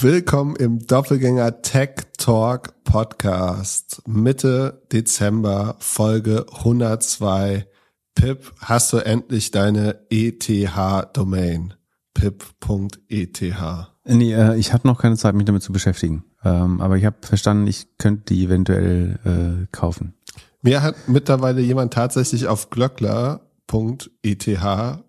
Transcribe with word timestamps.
Willkommen 0.00 0.56
im 0.56 0.84
Doppelgänger 0.84 1.62
Tech 1.62 1.90
Talk 2.18 2.82
Podcast. 2.82 4.02
Mitte 4.08 4.82
Dezember, 4.90 5.76
Folge 5.78 6.46
102. 6.52 7.68
Pip, 8.16 8.52
hast 8.58 8.92
du 8.92 8.96
endlich 8.96 9.52
deine 9.52 10.00
ETH-Domain? 10.10 11.74
pip.eth. 12.12 13.42
Nee, 14.04 14.34
äh, 14.34 14.56
ich 14.56 14.72
hatte 14.72 14.88
noch 14.88 15.00
keine 15.00 15.16
Zeit, 15.16 15.36
mich 15.36 15.44
damit 15.44 15.62
zu 15.62 15.72
beschäftigen. 15.72 16.24
Ähm, 16.42 16.80
aber 16.80 16.96
ich 16.96 17.04
habe 17.04 17.18
verstanden, 17.20 17.68
ich 17.68 17.96
könnte 17.96 18.34
die 18.34 18.46
eventuell 18.46 19.20
äh, 19.24 19.66
kaufen. 19.70 20.14
Mir 20.60 20.82
hat 20.82 20.96
mittlerweile 21.06 21.60
jemand 21.60 21.92
tatsächlich 21.92 22.48
auf 22.48 22.68
glöckler.eth 22.70 24.44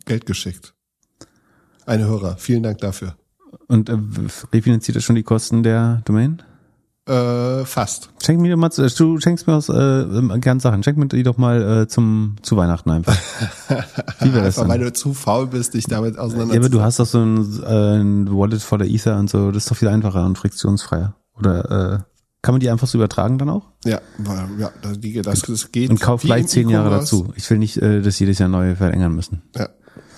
Geld 0.06 0.26
geschickt. 0.28 0.76
Ein 1.88 2.02
Hörer. 2.06 2.38
Vielen 2.38 2.62
Dank 2.62 2.78
dafür. 2.78 3.16
Und 3.68 3.90
äh, 3.90 3.98
refinanziert 4.54 4.96
das 4.96 5.04
schon 5.04 5.16
die 5.16 5.24
Kosten 5.24 5.64
der 5.64 6.02
Domain? 6.06 6.42
Äh, 7.08 7.66
fast. 7.66 8.10
Schenk 8.24 8.42
mir 8.42 8.58
mal, 8.58 8.70
du 8.70 9.20
schenkst 9.20 9.46
mir 9.46 9.54
aus 9.54 9.70
äh, 9.70 10.40
gern 10.40 10.60
Sachen. 10.60 10.82
Schenk 10.82 10.98
mir 10.98 11.08
die 11.08 11.22
doch 11.22 11.38
mal 11.38 11.84
äh, 11.84 11.88
zum 11.88 12.38
zu 12.42 12.58
Weihnachten 12.58 12.90
einfach. 12.90 13.16
Wie 14.22 14.34
wäre 14.34 14.46
das? 14.46 14.58
Einfach, 14.58 14.74
weil 14.74 14.80
du 14.80 14.92
zu 14.92 15.14
faul 15.14 15.46
bist, 15.46 15.76
dich 15.76 15.86
damit 15.86 16.18
auseinanderzusetzen. 16.18 16.54
Ja, 16.54 16.60
aber 16.60 16.70
du 16.70 16.82
hast 16.82 17.00
doch 17.00 17.06
so 17.06 17.20
ein, 17.20 17.64
äh, 17.64 18.02
ein 18.02 18.36
Wallet 18.36 18.64
voller 18.64 18.86
Ether 18.86 19.20
und 19.20 19.30
so. 19.30 19.52
Das 19.52 19.64
ist 19.64 19.72
doch 19.72 19.78
viel 19.78 19.88
einfacher 19.88 20.26
und 20.26 20.36
friktionsfreier. 20.40 21.16
Oder 21.38 21.94
äh, 21.94 22.00
kann 22.42 22.54
man 22.54 22.60
die 22.60 22.72
einfach 22.72 22.88
so 22.88 22.98
übertragen 22.98 23.38
dann 23.38 23.50
auch? 23.50 23.72
Ja, 23.86 24.02
ja 24.58 24.72
das, 25.22 25.42
das 25.42 25.72
geht. 25.72 25.92
Und 25.92 26.02
kauf 26.02 26.22
gleich 26.22 26.48
zehn 26.48 26.70
Jahre 26.70 26.90
dazu. 26.90 27.34
Ich 27.36 27.48
will 27.52 27.60
nicht, 27.60 27.78
äh, 27.78 28.02
dass 28.02 28.18
jedes 28.18 28.40
Jahr 28.40 28.50
neue 28.50 28.76
verlängern 28.76 29.14
müssen. 29.14 29.44
Ja, 29.56 29.70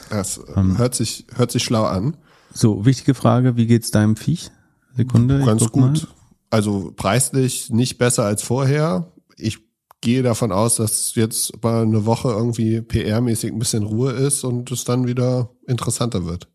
das 0.09 0.39
ähm, 0.55 0.77
hört 0.77 0.95
sich 0.95 1.25
hört 1.35 1.51
sich 1.51 1.65
schlau 1.65 1.83
an. 1.83 2.15
So, 2.57 2.85
wichtige 2.85 3.13
Frage, 3.13 3.55
wie 3.55 3.67
geht's 3.67 3.91
deinem 3.91 4.15
Viech? 4.15 4.49
Sekunde. 4.95 5.43
Ganz 5.45 5.71
gut. 5.71 5.83
Mal. 5.83 6.07
Also 6.49 6.91
preislich 6.95 7.69
nicht 7.69 7.99
besser 7.99 8.23
als 8.25 8.41
vorher. 8.41 9.11
Ich 9.35 9.59
gehe 10.01 10.23
davon 10.23 10.51
aus, 10.51 10.77
dass 10.77 11.13
jetzt 11.13 11.63
mal 11.63 11.83
eine 11.83 12.07
Woche 12.07 12.29
irgendwie 12.29 12.79
PR-mäßig 12.79 13.51
ein 13.51 13.59
bisschen 13.59 13.83
Ruhe 13.83 14.11
ist 14.11 14.43
und 14.43 14.71
es 14.71 14.85
dann 14.85 15.05
wieder 15.05 15.51
interessanter 15.67 16.25
wird. 16.25 16.47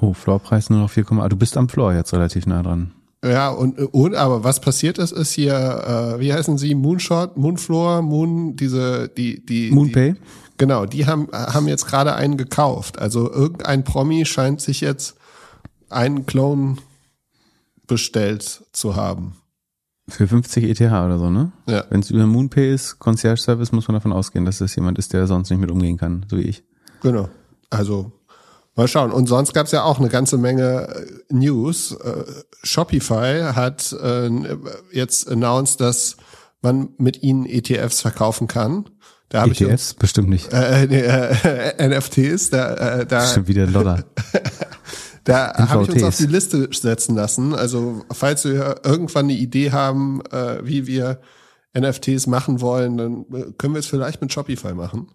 Oh, 0.00 0.12
Floorpreis 0.12 0.70
nur 0.70 0.78
noch 0.78 0.92
4,8. 0.92 1.28
Du 1.28 1.36
bist 1.36 1.56
am 1.56 1.68
Floor 1.68 1.92
jetzt 1.92 2.12
relativ 2.12 2.46
nah 2.46 2.62
dran. 2.62 2.92
Ja, 3.24 3.50
und, 3.50 3.78
und 3.78 4.14
aber 4.14 4.44
was 4.44 4.60
passiert 4.60 4.98
ist, 4.98 5.10
ist 5.10 5.32
hier, 5.32 5.54
äh, 5.54 6.20
wie 6.20 6.32
heißen 6.32 6.56
sie, 6.56 6.76
Moonshot, 6.76 7.36
Moonfloor, 7.36 8.02
Moon, 8.02 8.54
diese, 8.54 9.08
die, 9.08 9.44
die. 9.44 9.72
Moonpay? 9.72 10.12
Die, 10.12 10.20
genau, 10.56 10.86
die 10.86 11.06
haben, 11.06 11.28
haben 11.32 11.66
jetzt 11.66 11.86
gerade 11.86 12.14
einen 12.14 12.36
gekauft. 12.36 13.00
Also 13.00 13.28
irgendein 13.32 13.82
Promi 13.82 14.24
scheint 14.24 14.60
sich 14.60 14.80
jetzt 14.80 15.16
einen 15.92 16.26
Clone 16.26 16.76
bestellt 17.86 18.64
zu 18.72 18.96
haben. 18.96 19.36
Für 20.08 20.26
50 20.26 20.64
ETH 20.64 20.80
oder 20.80 21.18
so, 21.18 21.30
ne? 21.30 21.52
Ja. 21.66 21.84
Wenn 21.90 22.00
es 22.00 22.10
über 22.10 22.26
Moonpay 22.26 22.74
ist, 22.74 22.98
Concierge 22.98 23.40
Service, 23.40 23.72
muss 23.72 23.86
man 23.86 23.94
davon 23.94 24.12
ausgehen, 24.12 24.44
dass 24.44 24.58
das 24.58 24.74
jemand 24.74 24.98
ist, 24.98 25.12
der 25.12 25.26
sonst 25.26 25.50
nicht 25.50 25.60
mit 25.60 25.70
umgehen 25.70 25.96
kann, 25.96 26.26
so 26.28 26.36
wie 26.36 26.42
ich. 26.42 26.64
Genau. 27.02 27.28
Also 27.70 28.12
mal 28.74 28.88
schauen. 28.88 29.12
Und 29.12 29.28
sonst 29.28 29.54
gab 29.54 29.66
es 29.66 29.72
ja 29.72 29.84
auch 29.84 29.98
eine 29.98 30.08
ganze 30.08 30.38
Menge 30.38 30.88
äh, 30.88 31.34
News. 31.34 31.92
Äh, 31.92 32.24
Shopify 32.62 33.52
hat 33.54 33.92
äh, 33.92 34.30
jetzt 34.92 35.30
announced, 35.30 35.80
dass 35.80 36.16
man 36.62 36.90
mit 36.98 37.22
ihnen 37.22 37.46
ETFs 37.46 38.00
verkaufen 38.00 38.48
kann. 38.48 38.88
Da 39.28 39.44
ETFs? 39.46 39.60
Ich 39.60 39.66
uns, 39.66 39.94
bestimmt 39.94 40.28
nicht. 40.28 40.52
Äh, 40.52 40.84
äh, 40.84 41.88
NFTs, 41.88 42.50
da, 42.50 43.04
da 43.04 43.20
Bestimmt 43.20 43.48
wieder 43.48 43.66
Dollar. 43.66 44.04
Da 45.24 45.52
habe 45.68 45.84
ich 45.84 45.90
uns 45.90 46.02
auf 46.02 46.16
die 46.16 46.26
Liste 46.26 46.68
setzen 46.72 47.14
lassen. 47.14 47.54
Also 47.54 48.04
falls 48.10 48.44
wir 48.44 48.80
irgendwann 48.84 49.26
eine 49.26 49.34
Idee 49.34 49.70
haben, 49.70 50.20
äh, 50.30 50.64
wie 50.64 50.86
wir 50.86 51.20
NFTs 51.78 52.26
machen 52.26 52.60
wollen, 52.60 52.96
dann 52.96 53.24
äh, 53.32 53.52
können 53.56 53.74
wir 53.74 53.80
es 53.80 53.86
vielleicht 53.86 54.20
mit 54.20 54.32
Shopify 54.32 54.74
machen. 54.74 55.08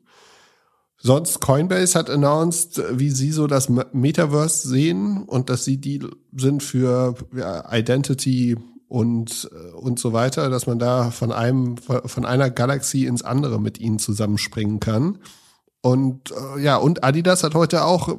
Sonst 1.00 1.42
Coinbase 1.42 1.98
hat 1.98 2.10
announced, 2.10 2.82
wie 2.92 3.12
sie 3.12 3.32
so 3.32 3.46
das 3.46 3.70
Metaverse 3.70 4.68
sehen 4.68 5.24
und 5.24 5.50
dass 5.50 5.64
sie 5.64 5.78
die 5.78 6.04
sind 6.36 6.64
für 6.64 7.16
ja, 7.36 7.72
Identity 7.72 8.58
und 8.88 9.50
äh, 9.54 9.74
und 9.74 10.00
so 10.00 10.14
weiter, 10.14 10.50
dass 10.50 10.66
man 10.66 10.80
da 10.80 11.12
von 11.12 11.32
einem 11.32 11.78
von 11.78 12.26
einer 12.26 12.50
Galaxie 12.50 13.06
ins 13.06 13.22
andere 13.22 13.60
mit 13.62 13.80
ihnen 13.80 14.00
zusammenspringen 14.00 14.80
kann. 14.80 15.20
Und 15.82 16.32
äh, 16.32 16.62
ja, 16.62 16.78
und 16.78 17.04
Adidas 17.04 17.44
hat 17.44 17.54
heute 17.54 17.86
auch 17.86 18.18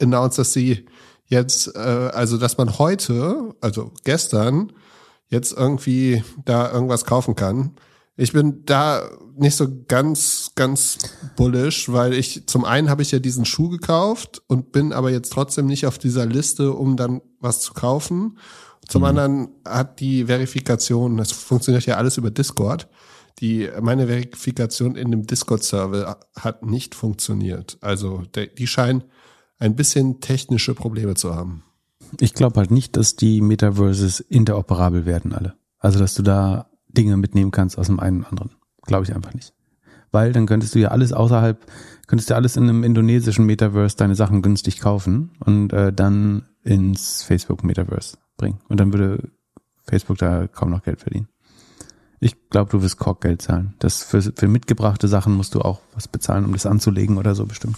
announced, 0.00 0.38
dass 0.38 0.52
sie 0.52 0.86
jetzt, 1.30 1.74
äh, 1.74 1.78
also 1.78 2.36
dass 2.36 2.58
man 2.58 2.78
heute, 2.78 3.54
also 3.60 3.92
gestern, 4.04 4.72
jetzt 5.28 5.52
irgendwie 5.52 6.22
da 6.44 6.70
irgendwas 6.70 7.04
kaufen 7.04 7.36
kann. 7.36 7.76
Ich 8.16 8.32
bin 8.32 8.64
da 8.66 9.08
nicht 9.36 9.56
so 9.56 9.66
ganz, 9.88 10.50
ganz 10.56 10.98
bullish, 11.36 11.90
weil 11.90 12.12
ich 12.12 12.46
zum 12.46 12.64
einen 12.64 12.90
habe 12.90 13.00
ich 13.00 13.12
ja 13.12 13.20
diesen 13.20 13.46
Schuh 13.46 13.70
gekauft 13.70 14.42
und 14.48 14.72
bin 14.72 14.92
aber 14.92 15.10
jetzt 15.10 15.32
trotzdem 15.32 15.66
nicht 15.66 15.86
auf 15.86 15.98
dieser 15.98 16.26
Liste, 16.26 16.72
um 16.72 16.96
dann 16.96 17.22
was 17.38 17.60
zu 17.60 17.72
kaufen. 17.72 18.38
Zum 18.88 19.02
mhm. 19.02 19.08
anderen 19.08 19.48
hat 19.64 20.00
die 20.00 20.26
Verifikation, 20.26 21.16
das 21.16 21.32
funktioniert 21.32 21.86
ja 21.86 21.96
alles 21.96 22.18
über 22.18 22.30
Discord, 22.30 22.88
die 23.38 23.70
meine 23.80 24.08
Verifikation 24.08 24.96
in 24.96 25.12
dem 25.12 25.26
Discord-Server 25.26 26.18
hat 26.36 26.66
nicht 26.66 26.94
funktioniert. 26.94 27.78
Also 27.80 28.24
der, 28.34 28.48
die 28.48 28.66
scheinen 28.66 29.04
ein 29.60 29.76
bisschen 29.76 30.20
technische 30.20 30.74
Probleme 30.74 31.14
zu 31.14 31.34
haben. 31.34 31.62
Ich 32.18 32.34
glaube 32.34 32.58
halt 32.58 32.72
nicht, 32.72 32.96
dass 32.96 33.14
die 33.14 33.40
Metaverses 33.40 34.18
interoperabel 34.18 35.06
werden 35.06 35.32
alle. 35.32 35.54
Also, 35.78 36.00
dass 36.00 36.14
du 36.14 36.22
da 36.22 36.66
Dinge 36.88 37.16
mitnehmen 37.16 37.52
kannst 37.52 37.78
aus 37.78 37.86
dem 37.86 38.00
einen 38.00 38.18
und 38.18 38.26
anderen. 38.26 38.50
Glaube 38.82 39.04
ich 39.04 39.14
einfach 39.14 39.32
nicht. 39.34 39.54
Weil 40.10 40.32
dann 40.32 40.46
könntest 40.46 40.74
du 40.74 40.80
ja 40.80 40.88
alles 40.88 41.12
außerhalb, 41.12 41.64
könntest 42.08 42.30
du 42.30 42.34
alles 42.34 42.56
in 42.56 42.64
einem 42.64 42.82
indonesischen 42.82 43.46
Metaverse 43.46 43.96
deine 43.96 44.16
Sachen 44.16 44.42
günstig 44.42 44.80
kaufen 44.80 45.30
und 45.38 45.72
äh, 45.72 45.92
dann 45.92 46.46
ins 46.64 47.22
Facebook 47.22 47.62
Metaverse 47.62 48.18
bringen. 48.36 48.58
Und 48.68 48.80
dann 48.80 48.92
würde 48.92 49.30
Facebook 49.84 50.18
da 50.18 50.48
kaum 50.48 50.70
noch 50.70 50.82
Geld 50.82 51.00
verdienen. 51.00 51.28
Ich 52.18 52.50
glaube, 52.50 52.70
du 52.70 52.82
wirst 52.82 52.98
Korkgeld 52.98 53.40
zahlen. 53.40 53.74
Das 53.78 54.02
für, 54.02 54.20
für 54.20 54.48
mitgebrachte 54.48 55.06
Sachen 55.06 55.34
musst 55.34 55.54
du 55.54 55.60
auch 55.60 55.80
was 55.94 56.08
bezahlen, 56.08 56.44
um 56.44 56.52
das 56.52 56.66
anzulegen 56.66 57.16
oder 57.16 57.34
so 57.34 57.46
bestimmt. 57.46 57.76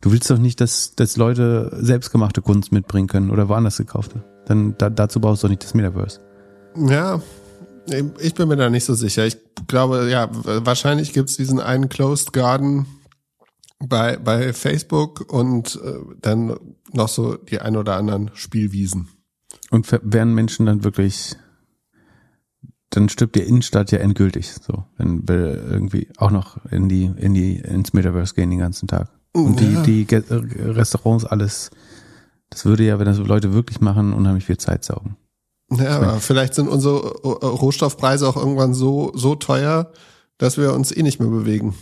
Du 0.00 0.12
willst 0.12 0.30
doch 0.30 0.38
nicht, 0.38 0.60
dass, 0.60 0.94
dass 0.94 1.16
Leute 1.16 1.76
selbstgemachte 1.80 2.42
Kunst 2.42 2.72
mitbringen 2.72 3.08
können 3.08 3.30
oder 3.30 3.48
woanders 3.48 3.78
gekaufte. 3.78 4.24
Dann 4.46 4.76
da, 4.78 4.90
dazu 4.90 5.20
brauchst 5.20 5.42
du 5.42 5.46
doch 5.46 5.50
nicht 5.50 5.64
das 5.64 5.74
Metaverse. 5.74 6.20
Ja, 6.88 7.20
ich 8.20 8.34
bin 8.34 8.48
mir 8.48 8.56
da 8.56 8.70
nicht 8.70 8.84
so 8.84 8.94
sicher. 8.94 9.26
Ich 9.26 9.38
glaube, 9.66 10.08
ja, 10.10 10.28
wahrscheinlich 10.32 11.12
gibt's 11.12 11.36
diesen 11.36 11.60
einen 11.60 11.88
Closed 11.88 12.32
Garden 12.32 12.86
bei, 13.78 14.16
bei 14.16 14.52
Facebook 14.52 15.32
und 15.32 15.80
äh, 15.84 15.98
dann 16.20 16.56
noch 16.92 17.08
so 17.08 17.36
die 17.36 17.60
ein 17.60 17.76
oder 17.76 17.96
anderen 17.96 18.30
Spielwiesen. 18.34 19.08
Und 19.70 19.90
werden 19.90 20.34
Menschen 20.34 20.66
dann 20.66 20.84
wirklich, 20.84 21.36
dann 22.90 23.08
stirbt 23.08 23.36
die 23.36 23.40
Innenstadt 23.40 23.90
ja 23.90 23.98
endgültig, 23.98 24.52
so, 24.52 24.84
wenn 24.96 25.28
wir 25.28 25.70
irgendwie 25.70 26.08
auch 26.16 26.30
noch 26.30 26.64
in 26.70 26.88
die, 26.88 27.04
in 27.16 27.34
die, 27.34 27.56
ins 27.56 27.92
Metaverse 27.92 28.34
gehen 28.34 28.50
den 28.50 28.60
ganzen 28.60 28.88
Tag. 28.88 29.10
Und 29.44 29.60
ja. 29.60 29.82
die, 29.82 30.04
die 30.04 30.14
Restaurants, 30.14 31.24
alles, 31.24 31.70
das 32.50 32.64
würde 32.64 32.84
ja, 32.84 32.98
wenn 32.98 33.06
das 33.06 33.18
Leute 33.18 33.52
wirklich 33.52 33.80
machen, 33.80 34.12
unheimlich 34.12 34.44
viel 34.44 34.58
Zeit 34.58 34.84
saugen. 34.84 35.16
Ja, 35.70 35.96
aber 35.96 36.20
vielleicht 36.20 36.54
sind 36.54 36.68
unsere 36.68 36.98
Rohstoffpreise 36.98 38.28
auch 38.28 38.36
irgendwann 38.36 38.72
so, 38.72 39.12
so 39.14 39.34
teuer, 39.34 39.90
dass 40.38 40.58
wir 40.58 40.72
uns 40.72 40.96
eh 40.96 41.02
nicht 41.02 41.18
mehr 41.18 41.28
bewegen. 41.28 41.74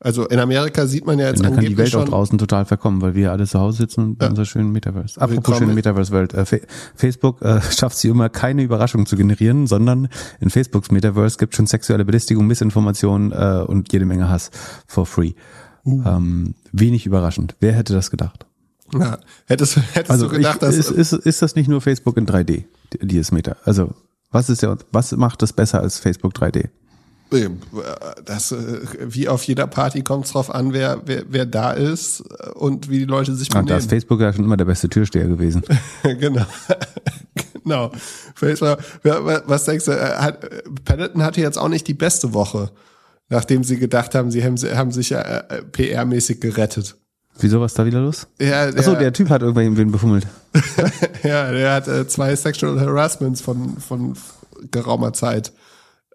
Also 0.00 0.28
in 0.28 0.38
Amerika 0.38 0.86
sieht 0.86 1.06
man 1.06 1.18
ja 1.18 1.26
jetzt 1.26 1.44
dann 1.44 1.56
kann 1.56 1.64
die 1.64 1.76
Welt 1.76 1.94
auch 1.96 2.04
draußen 2.04 2.38
total 2.38 2.64
verkommen, 2.64 3.02
weil 3.02 3.16
wir 3.16 3.32
alle 3.32 3.46
zu 3.46 3.58
Hause 3.58 3.78
sitzen 3.78 4.04
und 4.04 4.22
ja. 4.22 4.28
unser 4.28 4.44
schönen 4.44 4.70
Metaverse. 4.70 5.20
Apropos 5.20 5.58
schöne 5.58 5.74
Metaverse-Welt. 5.74 6.34
Äh, 6.34 6.44
Facebook 6.94 7.42
äh, 7.42 7.60
schafft 7.76 7.98
sie 7.98 8.08
immer 8.08 8.28
keine 8.28 8.62
Überraschung 8.62 9.06
zu 9.06 9.16
generieren, 9.16 9.66
sondern 9.66 10.08
in 10.38 10.50
Facebooks 10.50 10.92
Metaverse 10.92 11.36
gibt 11.36 11.56
schon 11.56 11.66
sexuelle 11.66 12.04
Belästigung, 12.04 12.46
Missinformation 12.46 13.32
äh, 13.32 13.64
und 13.66 13.92
jede 13.92 14.06
Menge 14.06 14.28
Hass 14.28 14.52
for 14.86 15.04
free. 15.04 15.32
Uh. 15.88 16.02
Ähm, 16.06 16.54
wenig 16.72 17.06
überraschend. 17.06 17.56
Wer 17.60 17.72
hätte 17.72 17.94
das 17.94 18.10
gedacht? 18.10 18.46
Ja, 18.92 19.18
hättest, 19.46 19.76
hättest 19.94 20.10
also 20.10 20.28
du 20.28 20.36
gedacht, 20.36 20.56
ich, 20.56 20.60
dass 20.60 20.76
ist, 20.76 20.90
ist, 20.90 21.12
ist 21.12 21.42
das 21.42 21.54
nicht 21.54 21.68
nur 21.68 21.80
Facebook 21.80 22.16
in 22.16 22.26
3D, 22.26 22.64
dieses 23.02 23.32
Meta? 23.32 23.56
Also 23.64 23.94
was 24.30 24.50
ist 24.50 24.62
der, 24.62 24.78
was 24.92 25.12
macht 25.12 25.42
das 25.42 25.52
besser 25.52 25.80
als 25.80 25.98
Facebook 25.98 26.34
3D? 26.34 26.68
Das, 28.24 28.52
äh, 28.52 28.80
wie 29.06 29.28
auf 29.28 29.42
jeder 29.44 29.66
Party 29.66 30.02
kommt 30.02 30.24
es 30.24 30.32
drauf 30.32 30.54
an, 30.54 30.72
wer, 30.72 31.02
wer, 31.04 31.24
wer 31.28 31.44
da 31.44 31.72
ist 31.72 32.22
und 32.54 32.88
wie 32.88 33.00
die 33.00 33.04
Leute 33.04 33.34
sich 33.34 33.50
benehmen. 33.50 33.68
Ah, 33.68 33.72
da 33.72 33.76
ist 33.76 33.90
Facebook 33.90 34.20
ja 34.20 34.32
schon 34.32 34.44
immer 34.44 34.56
der 34.56 34.64
beste 34.64 34.88
Türsteher 34.88 35.28
gewesen. 35.28 35.62
genau. 36.02 36.46
genau. 37.62 37.92
Facebook, 38.34 38.78
was 39.02 39.64
denkst 39.66 39.84
du, 39.84 39.92
äh, 39.92 40.16
hat, 40.16 40.40
Peloton 40.86 41.22
hatte 41.22 41.42
jetzt 41.42 41.58
auch 41.58 41.68
nicht 41.68 41.86
die 41.86 41.94
beste 41.94 42.32
Woche 42.32 42.70
nachdem 43.28 43.64
sie 43.64 43.78
gedacht 43.78 44.14
haben, 44.14 44.30
sie 44.30 44.44
haben, 44.44 44.56
haben 44.56 44.90
sich 44.90 45.12
äh, 45.12 45.62
PR-mäßig 45.72 46.40
gerettet. 46.40 46.96
Wieso 47.40 47.60
was 47.60 47.74
da 47.74 47.86
wieder 47.86 48.00
los? 48.00 48.26
Ja, 48.40 48.70
der, 48.70 48.80
Achso, 48.80 48.94
der 48.96 49.12
Typ 49.12 49.30
hat 49.30 49.42
irgendwen 49.42 49.92
befummelt. 49.92 50.26
ja, 51.22 51.52
der 51.52 51.72
hat 51.72 51.86
äh, 51.86 52.08
zwei 52.08 52.34
Sexual 52.34 52.80
Harassments 52.80 53.40
von, 53.40 53.78
von 53.78 54.16
geraumer 54.70 55.12
Zeit 55.12 55.52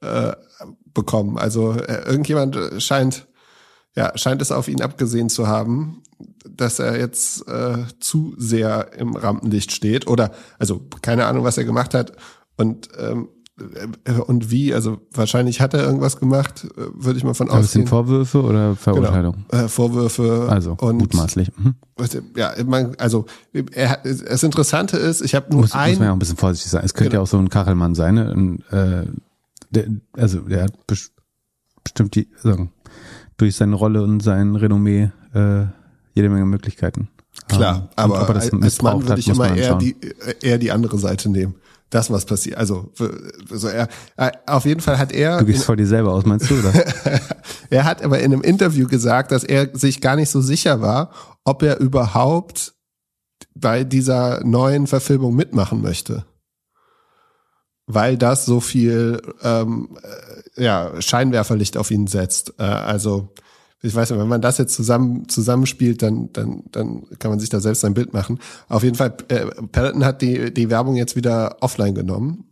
äh, 0.01 0.33
bekommen. 0.94 1.38
Also 1.38 1.74
äh, 1.74 2.04
irgendjemand 2.06 2.57
scheint, 2.80 3.27
ja, 3.95 4.12
scheint 4.18 4.42
es 4.42 4.51
auf 4.51 4.68
ihn 4.68 4.81
abgesehen 4.81 5.30
zu 5.30 5.48
haben, 5.48 6.04
dass 6.50 6.80
er 6.80 7.00
jetzt 7.00 7.48
äh, 7.48 7.86
zu 8.00 8.36
sehr 8.38 8.92
im 8.98 9.15
Rampenlicht 9.15 9.71
steht. 9.71 10.07
Oder, 10.07 10.31
also 10.60 10.81
keine 11.01 11.25
Ahnung, 11.25 11.45
was 11.45 11.57
er 11.57 11.63
gemacht 11.63 11.94
hat. 11.94 12.12
Und 12.57 12.89
ähm, 12.98 13.30
äh, 13.30 13.42
und 14.27 14.51
wie, 14.51 14.74
also 14.74 15.00
wahrscheinlich 15.12 15.62
hat 15.62 15.74
er 15.74 15.83
irgendwas 15.83 16.18
gemacht, 16.18 16.65
äh, 16.77 16.81
würde 16.94 17.18
ich 17.18 17.24
mal 17.24 17.33
von 17.33 17.50
ausgehen. 17.50 17.68
Sind 17.68 17.89
Vorwürfe 17.89 18.42
oder 18.42 18.75
Verurteilung? 18.75 19.45
Genau. 19.50 19.63
Äh, 19.63 19.68
Vorwürfe. 19.68 20.48
Also 20.50 20.77
und, 20.80 20.98
mutmaßlich. 20.98 21.51
Mhm. 21.57 21.75
Ja, 22.36 22.54
man, 22.65 22.95
also 22.98 23.25
er, 23.71 24.00
das 24.04 24.44
Interessante 24.44 24.98
ist, 24.98 25.21
ich 25.21 25.36
habe 25.36 25.51
nur 25.51 25.62
muss, 25.62 25.74
ein... 25.74 25.92
Muss 25.92 26.00
man 26.00 26.06
ja 26.06 26.12
auch 26.12 26.15
ein 26.15 26.19
bisschen 26.19 26.38
vorsichtig 26.38 26.71
sein. 26.71 26.83
Es 26.83 26.94
könnte 26.94 27.12
genau. 27.12 27.21
ja 27.21 27.24
auch 27.24 27.27
so 27.27 27.38
ein 27.38 27.50
Kachelmann 27.50 27.95
sein, 27.95 28.15
ne? 28.15 28.33
Und, 28.33 28.60
äh, 28.71 29.06
der, 29.69 29.88
also 30.13 30.39
der 30.42 30.63
hat 30.63 30.74
bestimmt 31.83 32.15
die, 32.15 32.27
sagen, 32.42 32.71
durch 33.38 33.56
seine 33.56 33.75
Rolle 33.75 34.04
und 34.04 34.21
sein 34.21 34.56
Renommee 34.56 35.12
äh, 35.33 35.65
jede 36.13 36.30
Menge 36.30 36.45
Möglichkeiten. 36.45 37.10
Klar, 37.48 37.89
ähm, 37.98 38.12
aber 38.12 38.36
als 38.36 38.81
Mann 38.81 39.07
würde 39.07 39.19
ich 39.19 39.27
immer 39.27 39.56
eher 39.56 39.75
die, 39.75 39.95
eher 40.42 40.60
die 40.60 40.71
andere 40.71 41.00
Seite 41.00 41.30
nehmen 41.30 41.56
das, 41.93 42.09
was 42.11 42.25
passiert. 42.25 42.57
Also, 42.57 42.91
so 43.49 43.67
er, 43.67 43.87
auf 44.47 44.65
jeden 44.65 44.81
Fall 44.81 44.97
hat 44.97 45.11
er. 45.11 45.37
Du 45.37 45.45
gehst 45.45 45.65
vor 45.65 45.75
dir 45.75 45.87
selber 45.87 46.11
aus, 46.13 46.25
meinst 46.25 46.49
du, 46.49 46.59
oder? 46.59 46.73
er 47.69 47.83
hat 47.83 48.01
aber 48.01 48.19
in 48.19 48.33
einem 48.33 48.41
Interview 48.41 48.87
gesagt, 48.87 49.31
dass 49.31 49.43
er 49.43 49.69
sich 49.77 50.01
gar 50.01 50.15
nicht 50.15 50.29
so 50.29 50.41
sicher 50.41 50.81
war, 50.81 51.11
ob 51.43 51.63
er 51.63 51.79
überhaupt 51.79 52.73
bei 53.55 53.83
dieser 53.83 54.43
neuen 54.43 54.87
Verfilmung 54.87 55.35
mitmachen 55.35 55.81
möchte. 55.81 56.25
Weil 57.85 58.17
das 58.17 58.45
so 58.45 58.59
viel 58.59 59.21
ähm, 59.43 59.97
äh, 60.55 60.63
ja, 60.63 61.01
Scheinwerferlicht 61.01 61.77
auf 61.77 61.91
ihn 61.91 62.07
setzt. 62.07 62.53
Äh, 62.57 62.63
also 62.63 63.33
ich 63.83 63.94
weiß 63.94 64.09
nicht, 64.09 64.19
wenn 64.19 64.30
man 64.30 64.41
das 64.41 64.57
jetzt 64.57 64.74
zusammen 64.74 65.27
zusammenspielt, 65.27 66.01
dann 66.01 66.31
dann 66.31 66.63
dann 66.71 67.03
kann 67.19 67.31
man 67.31 67.39
sich 67.39 67.50
da 67.50 67.59
selbst 67.59 67.83
ein 67.83 67.94
Bild 67.94 68.13
machen. 68.13 68.39
Auf 68.69 68.83
jeden 68.83 68.95
Fall, 68.95 69.15
äh, 69.27 69.45
Peloton 69.71 70.06
hat 70.06 70.21
die 70.21 70.53
die 70.53 70.69
Werbung 70.69 70.95
jetzt 70.95 71.18
wieder 71.18 71.57
offline 71.59 71.94
genommen 71.94 72.45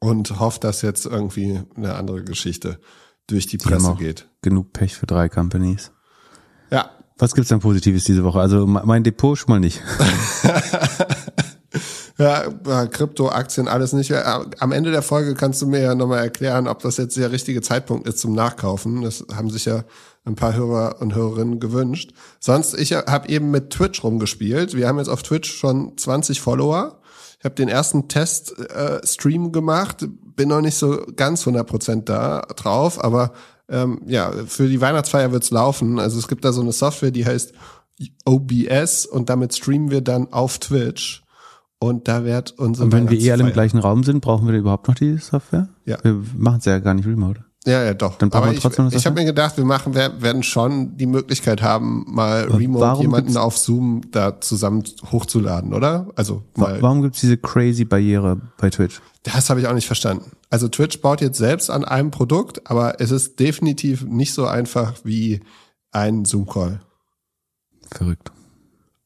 und 0.00 0.40
hofft, 0.40 0.64
dass 0.64 0.82
jetzt 0.82 1.06
irgendwie 1.06 1.60
eine 1.76 1.94
andere 1.94 2.24
Geschichte 2.24 2.80
durch 3.28 3.46
die 3.46 3.58
Presse 3.58 3.94
geht. 3.96 4.28
Genug 4.42 4.72
Pech 4.72 4.96
für 4.96 5.06
drei 5.06 5.28
Companies. 5.28 5.92
Ja. 6.72 6.90
Was 7.16 7.34
gibt's 7.34 7.50
denn 7.50 7.60
Positives 7.60 8.02
diese 8.04 8.24
Woche? 8.24 8.40
Also 8.40 8.66
mein 8.66 9.04
Depot 9.04 9.38
schon 9.38 9.50
mal 9.50 9.60
nicht. 9.60 9.80
ja, 12.18 12.86
Krypto, 12.86 13.28
Aktien, 13.28 13.68
alles 13.68 13.92
nicht. 13.92 14.12
Am 14.12 14.72
Ende 14.72 14.90
der 14.90 15.02
Folge 15.02 15.34
kannst 15.34 15.62
du 15.62 15.66
mir 15.66 15.80
ja 15.80 15.94
nochmal 15.94 16.22
erklären, 16.24 16.66
ob 16.66 16.80
das 16.80 16.96
jetzt 16.96 17.16
der 17.16 17.30
richtige 17.30 17.62
Zeitpunkt 17.62 18.08
ist 18.08 18.18
zum 18.18 18.34
Nachkaufen. 18.34 19.02
Das 19.02 19.24
haben 19.34 19.50
sich 19.50 19.64
ja 19.64 19.84
ein 20.30 20.36
paar 20.36 20.54
Hörer 20.54 21.00
und 21.00 21.14
Hörerinnen 21.14 21.60
gewünscht. 21.60 22.12
Sonst, 22.38 22.74
ich 22.74 22.92
habe 22.92 23.28
eben 23.28 23.50
mit 23.50 23.70
Twitch 23.70 24.02
rumgespielt. 24.02 24.74
Wir 24.74 24.88
haben 24.88 24.98
jetzt 24.98 25.08
auf 25.08 25.22
Twitch 25.22 25.52
schon 25.52 25.96
20 25.96 26.40
Follower. 26.40 27.00
Ich 27.38 27.44
habe 27.44 27.54
den 27.54 27.68
ersten 27.68 28.08
Test-Stream 28.08 29.46
äh, 29.46 29.50
gemacht, 29.50 30.06
bin 30.36 30.50
noch 30.50 30.60
nicht 30.60 30.76
so 30.76 31.06
ganz 31.16 31.46
100% 31.46 32.04
da 32.04 32.42
drauf, 32.54 33.02
aber 33.02 33.32
ähm, 33.70 34.02
ja, 34.06 34.30
für 34.46 34.68
die 34.68 34.80
Weihnachtsfeier 34.80 35.32
wird's 35.32 35.50
laufen. 35.50 35.98
Also 35.98 36.18
es 36.18 36.28
gibt 36.28 36.44
da 36.44 36.52
so 36.52 36.60
eine 36.60 36.72
Software, 36.72 37.12
die 37.12 37.24
heißt 37.24 37.54
OBS 38.24 39.06
und 39.06 39.30
damit 39.30 39.54
streamen 39.54 39.90
wir 39.90 40.00
dann 40.00 40.32
auf 40.32 40.58
Twitch. 40.58 41.22
Und 41.78 42.08
da 42.08 42.24
wird 42.24 42.58
unser 42.58 42.84
Und 42.84 42.92
wenn 42.92 43.08
wir 43.08 43.18
eh 43.18 43.32
alle 43.32 43.44
im 43.44 43.52
gleichen 43.52 43.78
Raum 43.78 44.04
sind, 44.04 44.20
brauchen 44.20 44.46
wir 44.46 44.54
überhaupt 44.54 44.86
noch 44.88 44.94
die 44.94 45.16
Software? 45.16 45.68
Ja. 45.86 45.96
Wir 46.02 46.20
machen 46.36 46.58
es 46.58 46.66
ja 46.66 46.78
gar 46.78 46.92
nicht 46.92 47.06
remote. 47.06 47.44
Ja, 47.66 47.84
ja, 47.84 47.92
doch. 47.92 48.16
Dann 48.16 48.32
Aber 48.32 48.52
ich, 48.52 48.64
ich 48.64 49.06
habe 49.06 49.20
mir 49.20 49.26
gedacht, 49.26 49.58
wir 49.58 49.66
machen, 49.66 49.94
wir 49.94 50.22
werden 50.22 50.42
schon 50.42 50.96
die 50.96 51.06
Möglichkeit 51.06 51.60
haben, 51.60 52.06
mal 52.08 52.44
remote 52.44 52.80
warum 52.80 53.02
jemanden 53.02 53.36
auf 53.36 53.58
Zoom 53.58 54.00
da 54.10 54.40
zusammen 54.40 54.82
hochzuladen, 55.12 55.74
oder? 55.74 56.08
Also 56.16 56.42
mal. 56.56 56.80
Warum 56.80 57.02
gibt's 57.02 57.20
diese 57.20 57.36
crazy 57.36 57.84
Barriere 57.84 58.40
bei 58.56 58.70
Twitch? 58.70 59.02
Das 59.24 59.50
habe 59.50 59.60
ich 59.60 59.66
auch 59.66 59.74
nicht 59.74 59.86
verstanden. 59.86 60.32
Also 60.48 60.68
Twitch 60.68 61.02
baut 61.02 61.20
jetzt 61.20 61.36
selbst 61.36 61.70
an 61.70 61.84
einem 61.84 62.10
Produkt, 62.10 62.70
aber 62.70 62.98
es 62.98 63.10
ist 63.10 63.38
definitiv 63.38 64.04
nicht 64.04 64.32
so 64.32 64.46
einfach 64.46 64.94
wie 65.04 65.40
ein 65.92 66.24
Zoom-Call. 66.24 66.80
Verrückt. 67.90 68.32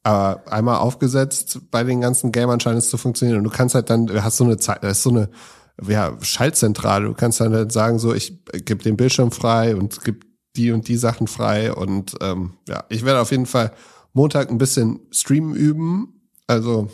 Aber 0.04 0.42
einmal 0.52 0.76
aufgesetzt, 0.76 1.58
bei 1.72 1.82
den 1.82 2.00
ganzen 2.00 2.30
Gamern 2.30 2.60
scheint 2.60 2.78
es 2.78 2.90
zu 2.90 2.98
funktionieren. 2.98 3.38
Und 3.38 3.44
du 3.44 3.50
kannst 3.50 3.74
halt 3.74 3.90
dann, 3.90 4.06
du 4.06 4.22
hast 4.22 4.36
so 4.36 4.44
eine 4.44 4.58
Zeit, 4.58 4.84
da 4.84 4.90
ist 4.90 5.02
so 5.02 5.10
eine 5.10 5.30
ja, 5.86 6.16
Schaltzentrale. 6.20 7.06
Du 7.06 7.14
kannst 7.14 7.40
dann 7.40 7.52
halt 7.52 7.72
sagen, 7.72 7.98
so, 7.98 8.14
ich 8.14 8.44
gebe 8.64 8.82
den 8.82 8.96
Bildschirm 8.96 9.30
frei 9.30 9.74
und 9.76 10.04
gebe 10.04 10.20
die 10.56 10.70
und 10.70 10.88
die 10.88 10.96
Sachen 10.96 11.26
frei. 11.26 11.72
Und 11.72 12.14
ähm, 12.20 12.54
ja, 12.68 12.84
ich 12.88 13.04
werde 13.04 13.20
auf 13.20 13.30
jeden 13.30 13.46
Fall 13.46 13.72
Montag 14.12 14.50
ein 14.50 14.58
bisschen 14.58 15.00
Streamen 15.10 15.54
üben. 15.54 16.28
Also 16.46 16.88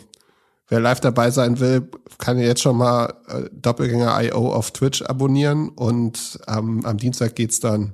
wer 0.67 0.79
live 0.79 0.99
dabei 0.99 1.29
sein 1.31 1.59
will, 1.59 1.89
kann 2.17 2.39
jetzt 2.39 2.61
schon 2.61 2.77
mal 2.77 3.13
äh, 3.27 3.49
Doppelgänger.io 3.51 4.53
auf 4.53 4.71
Twitch 4.71 5.01
abonnieren 5.03 5.69
und 5.69 6.39
ähm, 6.47 6.85
am 6.85 6.97
Dienstag 6.97 7.35
geht's 7.35 7.59
dann 7.59 7.93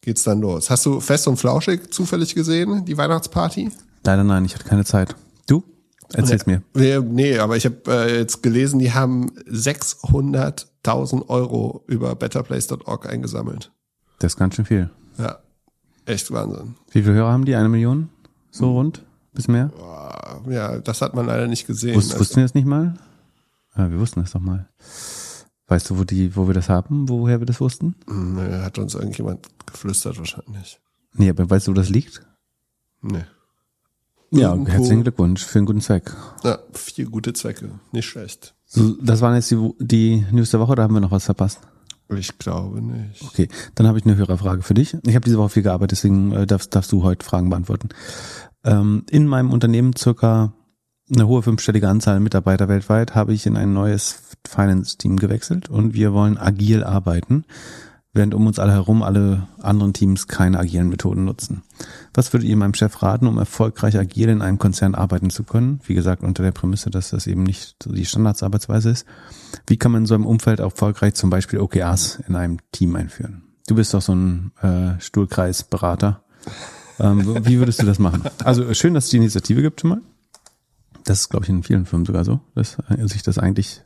geht's 0.00 0.22
dann 0.22 0.40
los. 0.40 0.70
Hast 0.70 0.86
du 0.86 1.00
Fest 1.00 1.26
und 1.26 1.36
Flauschig 1.36 1.92
zufällig 1.92 2.34
gesehen, 2.34 2.84
die 2.84 2.96
Weihnachtsparty? 2.96 3.70
Leider 4.04 4.22
nein, 4.22 4.44
ich 4.44 4.54
hatte 4.54 4.64
keine 4.64 4.84
Zeit. 4.84 5.16
Du? 5.48 5.64
Erzähl's 6.12 6.46
nee, 6.46 6.60
mir. 6.74 7.02
Nee, 7.02 7.38
aber 7.38 7.56
ich 7.56 7.64
habe 7.64 7.76
äh, 7.88 8.18
jetzt 8.18 8.42
gelesen, 8.42 8.78
die 8.78 8.92
haben 8.92 9.30
600.000 9.50 11.28
Euro 11.28 11.84
über 11.86 12.14
betterplace.org 12.14 13.08
eingesammelt. 13.08 13.72
Das 14.18 14.32
ist 14.32 14.36
ganz 14.36 14.54
schön 14.54 14.64
viel. 14.64 14.90
Ja, 15.18 15.38
echt 16.04 16.30
Wahnsinn. 16.30 16.76
Wie 16.90 17.02
viele 17.02 17.14
Hörer 17.14 17.32
haben 17.32 17.44
die? 17.44 17.54
Eine 17.54 17.68
Million? 17.68 18.08
So 18.50 18.66
hm. 18.66 18.72
rund? 18.72 19.04
Bis 19.32 19.48
mehr? 19.48 19.70
Ja, 20.48 20.78
das 20.78 21.02
hat 21.02 21.14
man 21.14 21.26
leider 21.26 21.46
nicht 21.46 21.66
gesehen. 21.66 21.94
Wusst, 21.96 22.12
also. 22.12 22.20
Wussten 22.20 22.36
wir 22.36 22.44
das 22.44 22.54
nicht 22.54 22.66
mal? 22.66 22.94
Ja, 23.76 23.90
wir 23.90 23.98
wussten 23.98 24.20
das 24.20 24.32
doch 24.32 24.40
mal. 24.40 24.68
Weißt 25.66 25.90
du, 25.90 25.98
wo 25.98 26.04
die, 26.04 26.34
wo 26.36 26.46
wir 26.46 26.54
das 26.54 26.68
haben, 26.68 27.08
woher 27.08 27.40
wir 27.40 27.46
das 27.46 27.60
wussten? 27.60 27.96
Hm, 28.06 28.36
nee, 28.36 28.62
hat 28.62 28.78
uns 28.78 28.94
irgendjemand 28.94 29.46
geflüstert 29.66 30.16
wahrscheinlich. 30.18 30.80
Nee, 31.14 31.28
aber 31.28 31.50
weißt 31.50 31.66
du, 31.66 31.72
wo 31.72 31.74
das 31.74 31.90
liegt? 31.90 32.22
Nee. 33.02 33.24
Ja, 34.36 34.50
irgendwo. 34.50 34.70
herzlichen 34.72 35.02
Glückwunsch 35.02 35.44
für 35.44 35.58
einen 35.58 35.66
guten 35.66 35.80
Zweck. 35.80 36.12
Ja, 36.44 36.58
vier 36.72 37.06
gute 37.06 37.32
Zwecke, 37.32 37.70
nicht 37.92 38.06
schlecht. 38.06 38.54
So, 38.66 38.94
das 39.00 39.20
waren 39.20 39.34
jetzt 39.34 39.50
die, 39.50 39.70
die 39.78 40.26
News 40.32 40.50
der 40.50 40.60
Woche, 40.60 40.72
oder 40.72 40.82
haben 40.82 40.94
wir 40.94 41.00
noch 41.00 41.10
was 41.10 41.24
verpasst? 41.24 41.60
Ich 42.08 42.38
glaube 42.38 42.80
nicht. 42.82 43.22
Okay, 43.22 43.48
dann 43.74 43.86
habe 43.86 43.98
ich 43.98 44.04
eine 44.04 44.16
höhere 44.16 44.38
Frage 44.38 44.62
für 44.62 44.74
dich. 44.74 44.94
Ich 45.04 45.14
habe 45.14 45.24
diese 45.24 45.38
Woche 45.38 45.48
viel 45.48 45.62
gearbeitet, 45.62 45.98
deswegen 45.98 46.32
äh, 46.32 46.46
darfst, 46.46 46.74
darfst 46.74 46.92
du 46.92 47.02
heute 47.02 47.24
Fragen 47.24 47.50
beantworten. 47.50 47.88
Ähm, 48.64 49.04
in 49.10 49.26
meinem 49.26 49.50
Unternehmen 49.50 49.94
circa 49.96 50.52
eine 51.12 51.26
hohe 51.26 51.42
fünfstellige 51.42 51.88
Anzahl 51.88 52.20
Mitarbeiter 52.20 52.68
weltweit 52.68 53.14
habe 53.14 53.32
ich 53.32 53.46
in 53.46 53.56
ein 53.56 53.72
neues 53.72 54.22
Finance-Team 54.46 55.16
gewechselt 55.16 55.68
und 55.68 55.94
wir 55.94 56.12
wollen 56.12 56.36
agil 56.36 56.82
arbeiten 56.82 57.44
während 58.16 58.34
um 58.34 58.46
uns 58.46 58.58
alle 58.58 58.72
herum 58.72 59.02
alle 59.02 59.46
anderen 59.60 59.92
Teams 59.92 60.26
keine 60.26 60.58
agilen 60.58 60.88
Methoden 60.88 61.24
nutzen. 61.24 61.62
Was 62.14 62.32
würdet 62.32 62.48
ihr 62.48 62.56
meinem 62.56 62.74
Chef 62.74 63.02
raten, 63.02 63.26
um 63.26 63.38
erfolgreich 63.38 63.96
agil 63.98 64.28
in 64.28 64.42
einem 64.42 64.58
Konzern 64.58 64.94
arbeiten 64.94 65.30
zu 65.30 65.44
können? 65.44 65.80
Wie 65.84 65.94
gesagt, 65.94 66.22
unter 66.22 66.42
der 66.42 66.52
Prämisse, 66.52 66.90
dass 66.90 67.10
das 67.10 67.26
eben 67.26 67.42
nicht 67.42 67.76
so 67.82 67.92
die 67.92 68.06
Standardsarbeitsweise 68.06 68.90
ist. 68.90 69.06
Wie 69.66 69.76
kann 69.76 69.92
man 69.92 70.02
in 70.02 70.06
so 70.06 70.14
einem 70.14 70.26
Umfeld 70.26 70.60
erfolgreich 70.60 71.14
zum 71.14 71.30
Beispiel 71.30 71.60
OKRs 71.60 72.22
in 72.26 72.34
einem 72.34 72.58
Team 72.72 72.96
einführen? 72.96 73.42
Du 73.66 73.74
bist 73.74 73.94
doch 73.94 74.02
so 74.02 74.14
ein 74.14 74.52
äh, 74.62 75.00
Stuhlkreisberater. 75.00 76.22
Ähm, 76.98 77.44
wie 77.44 77.58
würdest 77.58 77.82
du 77.82 77.86
das 77.86 77.98
machen? 77.98 78.22
Also 78.44 78.72
schön, 78.74 78.94
dass 78.94 79.04
es 79.04 79.10
die 79.10 79.18
Initiative 79.18 79.62
gibt 79.62 79.80
schon 79.80 79.90
mal. 79.90 80.00
Das 81.04 81.20
ist, 81.20 81.28
glaube 81.28 81.44
ich, 81.44 81.50
in 81.50 81.62
vielen 81.62 81.86
Firmen 81.86 82.06
sogar 82.06 82.24
so, 82.24 82.40
dass 82.54 82.78
sich 83.04 83.22
das 83.22 83.38
eigentlich 83.38 83.82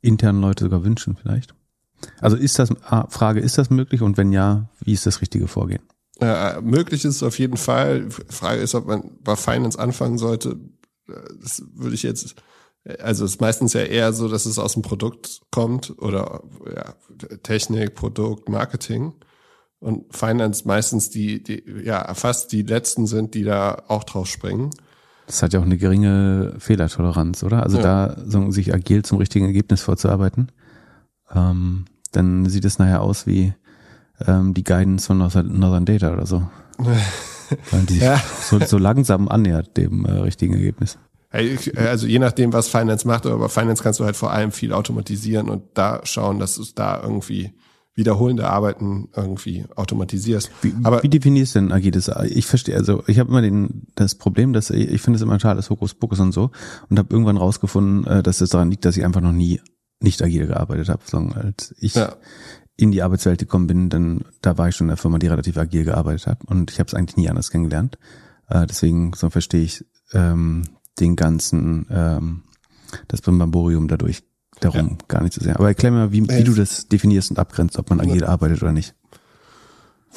intern 0.00 0.40
Leute 0.40 0.64
sogar 0.64 0.82
wünschen 0.82 1.16
vielleicht. 1.16 1.54
Also 2.20 2.36
ist 2.36 2.58
das, 2.58 2.70
Frage, 3.08 3.40
ist 3.40 3.58
das 3.58 3.70
möglich 3.70 4.02
und 4.02 4.16
wenn 4.16 4.32
ja, 4.32 4.68
wie 4.80 4.92
ist 4.92 5.06
das 5.06 5.20
richtige 5.20 5.48
Vorgehen? 5.48 5.82
Äh, 6.20 6.60
möglich 6.60 7.04
ist 7.04 7.16
es 7.16 7.22
auf 7.22 7.38
jeden 7.38 7.56
Fall. 7.56 8.10
Frage 8.10 8.60
ist, 8.60 8.74
ob 8.74 8.86
man 8.86 9.10
bei 9.22 9.36
Finance 9.36 9.78
anfangen 9.78 10.18
sollte. 10.18 10.56
Das 11.40 11.62
würde 11.74 11.94
ich 11.94 12.02
jetzt, 12.02 12.34
also 12.98 13.24
es 13.24 13.32
ist 13.32 13.40
meistens 13.40 13.72
ja 13.72 13.82
eher 13.82 14.12
so, 14.12 14.28
dass 14.28 14.46
es 14.46 14.58
aus 14.58 14.74
dem 14.74 14.82
Produkt 14.82 15.40
kommt 15.50 15.94
oder 15.98 16.42
ja, 16.66 16.94
Technik, 17.42 17.94
Produkt, 17.94 18.48
Marketing. 18.48 19.14
Und 19.78 20.14
Finance 20.14 20.64
meistens 20.66 21.08
die, 21.08 21.42
die, 21.42 21.64
ja, 21.84 22.12
fast 22.12 22.52
die 22.52 22.62
letzten 22.62 23.06
sind, 23.06 23.32
die 23.34 23.44
da 23.44 23.82
auch 23.88 24.04
drauf 24.04 24.26
springen. 24.26 24.70
Das 25.26 25.42
hat 25.42 25.54
ja 25.54 25.60
auch 25.60 25.64
eine 25.64 25.78
geringe 25.78 26.56
Fehlertoleranz, 26.58 27.44
oder? 27.44 27.62
Also 27.62 27.78
ja. 27.78 27.82
da 27.82 28.16
so, 28.26 28.50
sich 28.50 28.74
agil 28.74 29.04
zum 29.04 29.16
richtigen 29.16 29.46
Ergebnis 29.46 29.80
vorzuarbeiten 29.80 30.52
ähm, 31.34 31.86
dann 32.12 32.48
sieht 32.48 32.64
es 32.64 32.78
nachher 32.78 33.02
aus 33.02 33.26
wie 33.26 33.52
ähm, 34.26 34.54
die 34.54 34.64
Guidance 34.64 35.06
von 35.06 35.18
Northern 35.18 35.84
Data 35.84 36.12
oder 36.12 36.26
so. 36.26 36.48
Weil 37.70 37.82
die 37.82 37.98
ja. 37.98 38.20
so, 38.42 38.60
so 38.60 38.78
langsam 38.78 39.28
annähert 39.28 39.76
dem 39.76 40.04
äh, 40.04 40.12
richtigen 40.12 40.54
Ergebnis. 40.54 40.98
Also 41.32 42.08
je 42.08 42.18
nachdem, 42.18 42.52
was 42.52 42.68
Finance 42.68 43.06
macht, 43.06 43.24
aber 43.24 43.38
bei 43.38 43.48
Finance 43.48 43.82
kannst 43.82 44.00
du 44.00 44.04
halt 44.04 44.16
vor 44.16 44.32
allem 44.32 44.50
viel 44.50 44.72
automatisieren 44.72 45.48
und 45.48 45.62
da 45.74 46.00
schauen, 46.02 46.40
dass 46.40 46.56
du 46.56 46.62
es 46.62 46.74
da 46.74 47.00
irgendwie 47.00 47.52
wiederholende 47.94 48.48
Arbeiten 48.48 49.08
irgendwie 49.14 49.64
automatisierst. 49.76 50.50
Wie, 50.62 50.74
aber 50.82 51.02
wie 51.02 51.08
definierst 51.08 51.54
du 51.54 51.60
denn 51.60 51.72
agiles? 51.72 52.10
Ich 52.30 52.46
verstehe, 52.46 52.76
also 52.76 53.04
ich 53.06 53.18
habe 53.20 53.30
immer 53.30 53.42
den, 53.42 53.86
das 53.94 54.16
Problem, 54.16 54.52
dass 54.52 54.70
ich, 54.70 54.90
ich 54.90 55.02
finde 55.02 55.18
es 55.18 55.22
immer 55.22 55.38
schade, 55.38 55.56
das 55.56 55.70
Hokuspokus 55.70 56.18
und 56.18 56.32
so 56.32 56.50
und 56.88 56.98
habe 56.98 57.12
irgendwann 57.12 57.36
rausgefunden, 57.36 58.06
äh, 58.06 58.22
dass 58.22 58.40
es 58.40 58.50
daran 58.50 58.70
liegt, 58.70 58.84
dass 58.84 58.96
ich 58.96 59.04
einfach 59.04 59.20
noch 59.20 59.32
nie 59.32 59.60
nicht 60.00 60.22
agil 60.22 60.46
gearbeitet 60.46 60.88
habe, 60.88 61.02
sondern 61.04 61.38
als 61.38 61.74
ich 61.78 61.94
ja. 61.94 62.16
in 62.76 62.90
die 62.90 63.02
Arbeitswelt 63.02 63.38
gekommen 63.38 63.66
bin, 63.66 63.88
dann 63.90 64.24
da 64.40 64.58
war 64.58 64.68
ich 64.68 64.76
schon 64.76 64.86
in 64.86 64.90
der 64.90 64.96
Firma, 64.96 65.18
die 65.18 65.28
relativ 65.28 65.56
agil 65.56 65.84
gearbeitet 65.84 66.26
hat 66.26 66.44
und 66.44 66.70
ich 66.70 66.78
habe 66.78 66.88
es 66.88 66.94
eigentlich 66.94 67.16
nie 67.16 67.28
anders 67.28 67.50
kennengelernt. 67.50 67.98
Äh, 68.48 68.66
deswegen 68.66 69.12
so 69.14 69.30
verstehe 69.30 69.62
ich 69.62 69.84
ähm, 70.12 70.64
den 70.98 71.16
ganzen, 71.16 71.86
ähm, 71.90 72.42
das 73.08 73.20
Brimborium 73.20 73.88
dadurch 73.88 74.22
darum 74.60 74.90
ja. 74.90 74.96
gar 75.08 75.22
nicht 75.22 75.34
so 75.34 75.42
sehr. 75.42 75.56
Aber 75.56 75.68
erklär 75.68 75.92
mir 75.92 75.98
mal, 75.98 76.12
wie, 76.12 76.28
wie 76.28 76.44
du 76.44 76.54
das 76.54 76.88
definierst 76.88 77.30
und 77.30 77.38
abgrenzt, 77.38 77.78
ob 77.78 77.90
man 77.90 78.00
agil 78.00 78.24
arbeitet 78.24 78.62
oder 78.62 78.72
nicht. 78.72 78.94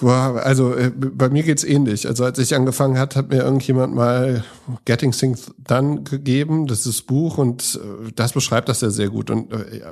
Also 0.02 0.74
äh, 0.74 0.92
bei 0.96 1.30
mir 1.30 1.44
geht's 1.44 1.64
ähnlich. 1.64 2.08
Also 2.08 2.26
als 2.26 2.40
ich 2.40 2.56
angefangen 2.56 2.98
hat, 2.98 3.16
hat 3.16 3.30
mir 3.30 3.44
irgendjemand 3.44 3.94
mal 3.94 4.44
Getting 4.86 5.12
Things 5.12 5.54
Done 5.58 6.02
gegeben, 6.02 6.66
das 6.66 6.80
ist 6.80 6.88
das 6.88 7.02
Buch 7.04 7.38
und 7.38 7.80
äh, 7.82 8.12
das 8.16 8.34
beschreibt 8.34 8.70
das 8.70 8.82
ja 8.82 8.90
sehr 8.90 9.10
gut. 9.10 9.30
Und 9.30 9.54
äh, 9.54 9.84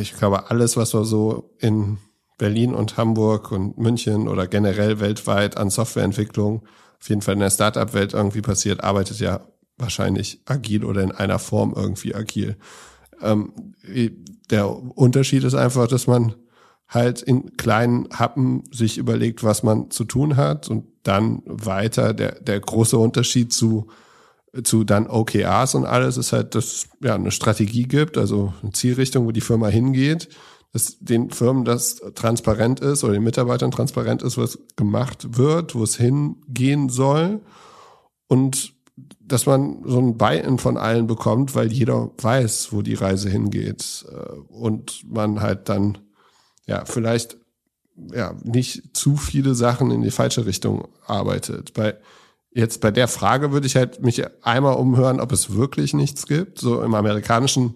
ich 0.00 0.16
glaube, 0.16 0.50
alles, 0.50 0.76
was 0.76 0.94
wir 0.94 1.04
so 1.04 1.50
in 1.58 1.98
Berlin 2.38 2.74
und 2.74 2.96
Hamburg 2.96 3.52
und 3.52 3.76
München 3.76 4.28
oder 4.28 4.46
generell 4.46 4.98
weltweit 4.98 5.58
an 5.58 5.68
Softwareentwicklung, 5.68 6.62
auf 6.98 7.08
jeden 7.08 7.20
Fall 7.20 7.34
in 7.34 7.40
der 7.40 7.50
Startup-Welt 7.50 8.14
irgendwie 8.14 8.40
passiert, 8.40 8.82
arbeitet 8.82 9.18
ja 9.20 9.40
wahrscheinlich 9.76 10.40
agil 10.46 10.84
oder 10.84 11.02
in 11.02 11.12
einer 11.12 11.38
Form 11.38 11.74
irgendwie 11.76 12.14
agil. 12.14 12.56
Ähm, 13.20 13.52
der 14.50 14.70
Unterschied 14.70 15.44
ist 15.44 15.54
einfach, 15.54 15.86
dass 15.86 16.06
man 16.06 16.34
halt 16.90 17.22
in 17.22 17.56
kleinen 17.56 18.08
Happen 18.12 18.64
sich 18.72 18.98
überlegt, 18.98 19.44
was 19.44 19.62
man 19.62 19.90
zu 19.90 20.04
tun 20.04 20.36
hat 20.36 20.68
und 20.68 20.84
dann 21.04 21.42
weiter 21.46 22.12
der, 22.12 22.40
der 22.40 22.58
große 22.58 22.98
Unterschied 22.98 23.52
zu, 23.52 23.86
zu 24.64 24.82
dann 24.82 25.06
OKRs 25.06 25.76
und 25.76 25.86
alles 25.86 26.16
ist 26.16 26.32
halt, 26.32 26.56
dass 26.56 26.64
es 26.64 26.88
ja 27.02 27.14
eine 27.14 27.30
Strategie 27.30 27.84
gibt, 27.84 28.18
also 28.18 28.52
eine 28.62 28.72
Zielrichtung, 28.72 29.24
wo 29.24 29.30
die 29.30 29.40
Firma 29.40 29.68
hingeht, 29.68 30.28
dass 30.72 30.98
den 30.98 31.30
Firmen 31.30 31.64
das 31.64 32.02
transparent 32.16 32.80
ist 32.80 33.04
oder 33.04 33.14
den 33.14 33.24
Mitarbeitern 33.24 33.70
transparent 33.70 34.22
ist, 34.22 34.36
was 34.36 34.58
gemacht 34.74 35.38
wird, 35.38 35.76
wo 35.76 35.84
es 35.84 35.96
hingehen 35.96 36.88
soll 36.88 37.40
und 38.26 38.74
dass 39.20 39.46
man 39.46 39.82
so 39.86 39.98
ein 39.98 40.18
Buy-in 40.18 40.58
von 40.58 40.76
allen 40.76 41.06
bekommt, 41.06 41.54
weil 41.54 41.72
jeder 41.72 42.10
weiß, 42.18 42.72
wo 42.72 42.82
die 42.82 42.94
Reise 42.94 43.30
hingeht 43.30 44.04
äh, 44.10 44.32
und 44.48 45.04
man 45.08 45.40
halt 45.40 45.68
dann 45.68 45.98
ja 46.70 46.84
vielleicht 46.86 47.36
ja 48.14 48.34
nicht 48.44 48.96
zu 48.96 49.16
viele 49.16 49.54
Sachen 49.54 49.90
in 49.90 50.02
die 50.02 50.10
falsche 50.10 50.46
Richtung 50.46 50.88
arbeitet. 51.06 51.74
Bei 51.74 51.96
jetzt 52.52 52.80
bei 52.80 52.90
der 52.90 53.08
Frage 53.08 53.52
würde 53.52 53.66
ich 53.66 53.76
halt 53.76 54.02
mich 54.02 54.22
einmal 54.42 54.76
umhören, 54.76 55.20
ob 55.20 55.32
es 55.32 55.54
wirklich 55.54 55.92
nichts 55.92 56.26
gibt. 56.26 56.58
So 56.58 56.82
im 56.82 56.94
amerikanischen 56.94 57.74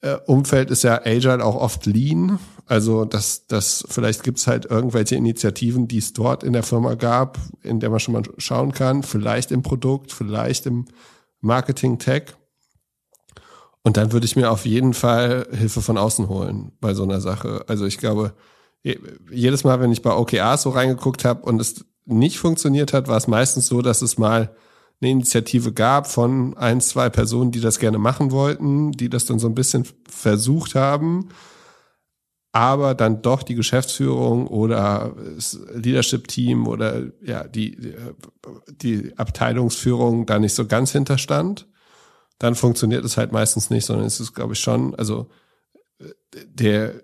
äh, 0.00 0.16
Umfeld 0.26 0.70
ist 0.70 0.84
ja 0.84 1.00
Agile 1.04 1.44
auch 1.44 1.56
oft 1.56 1.86
Lean. 1.86 2.38
Also 2.64 3.04
das, 3.04 3.46
das 3.46 3.84
vielleicht 3.88 4.22
gibt's 4.22 4.46
halt 4.46 4.66
irgendwelche 4.66 5.16
Initiativen, 5.16 5.86
die 5.86 5.98
es 5.98 6.12
dort 6.12 6.42
in 6.42 6.52
der 6.52 6.62
Firma 6.62 6.94
gab, 6.94 7.38
in 7.62 7.78
der 7.78 7.90
man 7.90 8.00
schon 8.00 8.14
mal 8.14 8.22
schauen 8.38 8.72
kann. 8.72 9.02
Vielleicht 9.02 9.52
im 9.52 9.62
Produkt, 9.62 10.12
vielleicht 10.12 10.66
im 10.66 10.86
Marketing 11.40 11.98
Tech. 11.98 12.34
Und 13.86 13.96
dann 13.96 14.10
würde 14.10 14.26
ich 14.26 14.34
mir 14.34 14.50
auf 14.50 14.66
jeden 14.66 14.94
Fall 14.94 15.46
Hilfe 15.52 15.80
von 15.80 15.96
außen 15.96 16.28
holen 16.28 16.72
bei 16.80 16.92
so 16.92 17.04
einer 17.04 17.20
Sache. 17.20 17.64
Also 17.68 17.86
ich 17.86 17.98
glaube, 17.98 18.32
jedes 19.30 19.62
Mal, 19.62 19.78
wenn 19.78 19.92
ich 19.92 20.02
bei 20.02 20.12
OKR 20.12 20.56
so 20.56 20.70
reingeguckt 20.70 21.24
habe 21.24 21.42
und 21.42 21.60
es 21.60 21.84
nicht 22.04 22.40
funktioniert 22.40 22.92
hat, 22.92 23.06
war 23.06 23.16
es 23.16 23.28
meistens 23.28 23.68
so, 23.68 23.82
dass 23.82 24.02
es 24.02 24.18
mal 24.18 24.56
eine 25.00 25.10
Initiative 25.12 25.72
gab 25.72 26.08
von 26.08 26.56
ein, 26.56 26.80
zwei 26.80 27.10
Personen, 27.10 27.52
die 27.52 27.60
das 27.60 27.78
gerne 27.78 27.98
machen 27.98 28.32
wollten, 28.32 28.90
die 28.90 29.08
das 29.08 29.24
dann 29.24 29.38
so 29.38 29.46
ein 29.46 29.54
bisschen 29.54 29.86
versucht 30.08 30.74
haben, 30.74 31.28
aber 32.50 32.96
dann 32.96 33.22
doch 33.22 33.44
die 33.44 33.54
Geschäftsführung 33.54 34.48
oder 34.48 35.14
das 35.36 35.60
Leadership-Team 35.72 36.66
oder 36.66 37.02
ja, 37.22 37.46
die, 37.46 37.94
die 38.66 39.16
Abteilungsführung 39.16 40.26
da 40.26 40.40
nicht 40.40 40.56
so 40.56 40.66
ganz 40.66 40.90
hinterstand, 40.90 41.68
dann 42.38 42.54
funktioniert 42.54 43.04
es 43.04 43.16
halt 43.16 43.32
meistens 43.32 43.70
nicht, 43.70 43.86
sondern 43.86 44.06
es 44.06 44.20
ist, 44.20 44.34
glaube 44.34 44.52
ich, 44.52 44.60
schon, 44.60 44.94
also 44.94 45.28
der, 46.32 46.94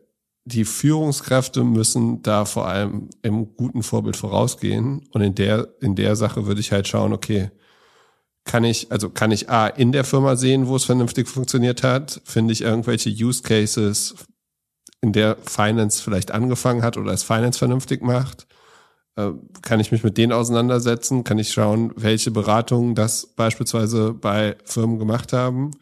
die 0.45 0.65
Führungskräfte 0.65 1.65
müssen 1.65 2.23
da 2.23 2.45
vor 2.45 2.67
allem 2.67 3.09
im 3.23 3.55
guten 3.57 3.83
Vorbild 3.83 4.17
vorausgehen. 4.17 5.07
Und 5.11 5.23
in 5.23 5.35
der, 5.35 5.69
in 5.81 5.95
der 5.95 6.17
Sache 6.17 6.47
würde 6.47 6.61
ich 6.61 6.73
halt 6.73 6.89
schauen, 6.89 7.12
okay, 7.12 7.51
kann 8.45 8.65
ich, 8.65 8.91
also 8.91 9.09
kann 9.09 9.31
ich 9.31 9.51
A, 9.51 9.69
in 9.69 9.93
der 9.93 10.05
Firma 10.05 10.35
sehen, 10.37 10.67
wo 10.67 10.75
es 10.75 10.85
vernünftig 10.85 11.29
funktioniert 11.29 11.83
hat? 11.83 12.21
Finde 12.25 12.53
ich 12.53 12.62
irgendwelche 12.62 13.11
Use 13.11 13.43
Cases, 13.43 14.15
in 15.01 15.12
der 15.12 15.37
Finance 15.45 16.03
vielleicht 16.03 16.31
angefangen 16.33 16.83
hat 16.83 16.97
oder 16.97 17.12
es 17.12 17.23
Finance 17.23 17.59
vernünftig 17.59 18.03
macht? 18.03 18.47
Äh, 19.16 19.33
kann 19.62 19.81
ich 19.81 19.92
mich 19.92 20.04
mit 20.04 20.16
denen 20.16 20.33
auseinandersetzen? 20.33 21.25
Kann 21.25 21.38
ich 21.38 21.52
schauen, 21.52 21.92
welche 21.97 22.31
Beratungen 22.31 22.95
das 22.95 23.26
beispielsweise 23.26 24.14
bei 24.14 24.57
Firmen 24.64 24.99
gemacht 24.99 25.33
haben? 25.33 25.73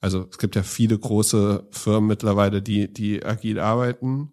Also 0.00 0.26
es 0.30 0.38
gibt 0.38 0.56
ja 0.56 0.64
viele 0.64 0.98
große 0.98 1.68
Firmen 1.70 2.08
mittlerweile, 2.08 2.60
die, 2.60 2.92
die 2.92 3.24
agil 3.24 3.60
arbeiten. 3.60 4.32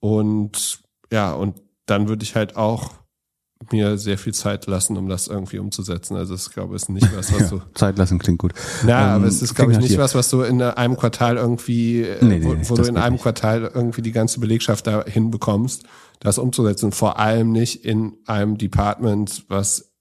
Und 0.00 0.80
ja, 1.10 1.32
und 1.32 1.60
dann 1.86 2.08
würde 2.08 2.24
ich 2.24 2.36
halt 2.36 2.56
auch 2.56 2.92
mir 3.70 3.96
sehr 3.96 4.18
viel 4.18 4.34
Zeit 4.34 4.66
lassen, 4.66 4.96
um 4.96 5.08
das 5.08 5.28
irgendwie 5.28 5.58
umzusetzen. 5.58 6.16
Also 6.16 6.34
ich 6.34 6.50
glaube, 6.50 6.74
es 6.74 6.82
ist 6.82 6.88
nicht 6.88 7.16
was, 7.16 7.32
was 7.32 7.40
ja, 7.50 7.58
du 7.58 7.62
Zeit 7.74 7.96
lassen 7.96 8.18
klingt 8.18 8.38
gut. 8.38 8.52
Na, 8.84 9.14
ähm, 9.14 9.20
aber 9.22 9.26
es 9.26 9.40
ist 9.40 9.54
glaube 9.54 9.72
ich 9.72 9.78
nicht 9.78 9.88
hier. 9.88 9.98
was, 9.98 10.14
was 10.14 10.28
du 10.30 10.42
in 10.42 10.60
einem 10.60 10.96
Quartal 10.96 11.36
irgendwie, 11.36 12.06
nee, 12.20 12.38
nee, 12.38 12.44
wo, 12.44 12.70
wo 12.70 12.74
du 12.74 12.82
in 12.82 12.96
einem 12.96 13.14
nicht. 13.14 13.22
Quartal 13.22 13.70
irgendwie 13.72 14.02
die 14.02 14.12
ganze 14.12 14.40
Belegschaft 14.40 14.86
da 14.86 15.04
hinbekommst, 15.04 15.84
das 16.22 16.38
umzusetzen. 16.38 16.92
Vor 16.92 17.18
allem 17.18 17.52
nicht 17.52 17.84
in 17.84 18.16
einem 18.26 18.56
Department, 18.56 19.44
was 19.48 19.92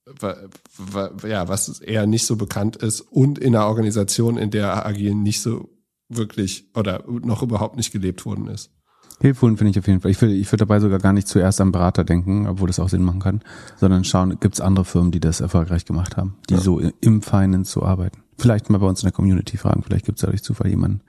ja, 1.27 1.47
was 1.47 1.79
eher 1.79 2.05
nicht 2.05 2.25
so 2.25 2.35
bekannt 2.35 2.75
ist 2.75 3.01
und 3.01 3.39
in 3.39 3.55
einer 3.55 3.67
Organisation, 3.67 4.37
in 4.37 4.49
der 4.49 4.85
agil 4.85 5.15
nicht 5.15 5.41
so 5.41 5.69
wirklich 6.09 6.69
oder 6.75 7.03
noch 7.07 7.43
überhaupt 7.43 7.77
nicht 7.77 7.91
gelebt 7.91 8.25
worden 8.25 8.47
ist. 8.47 8.71
Hilfreich 9.21 9.57
finde 9.57 9.69
ich 9.69 9.79
auf 9.79 9.87
jeden 9.87 10.01
Fall. 10.01 10.11
Ich 10.11 10.21
würde 10.21 10.33
ich 10.33 10.47
würde 10.47 10.65
dabei 10.65 10.79
sogar 10.79 10.99
gar 10.99 11.13
nicht 11.13 11.27
zuerst 11.27 11.61
am 11.61 11.71
Berater 11.71 12.03
denken, 12.03 12.47
obwohl 12.47 12.67
das 12.67 12.79
auch 12.79 12.89
Sinn 12.89 13.03
machen 13.03 13.19
kann, 13.19 13.41
sondern 13.77 14.03
schauen, 14.03 14.39
gibt 14.39 14.55
es 14.55 14.61
andere 14.61 14.83
Firmen, 14.83 15.11
die 15.11 15.19
das 15.19 15.41
erfolgreich 15.41 15.85
gemacht 15.85 16.17
haben, 16.17 16.37
die 16.49 16.55
ja. 16.55 16.59
so 16.59 16.79
im 16.79 17.21
Finance 17.21 17.71
so 17.71 17.83
arbeiten. 17.83 18.23
Vielleicht 18.37 18.71
mal 18.71 18.79
bei 18.79 18.87
uns 18.87 19.01
in 19.01 19.05
der 19.05 19.13
Community 19.13 19.57
fragen, 19.57 19.83
vielleicht 19.83 20.05
gibt 20.05 20.17
es 20.17 20.23
da 20.23 20.27
durch 20.27 20.41
Zufall 20.41 20.69
jemanden, 20.69 21.01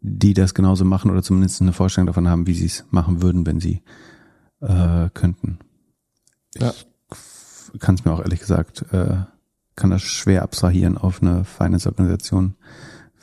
die 0.00 0.32
das 0.32 0.54
genauso 0.54 0.86
machen 0.86 1.10
oder 1.10 1.22
zumindest 1.22 1.60
eine 1.60 1.74
Vorstellung 1.74 2.06
davon 2.06 2.28
haben, 2.28 2.46
wie 2.46 2.54
sie 2.54 2.66
es 2.66 2.86
machen 2.90 3.20
würden, 3.22 3.44
wenn 3.44 3.60
sie 3.60 3.82
äh, 4.60 5.08
könnten. 5.14 5.58
Ja. 6.56 6.72
Ich 7.72 7.80
kann 7.80 7.94
es 7.94 8.04
mir 8.04 8.12
auch 8.12 8.20
ehrlich 8.20 8.40
gesagt, 8.40 8.84
äh, 8.92 9.24
kann 9.76 9.90
das 9.90 10.02
schwer 10.02 10.42
abstrahieren 10.42 10.98
auf 10.98 11.22
eine 11.22 11.44
Finance-Organisation, 11.44 12.54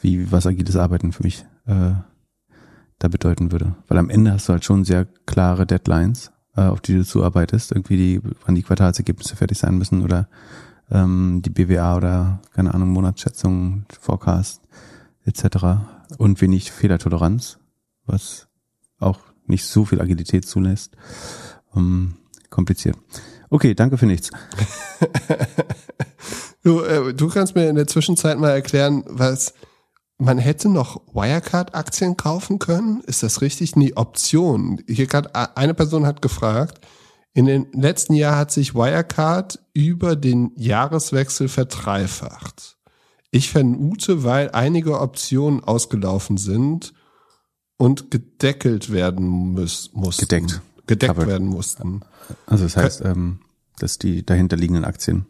wie 0.02 0.32
was 0.32 0.48
agiles 0.48 0.76
Arbeiten 0.76 1.12
für 1.12 1.24
mich 1.24 1.46
äh, 1.66 1.92
da 3.00 3.08
bedeuten 3.08 3.52
würde. 3.52 3.76
Weil 3.88 3.98
am 3.98 4.10
Ende 4.10 4.32
hast 4.32 4.50
du 4.50 4.54
halt 4.54 4.66
schon 4.66 4.84
sehr 4.84 5.06
klare 5.26 5.66
Deadlines, 5.66 6.32
äh, 6.56 6.62
auf 6.62 6.82
die 6.82 6.96
du 6.96 7.06
zuarbeitest, 7.06 7.72
irgendwie 7.72 7.98
die, 7.98 8.22
wann 8.46 8.56
die 8.56 8.64
Quartalsergebnisse 8.64 9.36
fertig 9.36 9.58
sein 9.58 9.78
müssen 9.78 10.04
oder 10.04 10.28
ähm, 10.90 11.42
die 11.44 11.50
BWA 11.50 11.98
oder, 11.98 12.42
keine 12.54 12.74
Ahnung, 12.74 12.90
Monatsschätzung, 12.90 13.86
Forecast 14.00 14.62
etc. 15.26 15.58
Und 16.18 16.42
wenig 16.42 16.72
Fehlertoleranz, 16.72 17.60
was 18.06 18.48
auch 19.00 19.20
nicht 19.50 19.66
so 19.66 19.86
viel 19.86 20.02
Agilität 20.02 20.48
zulässt. 20.48 20.96
Ähm, 21.76 22.16
kompliziert. 22.50 22.98
Okay, 23.50 23.74
danke 23.76 23.98
für 23.98 24.06
nichts. 24.06 24.30
du, 26.64 26.82
äh, 26.82 27.14
du 27.14 27.30
kannst 27.30 27.56
mir 27.56 27.70
in 27.70 27.76
der 27.76 27.88
Zwischenzeit 27.88 28.38
mal 28.38 28.52
erklären, 28.52 29.04
was 29.08 29.54
man 30.18 30.38
hätte 30.38 30.70
noch 30.70 31.02
Wirecard-Aktien 31.14 32.18
kaufen 32.18 32.60
können. 32.60 33.02
Ist 33.06 33.24
das 33.24 33.42
richtig? 33.42 33.76
Nee, 33.76 33.94
Option. 33.96 34.82
Hier 34.88 35.08
gerade 35.08 35.34
eine 35.56 35.74
Person 35.74 36.06
hat 36.06 36.22
gefragt, 36.22 36.82
in 37.34 37.46
den 37.46 37.68
letzten 37.72 38.14
Jahren 38.14 38.40
hat 38.40 38.52
sich 38.52 38.74
Wirecard 38.74 39.60
über 39.74 40.16
den 40.16 40.54
Jahreswechsel 40.56 41.48
verdreifacht. 41.48 42.78
Ich 43.30 43.52
vermute, 43.52 44.24
weil 44.24 44.50
einige 44.52 45.00
Optionen 45.00 45.64
ausgelaufen 45.64 46.38
sind 46.38 46.94
und 47.78 48.12
gedeckelt 48.12 48.92
werden 48.92 49.54
müssen. 49.54 50.02
Gedeckt. 50.18 50.62
Gedeckt 50.88 51.14
Covered. 51.14 51.28
werden 51.28 51.48
mussten. 51.48 52.02
Also 52.46 52.64
das 52.64 52.78
heißt, 52.78 53.02
ähm, 53.06 53.40
dass 53.80 53.98
die 53.98 54.26
dahinterliegenden 54.26 54.86
Aktien 54.86 55.26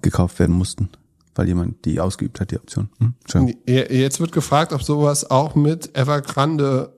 gekauft 0.00 0.38
werden 0.38 0.56
mussten, 0.56 0.88
weil 1.34 1.48
jemand 1.48 1.84
die 1.84 2.00
ausgeübt 2.00 2.40
hat, 2.40 2.50
die 2.50 2.58
Option. 2.58 2.88
Hm? 2.98 3.54
Jetzt 3.66 4.20
wird 4.20 4.32
gefragt, 4.32 4.72
ob 4.72 4.82
sowas 4.82 5.30
auch 5.30 5.54
mit 5.54 5.96
Evergrande 5.96 6.96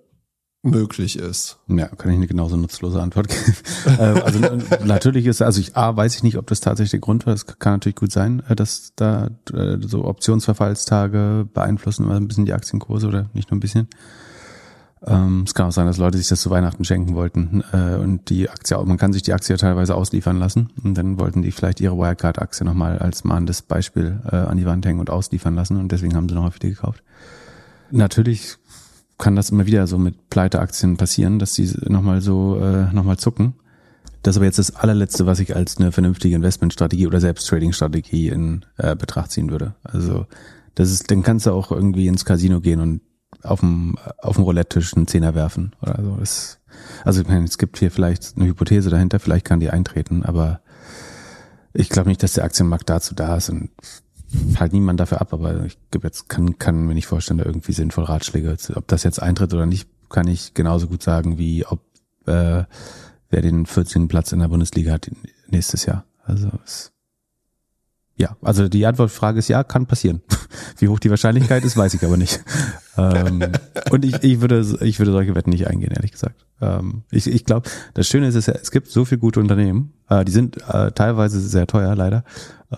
möglich 0.65 1.19
ist. 1.19 1.59
Ja, 1.69 1.89
kann 1.89 2.11
ich 2.11 2.17
eine 2.17 2.27
genauso 2.27 2.57
nutzlose 2.57 3.01
Antwort 3.01 3.29
geben. 3.29 3.55
Äh, 3.87 4.21
also 4.23 4.41
natürlich 4.85 5.27
ist, 5.27 5.43
also 5.43 5.61
ich 5.61 5.77
A, 5.77 5.95
weiß 5.95 6.17
ich 6.17 6.23
nicht, 6.23 6.39
ob 6.39 6.47
das 6.47 6.61
tatsächlich 6.61 6.93
der 6.93 7.01
Grund 7.01 7.27
war. 7.27 7.35
Es 7.35 7.45
kann 7.47 7.75
natürlich 7.75 7.97
gut 7.97 8.11
sein, 8.11 8.43
äh, 8.49 8.57
dass 8.57 8.93
da 8.97 9.29
äh, 9.53 9.77
so 9.83 10.07
Optionsverfallstage 10.07 11.47
beeinflussen 11.53 12.11
ein 12.11 12.27
bisschen 12.27 12.47
die 12.47 12.55
Aktienkurse 12.55 13.07
oder 13.07 13.29
nicht 13.35 13.51
nur 13.51 13.59
ein 13.59 13.61
bisschen. 13.61 13.89
Ähm, 15.06 15.44
es 15.46 15.54
kann 15.54 15.66
auch 15.66 15.73
sein, 15.73 15.87
dass 15.87 15.99
Leute 15.99 16.18
sich 16.18 16.28
das 16.28 16.40
zu 16.40 16.50
Weihnachten 16.50 16.84
schenken 16.84 17.14
wollten 17.14 17.61
und 17.61 18.30
die 18.30 18.49
Aktie, 18.49 18.82
man 18.84 18.96
kann 18.96 19.12
sich 19.12 19.23
die 19.23 19.32
Aktie 19.32 19.56
teilweise 19.56 19.94
ausliefern 19.94 20.38
lassen 20.38 20.70
und 20.82 20.94
dann 20.94 21.18
wollten 21.18 21.42
die 21.42 21.52
vielleicht 21.52 21.80
ihre 21.80 21.96
Wirecard-Aktie 21.96 22.64
nochmal 22.64 22.99
als 22.99 23.25
mahnendes 23.25 23.62
Beispiel 23.62 24.20
an 24.25 24.56
die 24.56 24.66
Wand 24.66 24.87
hängen 24.87 25.00
und 25.00 25.11
ausliefern 25.11 25.54
lassen 25.54 25.76
und 25.76 25.92
deswegen 25.92 26.14
haben 26.14 26.28
sie 26.28 26.34
noch 26.34 26.50
die 26.58 26.70
gekauft. 26.70 27.02
Natürlich 27.90 28.56
kann 29.18 29.37
das 29.37 29.50
immer 29.50 29.66
wieder 29.66 29.87
so 29.87 29.99
mit 29.99 30.28
Pleiteaktien 30.30 30.96
passieren, 30.96 31.38
dass 31.38 31.52
die 31.52 31.70
nochmal 31.87 32.20
so 32.20 32.58
äh, 32.58 32.92
nochmal 32.92 33.16
zucken. 33.16 33.54
Das 34.23 34.34
ist 34.34 34.38
aber 34.38 34.46
jetzt 34.46 34.58
das 34.58 34.75
allerletzte, 34.75 35.26
was 35.26 35.38
ich 35.38 35.54
als 35.54 35.76
eine 35.76 35.92
vernünftige 35.92 36.34
Investmentstrategie 36.34 37.06
oder 37.06 37.20
selbst 37.20 37.46
Trading-Strategie 37.46 38.28
in 38.28 38.64
äh, 38.78 38.96
Betracht 38.96 39.30
ziehen 39.30 39.50
würde. 39.50 39.75
Also 39.82 40.26
das 40.75 40.90
ist, 40.90 41.11
dann 41.11 41.23
kannst 41.23 41.46
du 41.46 41.52
auch 41.52 41.70
irgendwie 41.70 42.06
ins 42.08 42.25
Casino 42.25 42.61
gehen 42.61 42.80
und 42.80 43.02
auf 43.43 43.61
dem 43.61 43.97
auf 44.19 44.37
dem 44.37 44.45
Roulette-Tisch 44.45 44.95
einen 44.95 45.07
Zehner 45.07 45.35
werfen 45.35 45.73
oder 45.83 45.99
so. 46.03 46.17
Das, 46.17 46.59
also 47.05 47.23
ich 47.23 47.29
meine, 47.29 47.45
es 47.45 47.59
gibt 47.59 47.79
hier 47.79 47.91
vielleicht 47.91 48.37
eine 48.37 48.47
Hypothese 48.47 48.91
dahinter, 48.91 49.19
vielleicht 49.21 49.45
kann 49.45 49.61
die 49.61 49.71
eintreten, 49.71 50.23
aber 50.23 50.61
ich 51.73 51.88
glaube 51.88 52.09
nicht, 52.09 52.23
dass 52.23 52.35
der 52.35 52.45
Aktienmarkt 52.45 52.88
dazu 52.88 53.14
da 53.14 53.37
ist 53.37 53.50
und 53.50 53.71
halt 54.59 54.73
niemand 54.73 55.00
dafür 55.00 55.21
ab, 55.21 55.33
aber 55.33 55.64
ich 55.64 55.79
jetzt 56.03 56.29
kann 56.29 56.59
kann 56.59 56.87
mir 56.87 56.95
nicht 56.95 57.07
vorstellen, 57.07 57.38
da 57.38 57.45
irgendwie 57.45 57.73
sinnvoll 57.73 58.05
Ratschläge. 58.05 58.57
Ob 58.75 58.88
das 58.88 59.03
jetzt 59.03 59.23
eintritt 59.23 59.55
oder 59.55 59.67
nicht, 59.67 59.88
kann 60.09 60.29
ich 60.29 60.55
genauso 60.55 60.87
gut 60.88 61.03
sagen, 61.03 61.38
wie 61.38 61.67
ob 61.67 61.81
äh, 62.26 62.64
wer 63.31 63.43
den 63.43 63.67
14. 63.67 64.09
Platz 64.09 64.33
in 64.33 64.38
der 64.41 64.49
Bundesliga 64.49 64.93
hat 64.93 65.11
nächstes 65.49 65.87
Jahr. 65.87 66.05
Also 66.25 66.49
es, 66.64 66.94
ja, 68.16 68.37
also 68.42 68.68
die 68.68 68.87
Antwortfrage 68.87 69.40
ist 69.40 69.49
ja, 69.49 69.64
kann 69.64 69.87
passieren. 69.87 70.23
Wie 70.78 70.88
hoch 70.88 71.00
die 71.00 71.11
Wahrscheinlichkeit 71.11 71.64
ist, 71.64 71.76
weiß 71.76 71.94
ich 71.94 72.04
aber 72.04 72.16
nicht. 72.16 72.40
ähm, 72.97 73.42
und 73.90 74.04
ich, 74.04 74.23
ich 74.23 74.40
würde 74.40 74.64
ich 74.83 74.99
würde 75.00 75.12
solche 75.12 75.35
Wetten 75.35 75.50
nicht 75.50 75.66
eingehen, 75.66 75.92
ehrlich 75.92 76.12
gesagt. 76.12 76.47
Ähm, 76.61 77.02
ich 77.11 77.26
ich 77.26 77.44
glaube, 77.44 77.68
das 77.94 78.06
Schöne 78.06 78.28
ist, 78.28 78.37
es 78.49 78.71
gibt 78.71 78.88
so 78.88 79.04
viele 79.04 79.18
gute 79.18 79.40
Unternehmen. 79.40 79.92
Äh, 80.09 80.25
die 80.25 80.33
sind 80.33 80.59
äh, 80.68 80.92
teilweise 80.92 81.40
sehr 81.40 81.66
teuer, 81.66 81.97
leider. 81.97 82.25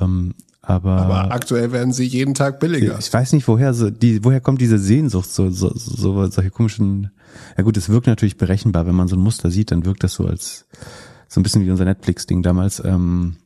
Ähm, 0.00 0.34
aber, 0.62 0.96
aber 0.96 1.32
aktuell 1.32 1.70
werden 1.70 1.92
sie 1.92 2.06
jeden 2.06 2.34
Tag 2.34 2.58
billiger. 2.58 2.98
Ich 2.98 3.12
weiß 3.12 3.32
nicht, 3.34 3.46
woher 3.46 3.72
so 3.72 3.90
die, 3.90 4.24
woher 4.24 4.40
kommt 4.40 4.60
diese 4.60 4.78
Sehnsucht, 4.78 5.30
so, 5.30 5.50
so, 5.50 5.70
so 5.74 6.26
solche 6.26 6.50
komischen. 6.50 7.10
Ja 7.56 7.62
gut, 7.62 7.76
es 7.76 7.88
wirkt 7.88 8.06
natürlich 8.06 8.36
berechenbar, 8.38 8.86
wenn 8.86 8.94
man 8.94 9.06
so 9.06 9.16
ein 9.16 9.22
Muster 9.22 9.50
sieht, 9.50 9.70
dann 9.70 9.84
wirkt 9.84 10.02
das 10.02 10.14
so 10.14 10.26
als 10.26 10.66
so 11.28 11.38
ein 11.38 11.42
bisschen 11.42 11.64
wie 11.64 11.70
unser 11.70 11.84
Netflix-Ding 11.84 12.42
damals. 12.42 12.82
Ähm, 12.84 13.36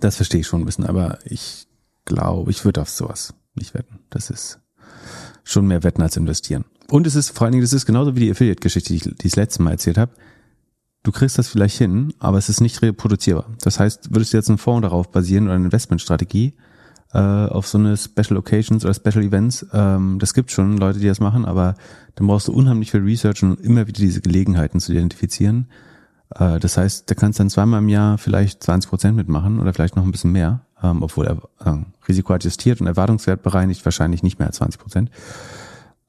das 0.00 0.16
verstehe 0.16 0.40
ich 0.40 0.46
schon 0.46 0.62
ein 0.62 0.66
bisschen, 0.66 0.86
aber 0.86 1.18
ich 1.24 1.66
glaube, 2.04 2.50
ich 2.50 2.64
würde 2.64 2.82
auf 2.82 2.90
sowas 2.90 3.34
nicht 3.54 3.74
wetten. 3.74 4.00
Das 4.10 4.30
ist 4.30 4.60
schon 5.44 5.66
mehr 5.66 5.82
wetten 5.82 6.02
als 6.02 6.16
investieren. 6.16 6.64
Und 6.88 7.06
es 7.06 7.14
ist 7.14 7.30
vor 7.30 7.44
allen 7.44 7.52
Dingen, 7.52 7.62
das 7.62 7.72
ist 7.72 7.86
genauso 7.86 8.16
wie 8.16 8.20
die 8.20 8.30
Affiliate-Geschichte, 8.30 8.92
die 8.92 8.96
ich, 8.96 9.16
das 9.16 9.36
letzte 9.36 9.62
Mal 9.62 9.72
erzählt 9.72 9.98
habe 9.98 10.12
du 11.02 11.12
kriegst 11.12 11.38
das 11.38 11.48
vielleicht 11.48 11.78
hin, 11.78 12.12
aber 12.18 12.38
es 12.38 12.48
ist 12.48 12.60
nicht 12.60 12.82
reproduzierbar. 12.82 13.46
Das 13.62 13.80
heißt, 13.80 14.12
würdest 14.12 14.32
du 14.32 14.36
jetzt 14.36 14.48
einen 14.48 14.58
Fonds 14.58 14.82
darauf 14.82 15.10
basieren 15.10 15.44
oder 15.44 15.54
eine 15.54 15.64
Investmentstrategie 15.66 16.54
äh, 17.12 17.18
auf 17.18 17.66
so 17.66 17.78
eine 17.78 17.96
Special 17.96 18.36
Occasions 18.36 18.84
oder 18.84 18.94
Special 18.94 19.24
Events, 19.24 19.66
ähm, 19.72 20.18
das 20.18 20.34
gibt 20.34 20.50
schon 20.50 20.76
Leute, 20.76 21.00
die 21.00 21.06
das 21.06 21.20
machen, 21.20 21.44
aber 21.44 21.74
dann 22.14 22.26
brauchst 22.26 22.48
du 22.48 22.52
unheimlich 22.52 22.90
viel 22.90 23.02
Research 23.02 23.42
und 23.42 23.60
immer 23.60 23.86
wieder 23.86 24.00
diese 24.00 24.20
Gelegenheiten 24.20 24.80
zu 24.80 24.92
identifizieren. 24.92 25.68
Äh, 26.34 26.60
das 26.60 26.76
heißt, 26.76 27.10
da 27.10 27.14
kannst 27.14 27.40
dann 27.40 27.50
zweimal 27.50 27.80
im 27.80 27.88
Jahr 27.88 28.18
vielleicht 28.18 28.62
20 28.62 28.88
Prozent 28.88 29.16
mitmachen 29.16 29.60
oder 29.60 29.72
vielleicht 29.72 29.96
noch 29.96 30.04
ein 30.04 30.12
bisschen 30.12 30.32
mehr, 30.32 30.60
ähm, 30.82 31.02
obwohl 31.02 31.26
er 31.26 31.38
äh, 31.64 31.78
Risiko 32.08 32.32
adjustiert 32.32 32.80
und 32.80 32.86
Erwartungswert 32.86 33.42
bereinigt 33.42 33.84
wahrscheinlich 33.84 34.22
nicht 34.22 34.38
mehr 34.38 34.48
als 34.48 34.56
20 34.56 34.80
Prozent. 34.80 35.10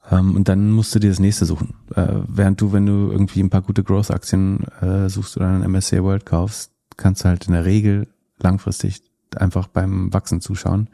Ähm, 0.10 0.36
und 0.36 0.48
dann 0.48 0.72
musst 0.72 0.94
du 0.94 1.00
dir 1.00 1.10
das 1.10 1.20
nächste 1.20 1.46
suchen. 1.46 1.74
Äh, 1.96 2.08
während 2.28 2.62
du, 2.62 2.74
wenn 2.74 2.86
du 2.86 3.12
irgendwie 3.12 3.42
ein 3.42 3.50
paar 3.50 3.62
gute 3.62 3.84
Growth-Aktien 3.84 4.66
äh, 4.82 5.10
suchst 5.10 5.38
oder 5.38 5.48
einen 5.48 5.72
MSCI 5.72 6.04
World 6.04 6.26
kaufst, 6.26 6.72
kannst 6.98 7.24
du 7.24 7.30
halt 7.30 7.48
in 7.48 7.54
der 7.54 7.66
Regel 7.66 8.08
langfristig 8.40 9.02
einfach 9.36 9.68
beim 9.68 10.14
Wachsen 10.14 10.42
zuschauen. 10.42 10.90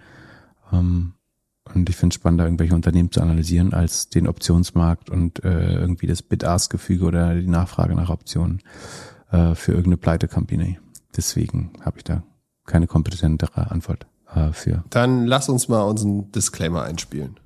Ähm, 0.71 1.13
und 1.73 1.89
ich 1.89 1.97
finde 1.97 2.13
es 2.13 2.15
spannender, 2.15 2.45
irgendwelche 2.45 2.75
Unternehmen 2.75 3.11
zu 3.11 3.21
analysieren, 3.21 3.73
als 3.73 4.07
den 4.07 4.25
Optionsmarkt 4.25 5.09
und 5.09 5.43
äh, 5.43 5.73
irgendwie 5.73 6.07
das 6.07 6.21
Bid-Ask-Gefüge 6.21 7.03
oder 7.03 7.35
die 7.35 7.47
Nachfrage 7.47 7.93
nach 7.93 8.09
Optionen 8.09 8.61
äh, 9.31 9.55
für 9.55 9.71
irgendeine 9.71 9.97
Pleite-Company. 9.97 10.79
Deswegen 11.15 11.73
habe 11.81 11.97
ich 11.97 12.03
da 12.03 12.23
keine 12.65 12.87
kompetentere 12.87 13.71
Antwort 13.71 14.05
äh, 14.33 14.51
für. 14.51 14.83
Dann 14.89 15.25
lass 15.25 15.49
uns 15.49 15.67
mal 15.67 15.83
unseren 15.83 16.31
Disclaimer 16.31 16.83
einspielen. 16.83 17.39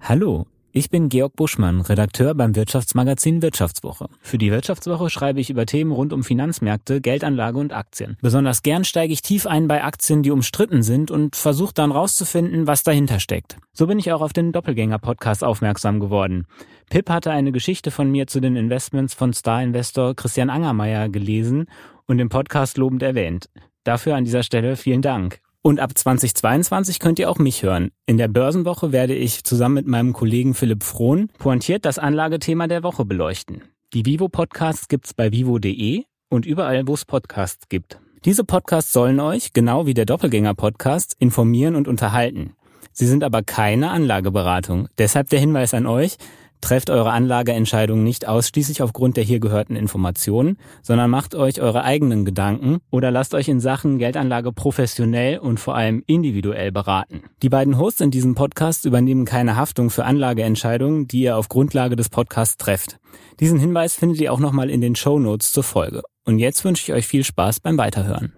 Hallo, 0.00 0.46
ich 0.70 0.90
bin 0.90 1.08
Georg 1.08 1.34
Buschmann, 1.34 1.80
Redakteur 1.80 2.34
beim 2.34 2.54
Wirtschaftsmagazin 2.54 3.40
Wirtschaftswoche. 3.40 4.08
Für 4.20 4.36
die 4.36 4.50
Wirtschaftswoche 4.50 5.08
schreibe 5.08 5.40
ich 5.40 5.48
über 5.48 5.64
Themen 5.64 5.92
rund 5.92 6.12
um 6.12 6.22
Finanzmärkte, 6.22 7.00
Geldanlage 7.00 7.58
und 7.58 7.72
Aktien. 7.72 8.18
Besonders 8.20 8.62
gern 8.62 8.84
steige 8.84 9.12
ich 9.12 9.22
tief 9.22 9.46
ein 9.46 9.66
bei 9.66 9.82
Aktien, 9.82 10.22
die 10.22 10.30
umstritten 10.30 10.82
sind 10.82 11.10
und 11.10 11.36
versuche 11.36 11.72
dann 11.72 11.90
rauszufinden, 11.90 12.66
was 12.66 12.82
dahinter 12.82 13.18
steckt. 13.18 13.56
So 13.72 13.86
bin 13.86 13.98
ich 13.98 14.12
auch 14.12 14.20
auf 14.20 14.34
den 14.34 14.52
Doppelgänger-Podcast 14.52 15.42
aufmerksam 15.42 16.00
geworden. 16.00 16.46
Pip 16.90 17.10
hatte 17.10 17.30
eine 17.30 17.52
Geschichte 17.52 17.90
von 17.90 18.10
mir 18.10 18.26
zu 18.26 18.40
den 18.40 18.56
Investments 18.56 19.12
von 19.12 19.32
Star-Investor 19.34 20.16
Christian 20.16 20.48
Angermeier 20.48 21.08
gelesen 21.08 21.66
und 22.06 22.18
im 22.18 22.30
Podcast 22.30 22.78
lobend 22.78 23.02
erwähnt. 23.02 23.50
Dafür 23.84 24.16
an 24.16 24.24
dieser 24.24 24.42
Stelle 24.42 24.76
vielen 24.76 25.02
Dank. 25.02 25.40
Und 25.60 25.80
ab 25.80 25.96
2022 25.96 26.98
könnt 26.98 27.18
ihr 27.18 27.28
auch 27.28 27.38
mich 27.38 27.62
hören. 27.62 27.90
In 28.06 28.16
der 28.16 28.28
Börsenwoche 28.28 28.90
werde 28.92 29.14
ich 29.14 29.44
zusammen 29.44 29.74
mit 29.74 29.86
meinem 29.86 30.14
Kollegen 30.14 30.54
Philipp 30.54 30.82
Frohn 30.82 31.28
pointiert 31.38 31.84
das 31.84 31.98
Anlagethema 31.98 32.68
der 32.68 32.82
Woche 32.82 33.04
beleuchten. 33.04 33.62
Die 33.92 34.06
Vivo 34.06 34.28
Podcasts 34.28 34.88
gibt's 34.88 35.12
bei 35.12 35.30
vivo.de 35.30 36.04
und 36.30 36.46
überall, 36.46 36.86
wo 36.86 36.94
es 36.94 37.04
Podcasts 37.04 37.68
gibt. 37.68 38.00
Diese 38.24 38.44
Podcasts 38.44 38.92
sollen 38.92 39.20
euch, 39.20 39.52
genau 39.52 39.86
wie 39.86 39.94
der 39.94 40.06
Doppelgänger 40.06 40.54
Podcast, 40.54 41.16
informieren 41.18 41.74
und 41.74 41.86
unterhalten. 41.86 42.54
Sie 42.92 43.06
sind 43.06 43.22
aber 43.22 43.42
keine 43.42 43.90
Anlageberatung. 43.90 44.88
Deshalb 44.98 45.28
der 45.28 45.38
Hinweis 45.38 45.72
an 45.74 45.86
euch, 45.86 46.16
Trefft 46.60 46.90
eure 46.90 47.10
Anlageentscheidungen 47.10 48.04
nicht 48.04 48.26
ausschließlich 48.26 48.82
aufgrund 48.82 49.16
der 49.16 49.24
hier 49.24 49.40
gehörten 49.40 49.76
Informationen, 49.76 50.58
sondern 50.82 51.10
macht 51.10 51.34
euch 51.34 51.60
eure 51.60 51.84
eigenen 51.84 52.24
Gedanken 52.24 52.78
oder 52.90 53.10
lasst 53.10 53.34
euch 53.34 53.48
in 53.48 53.60
Sachen 53.60 53.98
Geldanlage 53.98 54.52
professionell 54.52 55.38
und 55.38 55.60
vor 55.60 55.76
allem 55.76 56.02
individuell 56.06 56.72
beraten. 56.72 57.22
Die 57.42 57.48
beiden 57.48 57.78
Hosts 57.78 58.00
in 58.00 58.10
diesem 58.10 58.34
Podcast 58.34 58.84
übernehmen 58.84 59.24
keine 59.24 59.56
Haftung 59.56 59.90
für 59.90 60.04
Anlageentscheidungen, 60.04 61.06
die 61.06 61.22
ihr 61.22 61.36
auf 61.36 61.48
Grundlage 61.48 61.96
des 61.96 62.08
Podcasts 62.08 62.56
trefft. 62.56 62.98
Diesen 63.40 63.58
Hinweis 63.58 63.94
findet 63.94 64.20
ihr 64.20 64.32
auch 64.32 64.40
nochmal 64.40 64.70
in 64.70 64.80
den 64.80 64.96
Show 64.96 65.18
Notes 65.18 65.52
zur 65.52 65.62
Folge. 65.62 66.02
Und 66.24 66.38
jetzt 66.38 66.64
wünsche 66.64 66.82
ich 66.82 66.92
euch 66.92 67.06
viel 67.06 67.24
Spaß 67.24 67.60
beim 67.60 67.78
Weiterhören. 67.78 68.32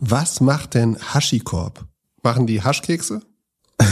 Was 0.00 0.40
macht 0.40 0.74
denn 0.74 0.98
Haschikorb? 0.98 1.86
Machen 2.22 2.46
die 2.46 2.62
Haschkekse? 2.62 3.22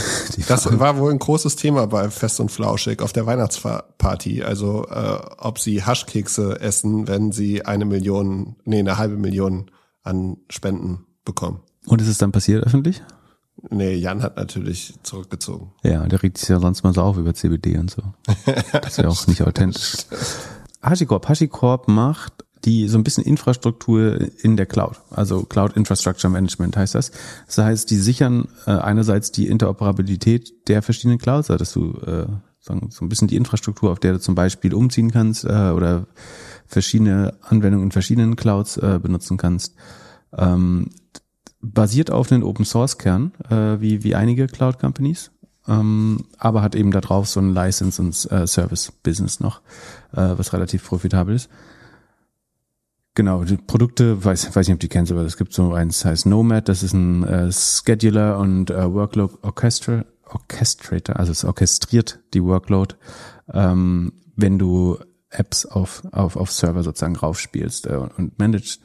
das 0.49 0.79
war 0.79 0.99
wohl 0.99 1.11
ein 1.11 1.19
großes 1.19 1.57
Thema 1.57 1.87
bei 1.87 2.11
Fest 2.11 2.41
und 2.41 2.51
Flauschig 2.51 3.03
auf 3.03 3.13
der 3.13 3.27
Weihnachtsparty. 3.27 4.43
Also 4.43 4.87
äh, 4.89 5.19
ob 5.39 5.59
sie 5.59 5.83
Haschkekse 5.83 6.61
essen, 6.61 7.09
wenn 7.09 7.33
sie 7.33 7.65
eine 7.65 7.85
Million, 7.85 8.57
nee, 8.65 8.79
eine 8.79 8.99
halbe 8.99 9.17
Million 9.17 9.71
an 10.03 10.37
Spenden 10.51 11.07
bekommen. 11.25 11.61
Und 11.87 12.01
ist 12.01 12.09
es 12.09 12.19
dann 12.19 12.33
passiert 12.33 12.65
öffentlich? 12.65 13.03
Nee, 13.71 13.95
Jan 13.95 14.23
hat 14.23 14.37
natürlich 14.37 14.95
zurückgezogen. 15.03 15.73
Ja, 15.83 16.07
der 16.07 16.23
regt 16.23 16.39
sich 16.39 16.49
ja 16.49 16.59
sonst 16.59 16.83
mal 16.83 16.93
so 16.93 17.03
auf 17.03 17.17
über 17.17 17.35
CBD 17.35 17.79
und 17.79 17.91
so. 17.91 18.03
Das 18.73 18.87
ist 18.87 18.99
ja 18.99 19.09
auch 19.09 19.27
nicht 19.27 19.43
authentisch. 19.47 19.97
Hashicorp. 20.83 21.29
Hashicorp 21.29 21.89
macht 21.89 22.45
die 22.65 22.89
so 22.89 22.97
ein 22.97 23.05
bisschen 23.05 23.25
Infrastruktur 23.25 24.19
in 24.43 24.57
der 24.57 24.67
Cloud, 24.67 25.01
also 25.11 25.43
Cloud 25.43 25.77
Infrastructure 25.77 26.33
Management 26.33 26.77
heißt 26.77 26.95
das. 26.95 27.13
Das 27.47 27.59
heißt, 27.59 27.91
die 27.91 27.99
sichern 27.99 28.49
äh, 28.67 28.71
einerseits 28.71 29.33
die 29.33 29.49
Interoperabilität 29.49 30.69
der 30.69 30.83
verschiedenen 30.83 31.19
Clouds, 31.19 31.51
also 31.51 31.59
dass 31.59 31.73
du 31.73 31.93
äh, 32.07 32.27
sagen, 32.61 32.89
so 32.91 33.05
ein 33.05 33.09
bisschen 33.09 33.29
die 33.29 33.37
Infrastruktur, 33.37 33.93
auf 33.93 34.01
der 34.01 34.15
du 34.15 34.21
zum 34.21 34.35
Beispiel 34.35 34.73
umziehen 34.75 35.11
kannst 35.11 35.45
äh, 35.45 35.71
oder 35.71 36.07
verschiedene 36.67 37.35
Anwendungen 37.43 37.87
in 37.87 37.93
verschiedenen 37.93 38.37
Clouds 38.37 38.79
äh, 38.79 38.99
benutzen 39.03 39.37
kannst. 39.37 39.75
Ähm, 40.37 40.91
basiert 41.61 42.11
auf 42.11 42.33
einem 42.33 42.43
Open 42.43 42.65
Source 42.65 42.99
Kern, 42.99 43.33
äh, 43.51 43.81
wie, 43.81 44.05
wie 44.05 44.15
einige 44.15 44.47
Cloud 44.47 44.79
Companies, 44.79 45.31
ähm, 45.69 46.25
aber 46.39 46.63
hat 46.63 46.75
eben 46.75 46.91
da 46.91 47.01
drauf 47.01 47.29
so 47.29 47.41
ein 47.41 47.53
License 47.53 48.01
und 48.01 48.31
äh, 48.31 48.47
Service 48.47 48.93
Business 49.03 49.41
noch, 49.41 49.61
äh, 50.13 50.33
was 50.37 50.53
relativ 50.53 50.87
profitabel 50.87 51.35
ist 51.35 51.51
Genau, 53.17 53.45
die 53.45 53.57
Produkte, 53.57 54.25
weiß, 54.25 54.57
weiß 54.57 54.67
nicht, 54.67 54.75
ob 54.75 54.81
die 54.81 54.89
kennst, 54.89 55.13
aber 55.13 55.23
es 55.23 55.37
gibt 55.37 55.53
so 55.53 55.73
eins, 55.73 56.01
das 56.01 56.05
heißt 56.05 56.27
Nomad, 56.27 56.69
das 56.69 56.83
ist 56.83 56.95
ein 56.95 57.23
äh, 57.23 57.53
Scheduler 57.53 58.39
und 58.39 58.71
äh, 58.71 58.93
Workload 58.93 59.35
Orchestra, 59.43 60.05
Orchestrator, 60.25 61.17
also 61.17 61.31
es 61.31 61.45
orchestriert 61.45 62.19
die 62.35 62.43
Workload, 62.43 62.97
ähm, 63.53 64.13
wenn 64.35 64.59
du 64.59 64.99
Apps 65.31 65.65
auf, 65.65 66.03
auf, 66.11 66.37
auf 66.37 66.51
Server 66.51 66.83
sozusagen 66.83 67.17
raufspielst 67.17 67.87
äh, 67.87 68.01
und 68.17 68.39
managst. 68.39 68.81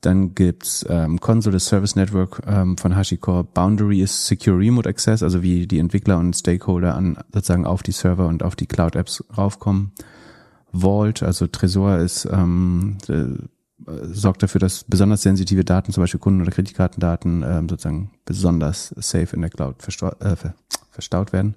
Dann 0.00 0.34
gibt's 0.34 0.86
ähm, 0.88 1.20
Console 1.20 1.60
Service 1.60 1.94
Network 1.94 2.40
ähm, 2.46 2.78
von 2.78 2.96
HashiCorp. 2.96 3.52
Boundary 3.52 4.00
ist 4.00 4.26
Secure 4.26 4.56
Remote 4.56 4.88
Access, 4.88 5.22
also 5.22 5.42
wie 5.42 5.66
die 5.66 5.78
Entwickler 5.78 6.18
und 6.18 6.34
Stakeholder 6.34 6.94
an 6.94 7.18
sozusagen 7.34 7.66
auf 7.66 7.82
die 7.82 7.92
Server 7.92 8.26
und 8.26 8.42
auf 8.42 8.56
die 8.56 8.66
Cloud-Apps 8.66 9.24
raufkommen. 9.36 9.92
Vault, 10.72 11.22
also 11.22 11.46
Tresor 11.46 11.98
ist 11.98 12.28
ähm, 12.30 12.98
äh, 13.08 13.24
sorgt 14.12 14.42
dafür, 14.42 14.58
dass 14.58 14.84
besonders 14.84 15.22
sensitive 15.22 15.64
Daten, 15.64 15.92
zum 15.92 16.02
Beispiel 16.02 16.20
Kunden- 16.20 16.42
oder 16.42 16.50
Kreditkartendaten, 16.50 17.42
ähm, 17.46 17.68
sozusagen 17.68 18.10
besonders 18.24 18.94
safe 18.96 19.34
in 19.34 19.40
der 19.40 19.50
Cloud 19.50 19.76
äh, 20.20 20.36
verstaut 20.90 21.32
werden. 21.32 21.54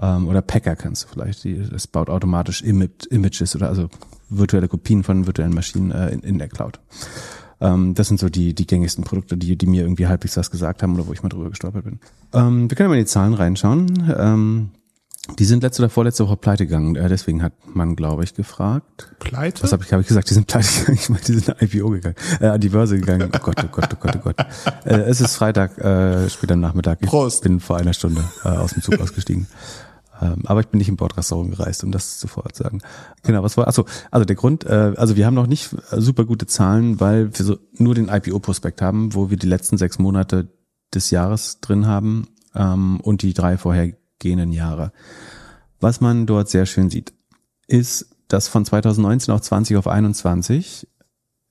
Ähm, 0.00 0.28
oder 0.28 0.42
Packer 0.42 0.76
kannst 0.76 1.04
du 1.04 1.08
vielleicht. 1.08 1.44
Die, 1.44 1.62
das 1.70 1.86
baut 1.86 2.08
automatisch 2.10 2.62
Images 2.62 3.54
oder 3.54 3.68
also 3.68 3.88
virtuelle 4.28 4.68
Kopien 4.68 5.02
von 5.02 5.26
virtuellen 5.26 5.54
Maschinen 5.54 5.90
äh, 5.92 6.10
in, 6.10 6.20
in 6.20 6.38
der 6.38 6.48
Cloud. 6.48 6.80
Ähm, 7.60 7.94
das 7.94 8.08
sind 8.08 8.18
so 8.18 8.28
die, 8.28 8.54
die 8.54 8.66
gängigsten 8.66 9.04
Produkte, 9.04 9.36
die, 9.36 9.56
die 9.56 9.66
mir 9.66 9.82
irgendwie 9.82 10.06
halbwegs 10.06 10.36
was 10.36 10.50
gesagt 10.50 10.82
haben 10.82 10.94
oder 10.94 11.06
wo 11.06 11.12
ich 11.12 11.22
mal 11.22 11.28
drüber 11.28 11.50
gestolpert 11.50 11.84
bin. 11.84 12.00
Ähm, 12.32 12.68
wir 12.68 12.76
können 12.76 12.88
mal 12.88 12.96
in 12.96 13.04
die 13.04 13.10
Zahlen 13.10 13.34
reinschauen. 13.34 14.12
Ähm, 14.18 14.70
die 15.38 15.44
sind 15.44 15.62
letzte 15.62 15.82
oder 15.82 15.90
vorletzte 15.90 16.26
Woche 16.26 16.36
pleite 16.36 16.66
gegangen. 16.66 16.96
Äh, 16.96 17.08
deswegen 17.08 17.42
hat 17.42 17.52
man, 17.74 17.96
glaube 17.96 18.24
ich, 18.24 18.34
gefragt. 18.34 19.08
Pleite? 19.18 19.62
Was 19.62 19.72
habe 19.72 19.82
ich, 19.82 19.92
hab 19.92 20.00
ich 20.00 20.06
gesagt? 20.06 20.28
Die 20.28 20.34
sind 20.34 20.46
pleite 20.46 20.68
gegangen. 20.68 20.98
Ich 21.00 21.08
meine, 21.08 21.22
die 21.22 21.32
sind 21.34 21.62
IPO 21.62 21.90
gegangen. 21.90 22.16
Äh, 22.40 22.46
an 22.46 22.60
die 22.60 22.68
Börse 22.68 22.98
gegangen. 22.98 23.30
Oh 23.34 23.38
Gott, 23.40 23.56
oh 23.64 23.68
Gott, 23.70 23.88
oh 23.92 23.96
Gott, 23.98 24.16
oh 24.16 24.20
Gott. 24.20 24.36
Äh, 24.84 25.00
es 25.02 25.20
ist 25.20 25.36
Freitag, 25.36 25.78
äh, 25.78 26.28
später 26.28 26.54
am 26.54 26.60
Nachmittag. 26.60 26.98
Ich 27.00 27.08
Prost. 27.08 27.42
bin 27.42 27.60
vor 27.60 27.76
einer 27.76 27.94
Stunde 27.94 28.22
äh, 28.44 28.48
aus 28.48 28.74
dem 28.74 28.82
Zug 28.82 29.00
ausgestiegen. 29.00 29.46
Ähm, 30.20 30.42
aber 30.44 30.60
ich 30.60 30.68
bin 30.68 30.78
nicht 30.78 30.88
im 30.88 30.96
Bordrestaurant 30.96 31.50
gereist, 31.50 31.82
um 31.84 31.90
das 31.90 32.18
zuvor 32.18 32.44
zu 32.52 32.62
sagen. 32.62 32.80
Genau, 33.22 33.42
was 33.42 33.56
war, 33.56 33.66
achso, 33.66 33.84
also 34.10 34.24
der 34.24 34.36
Grund, 34.36 34.64
äh, 34.64 34.92
also 34.96 35.16
wir 35.16 35.26
haben 35.26 35.34
noch 35.34 35.46
nicht 35.46 35.74
super 35.90 36.24
gute 36.24 36.46
Zahlen, 36.46 37.00
weil 37.00 37.36
wir 37.36 37.44
so 37.44 37.58
nur 37.72 37.94
den 37.94 38.08
IPO-Prospekt 38.08 38.80
haben, 38.80 39.14
wo 39.14 39.30
wir 39.30 39.36
die 39.36 39.48
letzten 39.48 39.76
sechs 39.76 39.98
Monate 39.98 40.48
des 40.94 41.10
Jahres 41.10 41.60
drin 41.60 41.86
haben 41.86 42.28
ähm, 42.54 43.00
und 43.00 43.22
die 43.22 43.34
drei 43.34 43.58
vorhergehenden 44.24 44.52
Jahre. 44.52 44.92
Was 45.80 46.00
man 46.00 46.26
dort 46.26 46.48
sehr 46.48 46.66
schön 46.66 46.90
sieht, 46.90 47.12
ist, 47.66 48.06
dass 48.28 48.48
von 48.48 48.64
2019 48.64 49.34
auf 49.34 49.42
20 49.42 49.76
auf 49.76 49.86
21 49.86 50.88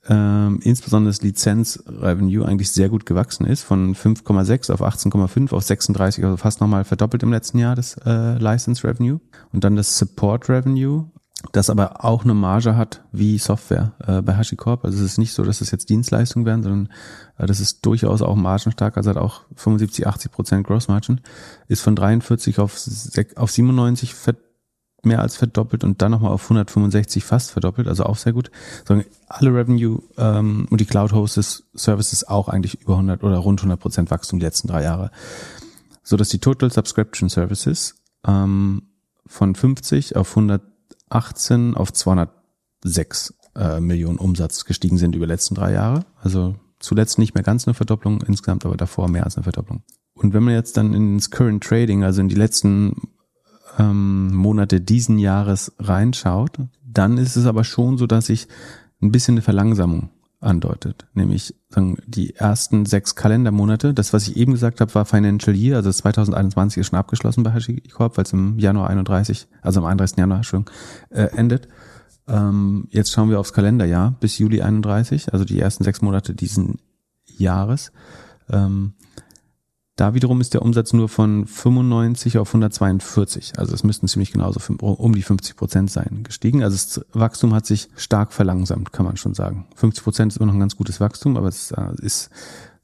ähm, 0.09 0.59
insbesondere 0.63 1.11
das 1.11 1.21
Lizenz-Revenue 1.21 2.45
eigentlich 2.45 2.71
sehr 2.71 2.89
gut 2.89 3.05
gewachsen 3.05 3.45
ist, 3.45 3.63
von 3.63 3.95
5,6 3.95 4.71
auf 4.71 4.81
18,5 4.81 5.53
auf 5.53 5.63
36, 5.63 6.25
also 6.25 6.35
fast 6.35 6.59
nochmal 6.59 6.83
verdoppelt 6.83 7.23
im 7.23 7.31
letzten 7.31 7.59
Jahr 7.59 7.75
das 7.75 7.95
äh, 8.05 8.37
License-Revenue. 8.37 9.21
Und 9.53 9.63
dann 9.63 9.77
das 9.77 9.97
Support-Revenue, 9.97 11.09
das 11.51 11.69
aber 11.69 12.03
auch 12.03 12.23
eine 12.23 12.33
Marge 12.33 12.75
hat 12.75 13.03
wie 13.11 13.37
Software 13.37 13.93
äh, 14.05 14.21
bei 14.21 14.35
HashiCorp. 14.35 14.85
Also 14.85 14.97
es 14.97 15.03
ist 15.03 15.17
nicht 15.17 15.33
so, 15.33 15.43
dass 15.43 15.61
es 15.61 15.71
jetzt 15.71 15.89
Dienstleistungen 15.89 16.45
werden, 16.45 16.63
sondern 16.63 16.89
äh, 17.37 17.45
das 17.45 17.59
ist 17.59 17.85
durchaus 17.85 18.21
auch 18.21 18.35
margenstark, 18.35 18.97
also 18.97 19.09
hat 19.09 19.17
auch 19.17 19.41
75, 19.55 20.07
80 20.07 20.31
Prozent 20.31 20.67
Gross 20.67 20.87
Margin, 20.87 21.21
ist 21.67 21.81
von 21.81 21.95
43 21.95 22.59
auf, 22.59 22.79
auf 23.35 23.51
97 23.51 24.15
mehr 25.05 25.19
als 25.19 25.35
verdoppelt 25.35 25.83
und 25.83 26.01
dann 26.01 26.11
nochmal 26.11 26.31
auf 26.31 26.43
165 26.43 27.25
fast 27.25 27.51
verdoppelt, 27.51 27.87
also 27.87 28.05
auch 28.05 28.17
sehr 28.17 28.33
gut. 28.33 28.49
Sondern 28.87 29.05
alle 29.27 29.53
Revenue 29.53 30.01
ähm, 30.17 30.67
und 30.69 30.79
die 30.79 30.85
Cloud-Hosted 30.85 31.63
Services 31.73 32.25
auch 32.27 32.47
eigentlich 32.47 32.81
über 32.81 32.93
100 32.93 33.21
oder 33.23 33.37
rund 33.37 33.59
100 33.59 33.79
Prozent 33.79 34.11
Wachstum 34.11 34.39
die 34.39 34.45
letzten 34.45 34.69
drei 34.69 34.83
Jahre. 34.83 35.11
So 36.03 36.15
dass 36.17 36.29
die 36.29 36.39
Total 36.39 36.71
Subscription 36.71 37.29
Services 37.29 37.95
ähm, 38.25 38.83
von 39.25 39.55
50 39.55 40.15
auf 40.15 40.27
118 41.13 41.75
auf 41.75 41.93
206 41.93 43.33
äh, 43.55 43.79
Millionen 43.79 44.17
Umsatz 44.17 44.65
gestiegen 44.65 44.97
sind 44.97 45.15
über 45.15 45.25
die 45.25 45.31
letzten 45.31 45.55
drei 45.55 45.73
Jahre. 45.73 46.05
Also 46.21 46.55
Zuletzt 46.83 47.17
nicht 47.17 47.33
mehr 47.33 47.45
ganz 47.45 47.65
eine 47.65 47.73
Verdopplung 47.73 48.21
insgesamt, 48.23 48.65
aber 48.65 48.75
davor 48.75 49.07
mehr 49.07 49.23
als 49.23 49.37
eine 49.37 49.45
Verdopplung. 49.45 49.83
Und 50.15 50.33
wenn 50.33 50.43
man 50.43 50.53
jetzt 50.53 50.75
dann 50.75 50.93
ins 50.93 51.31
Current 51.31 51.63
Trading, 51.63 52.03
also 52.03 52.19
in 52.19 52.27
die 52.27 52.35
letzten 52.35 53.07
ähm, 53.79 54.35
Monate 54.35 54.81
diesen 54.81 55.17
Jahres 55.17 55.71
reinschaut, 55.79 56.57
dann 56.85 57.17
ist 57.17 57.37
es 57.37 57.45
aber 57.45 57.63
schon 57.63 57.97
so, 57.97 58.05
dass 58.05 58.25
sich 58.25 58.49
ein 59.01 59.13
bisschen 59.13 59.35
eine 59.35 59.41
Verlangsamung 59.41 60.09
andeutet. 60.41 61.07
Nämlich 61.13 61.55
die 62.05 62.35
ersten 62.35 62.85
sechs 62.85 63.15
Kalendermonate, 63.15 63.93
das, 63.93 64.13
was 64.13 64.27
ich 64.27 64.37
eben 64.37 64.51
gesagt 64.51 64.81
habe, 64.81 64.93
war 64.95 65.05
Financial 65.05 65.55
Year, 65.55 65.77
also 65.77 65.91
2021 65.91 66.81
ist 66.81 66.87
schon 66.87 66.99
abgeschlossen 66.99 67.43
bei 67.43 67.51
HashiCorp, 67.51 68.17
weil 68.17 68.25
es 68.25 68.33
im 68.33 68.59
Januar 68.59 68.89
31, 68.89 69.47
also 69.61 69.79
am 69.79 69.85
31. 69.85 70.17
Januar, 70.17 70.37
Entschuldigung, 70.37 70.73
äh, 71.09 71.25
endet. 71.35 71.67
Ähm, 72.27 72.87
jetzt 72.89 73.11
schauen 73.11 73.29
wir 73.29 73.39
aufs 73.39 73.53
Kalenderjahr 73.53 74.15
bis 74.19 74.37
Juli 74.37 74.61
31, 74.61 75.33
also 75.33 75.45
die 75.45 75.59
ersten 75.59 75.83
sechs 75.83 76.01
Monate 76.01 76.33
diesen 76.33 76.79
Jahres. 77.25 77.91
Ähm, 78.49 78.93
da 79.95 80.15
wiederum 80.15 80.41
ist 80.41 80.53
der 80.53 80.63
Umsatz 80.63 80.91
nur 80.93 81.07
von 81.07 81.45
95 81.45 82.39
auf 82.39 82.49
142, 82.49 83.53
also 83.57 83.73
es 83.75 83.83
müssten 83.83 84.07
ziemlich 84.07 84.31
genauso 84.31 84.59
um 84.79 85.13
die 85.13 85.21
50 85.21 85.55
Prozent 85.55 85.91
sein 85.91 86.21
gestiegen. 86.23 86.63
Also 86.63 86.75
das 86.75 87.05
Wachstum 87.13 87.53
hat 87.53 87.65
sich 87.65 87.89
stark 87.95 88.33
verlangsamt, 88.33 88.91
kann 88.91 89.05
man 89.05 89.17
schon 89.17 89.35
sagen. 89.35 89.67
50 89.75 90.03
Prozent 90.03 90.31
ist 90.31 90.37
immer 90.37 90.47
noch 90.47 90.55
ein 90.55 90.59
ganz 90.59 90.75
gutes 90.75 90.99
Wachstum, 90.99 91.37
aber 91.37 91.47
es 91.47 91.71
äh, 91.71 91.91
ist 92.01 92.31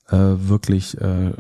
äh, 0.10 0.18
wirklich 0.18 1.00
äh, 1.02 1.34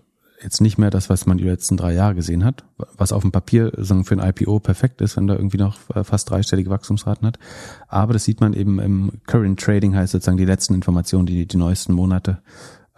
jetzt 0.44 0.62
nicht 0.62 0.78
mehr 0.78 0.90
das, 0.90 1.10
was 1.10 1.26
man 1.26 1.38
die 1.38 1.44
letzten 1.44 1.78
drei 1.78 1.94
Jahre 1.94 2.16
gesehen 2.16 2.44
hat, 2.44 2.64
was 2.98 3.12
auf 3.12 3.22
dem 3.22 3.32
Papier 3.32 3.72
sagen, 3.78 4.06
für 4.06 4.20
ein 4.20 4.28
IPO 4.28 4.60
perfekt 4.60 5.02
ist, 5.02 5.18
wenn 5.18 5.28
da 5.28 5.36
irgendwie 5.36 5.58
noch 5.58 5.78
äh, 5.94 6.04
fast 6.04 6.30
dreistellige 6.30 6.70
Wachstumsraten 6.70 7.28
hat. 7.28 7.40
Aber 7.88 8.14
das 8.14 8.24
sieht 8.24 8.42
man 8.42 8.54
eben 8.54 8.80
im 8.80 9.12
Current 9.28 9.60
Trading, 9.60 9.96
heißt 9.96 10.14
sozusagen 10.14 10.38
die 10.38 10.46
letzten 10.46 10.74
Informationen, 10.74 11.26
die, 11.26 11.46
die 11.46 11.58
neuesten 11.58 11.94
Monate, 11.94 12.42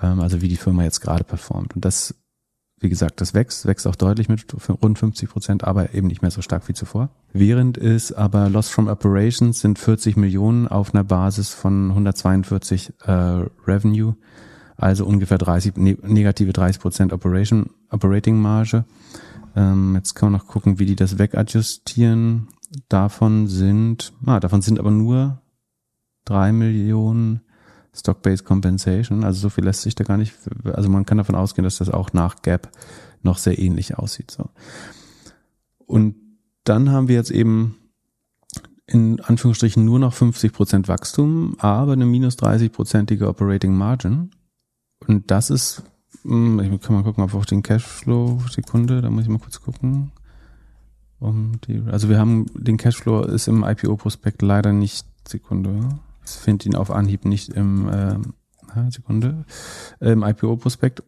ähm, 0.02 0.20
also 0.20 0.42
wie 0.42 0.48
die 0.48 0.58
Firma 0.58 0.84
jetzt 0.84 1.02
gerade 1.02 1.24
performt. 1.24 1.76
Und 1.76 1.86
das, 1.86 2.16
wie 2.82 2.90
gesagt, 2.90 3.22
das 3.22 3.34
wächst, 3.34 3.66
wächst 3.66 3.88
auch 3.88 3.96
deutlich 3.96 4.28
mit 4.28 4.46
rund 4.84 5.00
50 5.00 5.30
Prozent, 5.30 5.64
aber 5.64 5.94
eben 5.94 6.08
nicht 6.08 6.22
mehr 6.22 6.32
so 6.32 6.42
stark 6.42 6.68
wie 6.68 6.74
zuvor. 6.74 7.10
Während 7.32 7.78
es 7.78 8.12
aber 8.12 8.50
Loss 8.50 8.70
from 8.70 8.88
Operations 8.88 9.62
sind 9.62 9.80
40 9.80 10.18
Millionen 10.18 10.68
auf 10.68 10.94
einer 10.94 11.04
Basis 11.04 11.50
von 11.50 11.90
142 11.92 12.94
äh, 13.06 13.12
Revenue 13.66 14.16
also 14.82 15.06
ungefähr 15.06 15.38
30, 15.38 15.78
ne, 15.78 15.98
negative 16.02 16.54
30 16.54 16.82
Prozent 16.82 17.14
Operation, 17.14 17.70
Operating 17.92 18.40
Marge. 18.40 18.84
Ähm, 19.56 19.96
jetzt 19.96 20.16
kann 20.16 20.32
man 20.32 20.42
noch 20.42 20.48
gucken, 20.48 20.80
wie 20.80 20.86
die 20.86 20.96
das 20.96 21.20
wegadjustieren. 21.20 22.48
Davon 22.90 23.48
sind, 23.48 24.12
ah, 24.26 24.40
davon 24.40 24.62
sind 24.62 24.80
aber 24.80 24.92
nur 24.92 25.42
drei 26.26 26.52
Millionen 26.52 27.42
Stock-Based 27.94 28.46
Compensation. 28.46 29.24
Also 29.24 29.42
so 29.42 29.50
viel 29.50 29.66
lässt 29.66 29.82
sich 29.82 29.96
da 29.96 30.04
gar 30.04 30.18
nicht, 30.18 30.34
also 30.64 30.90
man 30.90 31.06
kann 31.06 31.18
davon 31.18 31.36
ausgehen, 31.36 31.64
dass 31.64 31.78
das 31.78 31.90
auch 31.90 32.14
nach 32.14 32.42
Gap 32.42 32.70
noch 33.24 33.38
sehr 33.38 33.60
ähnlich 33.60 33.98
aussieht, 33.98 34.32
so. 34.32 34.50
Und 35.86 36.16
dann 36.64 36.90
haben 36.90 37.08
wir 37.10 37.16
jetzt 37.16 37.32
eben 37.32 37.76
in 38.88 39.20
Anführungsstrichen 39.20 39.84
nur 39.84 40.00
noch 40.00 40.14
50 40.14 40.54
Prozent 40.54 40.88
Wachstum, 40.88 41.56
aber 41.60 41.94
eine 41.94 42.06
minus 42.06 42.38
30-prozentige 42.38 43.28
Operating 43.28 43.76
Margin. 43.76 44.32
Und 45.08 45.32
das 45.32 45.50
ist, 45.50 45.84
hm, 46.24 46.60
ich 46.60 46.82
kann 46.82 46.96
mal 46.96 47.04
gucken, 47.04 47.24
ob 47.24 47.34
auf 47.34 47.46
den 47.46 47.64
Cashflow, 47.64 48.42
Sekunde, 48.50 49.02
da 49.02 49.10
muss 49.10 49.24
ich 49.24 49.30
mal 49.30 49.40
kurz 49.40 49.62
gucken. 49.62 50.12
Um 51.20 51.60
die, 51.68 51.82
also 51.92 52.10
wir 52.10 52.18
haben, 52.18 52.48
den 52.54 52.78
Cashflow 52.78 53.24
ist 53.24 53.48
im 53.48 53.64
IPO-Prospekt 53.64 54.42
leider 54.42 54.74
nicht, 54.74 55.06
Sekunde, 55.28 55.90
ich 56.26 56.32
finde 56.32 56.66
ihn 56.66 56.76
auf 56.76 56.92
Anhieb 56.92 57.26
nicht 57.26 57.50
im, 57.50 57.90
äh, 57.90 58.18
Sekunde, 58.90 59.46
im 60.00 60.24
IPO-Prospekt. 60.24 61.04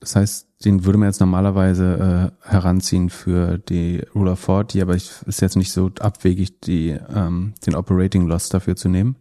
Das 0.00 0.14
heißt, 0.14 0.46
den 0.64 0.84
würde 0.84 0.98
man 0.98 1.08
jetzt 1.08 1.20
normalerweise 1.20 2.32
äh, 2.44 2.48
heranziehen 2.48 3.10
für 3.10 3.58
die 3.58 4.02
Rule 4.14 4.32
of 4.32 4.40
40, 4.40 4.82
aber 4.82 4.94
ich 4.94 5.10
ist 5.26 5.40
jetzt 5.40 5.56
nicht 5.56 5.72
so 5.72 5.90
abwegig, 6.00 6.60
die, 6.60 6.90
ähm, 6.90 7.54
den 7.66 7.74
Operating 7.74 8.26
Loss 8.26 8.48
dafür 8.48 8.76
zu 8.76 8.88
nehmen. 8.88 9.16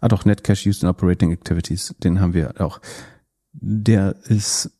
Ah 0.00 0.08
doch, 0.08 0.24
Net 0.24 0.42
Cash 0.44 0.66
Used 0.66 0.82
in 0.82 0.88
Operating 0.88 1.30
Activities, 1.30 1.94
den 2.02 2.20
haben 2.20 2.34
wir 2.34 2.60
auch 2.60 2.80
der 3.52 4.16
ist, 4.24 4.70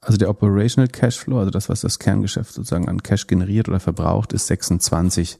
also 0.00 0.18
der 0.18 0.28
Operational 0.28 0.88
Cashflow, 0.88 1.38
also 1.38 1.50
das, 1.50 1.68
was 1.68 1.80
das 1.80 1.98
Kerngeschäft 1.98 2.52
sozusagen 2.52 2.88
an 2.88 3.02
Cash 3.02 3.26
generiert 3.26 3.68
oder 3.68 3.80
verbraucht, 3.80 4.32
ist 4.32 4.46
26 4.48 5.38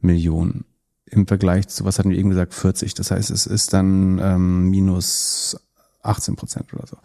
Millionen. 0.00 0.64
Im 1.10 1.26
Vergleich 1.26 1.68
zu, 1.68 1.84
was 1.84 1.98
hatten 1.98 2.10
wir 2.10 2.18
eben 2.18 2.30
gesagt, 2.30 2.54
40. 2.54 2.94
Das 2.94 3.10
heißt, 3.10 3.30
es 3.30 3.46
ist 3.46 3.72
dann 3.72 4.18
ähm, 4.22 4.70
minus 4.70 5.56
18 6.02 6.36
Prozent 6.36 6.72
oder 6.74 6.86
so. 6.86 6.96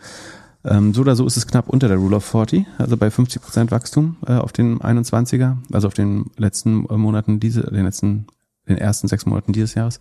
Ähm, 0.66 0.94
so 0.94 1.02
oder 1.02 1.16
so 1.16 1.26
ist 1.26 1.38
es 1.38 1.48
knapp 1.48 1.68
unter 1.68 1.88
der 1.88 1.98
Rule 1.98 2.18
of 2.18 2.26
40, 2.26 2.66
also 2.78 2.96
bei 2.96 3.12
50 3.12 3.42
Prozent 3.42 3.72
Wachstum 3.72 4.18
äh, 4.26 4.34
auf 4.34 4.54
den 4.54 4.80
21er, 4.80 5.58
also 5.72 5.88
auf 5.88 5.94
den 5.94 6.32
letzten 6.38 6.84
Monaten 6.84 7.40
diese, 7.40 7.64
den 7.64 7.86
letzten, 7.86 8.28
den 8.68 8.78
ersten 8.78 9.08
sechs 9.08 9.26
Monaten 9.26 9.52
dieses 9.52 9.76
Jahres. 9.76 10.00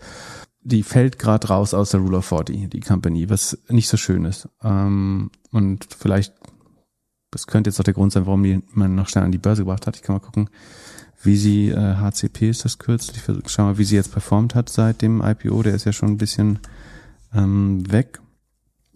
die 0.65 0.85
fällt 0.85 1.19
gerade 1.19 1.49
raus 1.49 1.75
aus 1.75 1.91
der 1.91 2.01
Rule 2.01 2.19
of 2.19 2.27
40, 2.27 2.71
die 2.71 2.81
Company, 2.81 3.29
was 3.29 3.59
nicht 3.69 3.89
so 3.89 3.97
schön 3.97 4.25
ist. 4.25 4.49
Ähm, 4.63 5.33
und 5.51 5.89
vielleicht, 5.99 6.33
das 7.33 7.49
könnte 7.49 7.71
jetzt 7.71 7.81
auch 7.81 7.85
der 7.85 7.95
Grund 7.95 8.13
sein, 8.13 8.27
warum 8.27 8.45
die 8.45 8.63
man 8.73 8.95
noch 8.95 9.09
schnell 9.09 9.25
an 9.25 9.33
die 9.33 9.39
Börse 9.39 9.63
gebracht 9.63 9.89
hat. 9.89 9.97
Ich 9.97 10.03
kann 10.03 10.15
mal 10.15 10.21
gucken, 10.21 10.49
wie 11.23 11.37
sie, 11.37 11.69
äh, 11.69 11.97
HCP 11.97 12.51
ist 12.51 12.65
das 12.65 12.79
kürzlich, 12.79 13.23
schau 13.47 13.65
mal, 13.65 13.79
wie 13.79 13.85
sie 13.85 13.97
jetzt 13.97 14.13
performt 14.13 14.55
hat 14.55 14.69
seit 14.69 15.03
dem 15.03 15.23
IPO. 15.23 15.63
Der 15.63 15.75
ist 15.75 15.85
ja 15.85 15.93
schon 15.93 16.11
ein 16.11 16.19
bisschen 16.19 16.59
ähm, 17.33 17.91
weg. 17.91 18.21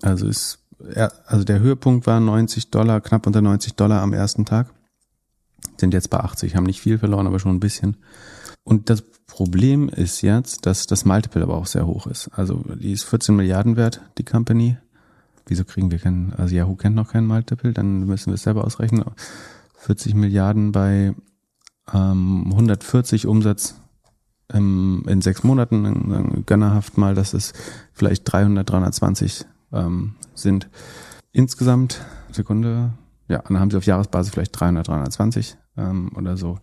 Also 0.03 0.27
ist, 0.27 0.59
ja, 0.95 1.11
also 1.27 1.45
der 1.45 1.61
Höhepunkt 1.61 2.07
war 2.07 2.21
90 2.21 2.71
Dollar, 2.71 3.01
knapp 3.01 3.27
unter 3.27 3.41
90 3.41 3.75
Dollar 3.75 4.03
am 4.03 4.13
ersten 4.13 4.45
Tag. 4.45 4.73
Sind 5.79 5.95
jetzt 5.95 6.11
bei 6.11 6.19
80, 6.19 6.57
haben 6.57 6.65
nicht 6.65 6.81
viel 6.81 6.99
verloren, 6.99 7.27
aber 7.27 7.39
schon 7.39 7.55
ein 7.55 7.61
bisschen. 7.61 7.97
Und 8.65 8.91
das 8.91 9.03
Problem 9.27 9.89
ist 9.89 10.23
jetzt, 10.23 10.67
dass 10.67 10.87
das 10.87 11.05
Multiple 11.05 11.43
aber 11.43 11.57
auch 11.57 11.67
sehr 11.67 11.87
hoch 11.87 12.07
ist. 12.07 12.29
Also 12.35 12.65
die 12.75 12.93
ist 12.93 13.05
14 13.05 13.37
Milliarden 13.37 13.77
wert, 13.77 14.01
die 14.19 14.25
Company. 14.25 14.79
Wieso 15.47 15.65
kriegen 15.65 15.93
wir 15.93 15.99
keinen, 15.99 16.33
also 16.33 16.55
Yahoo 16.55 16.75
kennt 16.75 16.97
noch 16.97 17.13
keinen 17.13 17.29
Multiple, 17.29 17.73
dann 17.73 18.07
müssen 18.07 18.31
wir 18.31 18.35
es 18.35 18.43
selber 18.43 18.65
ausrechnen. 18.65 19.05
40 19.77 20.15
Milliarden 20.15 20.73
bei 20.73 21.15
ähm, 21.93 22.47
140 22.51 23.27
Umsatz 23.27 23.81
ähm, 24.53 25.05
in 25.09 25.21
sechs 25.21 25.43
Monaten, 25.43 26.45
gönnerhaft 26.47 26.99
mal, 26.99 27.15
dass 27.15 27.35
es 27.35 27.53
vielleicht 27.93 28.31
300, 28.31 28.69
320 28.69 29.45
ähm, 29.73 30.15
sind. 30.35 30.69
Insgesamt, 31.33 32.01
Sekunde, 32.33 32.93
ja, 33.29 33.43
dann 33.47 33.59
haben 33.59 33.71
sie 33.71 33.77
auf 33.77 33.87
Jahresbasis 33.87 34.33
vielleicht 34.33 34.59
300, 34.59 34.89
320 34.89 35.57
ähm, 35.77 36.11
oder 36.17 36.37
so. 36.37 36.59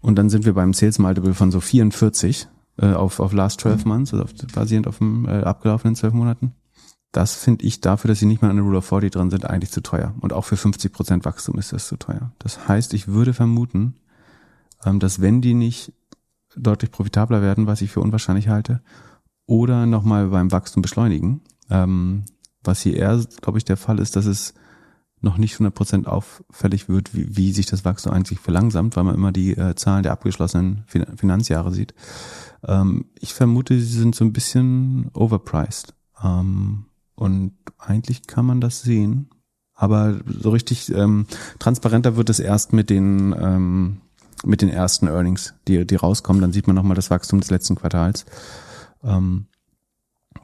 Und 0.00 0.16
dann 0.16 0.30
sind 0.30 0.44
wir 0.44 0.54
beim 0.54 0.72
Sales 0.72 0.98
Multiple 0.98 1.34
von 1.34 1.50
so 1.50 1.60
44 1.60 2.48
äh, 2.78 2.92
auf, 2.92 3.20
auf 3.20 3.32
Last 3.32 3.60
12 3.60 3.84
Months, 3.84 4.12
also 4.12 4.24
auf, 4.24 4.32
basierend 4.54 4.88
auf 4.88 4.98
dem 4.98 5.26
äh, 5.26 5.42
abgelaufenen 5.42 5.94
12 5.94 6.14
Monaten. 6.14 6.54
Das 7.12 7.34
finde 7.34 7.66
ich 7.66 7.82
dafür, 7.82 8.08
dass 8.08 8.18
sie 8.18 8.26
nicht 8.26 8.40
mal 8.40 8.48
an 8.48 8.56
der 8.56 8.64
Rule 8.64 8.78
of 8.78 8.86
40 8.86 9.12
drin 9.12 9.30
sind, 9.30 9.44
eigentlich 9.44 9.70
zu 9.70 9.82
teuer. 9.82 10.14
Und 10.20 10.32
auch 10.32 10.46
für 10.46 10.56
50 10.56 10.92
Prozent 10.92 11.24
Wachstum 11.26 11.58
ist 11.58 11.72
das 11.72 11.86
zu 11.86 11.96
teuer. 11.96 12.32
Das 12.38 12.66
heißt, 12.68 12.94
ich 12.94 13.08
würde 13.08 13.34
vermuten, 13.34 13.96
dass 14.84 15.20
wenn 15.20 15.40
die 15.40 15.54
nicht 15.54 15.92
deutlich 16.56 16.90
profitabler 16.90 17.42
werden, 17.42 17.66
was 17.66 17.80
ich 17.82 17.90
für 17.90 18.00
unwahrscheinlich 18.00 18.48
halte, 18.48 18.82
oder 19.46 19.86
nochmal 19.86 20.28
beim 20.28 20.52
Wachstum 20.52 20.82
beschleunigen, 20.82 21.40
ähm, 21.70 22.24
was 22.62 22.80
hier 22.82 22.96
eher, 22.96 23.24
glaube 23.40 23.58
ich, 23.58 23.64
der 23.64 23.76
Fall 23.76 23.98
ist, 23.98 24.16
dass 24.16 24.26
es 24.26 24.54
noch 25.20 25.38
nicht 25.38 25.56
100% 25.56 26.06
auffällig 26.06 26.88
wird, 26.88 27.14
wie, 27.14 27.36
wie 27.36 27.52
sich 27.52 27.66
das 27.66 27.84
Wachstum 27.84 28.12
eigentlich 28.12 28.40
verlangsamt, 28.40 28.96
weil 28.96 29.04
man 29.04 29.14
immer 29.14 29.32
die 29.32 29.56
äh, 29.56 29.74
Zahlen 29.76 30.02
der 30.02 30.12
abgeschlossenen 30.12 30.82
fin 30.86 31.06
Finanzjahre 31.16 31.72
sieht. 31.72 31.94
Ähm, 32.64 33.06
ich 33.18 33.32
vermute, 33.32 33.78
sie 33.78 33.98
sind 33.98 34.14
so 34.14 34.24
ein 34.24 34.32
bisschen 34.32 35.10
overpriced. 35.14 35.94
Ähm, 36.22 36.86
und 37.14 37.52
eigentlich 37.78 38.26
kann 38.26 38.46
man 38.46 38.60
das 38.60 38.82
sehen. 38.82 39.30
Aber 39.74 40.20
so 40.26 40.50
richtig 40.50 40.92
ähm, 40.92 41.26
transparenter 41.58 42.16
wird 42.16 42.30
es 42.30 42.40
erst 42.40 42.72
mit 42.72 42.90
den 42.90 43.34
ähm, 43.38 44.00
mit 44.44 44.62
den 44.62 44.68
ersten 44.68 45.06
Earnings, 45.06 45.54
die, 45.68 45.86
die 45.86 45.96
rauskommen. 45.96 46.42
Dann 46.42 46.52
sieht 46.52 46.66
man 46.66 46.76
nochmal 46.76 46.96
das 46.96 47.10
Wachstum 47.10 47.40
des 47.40 47.50
letzten 47.50 47.76
Quartals. 47.76 48.24
Ähm, 49.02 49.46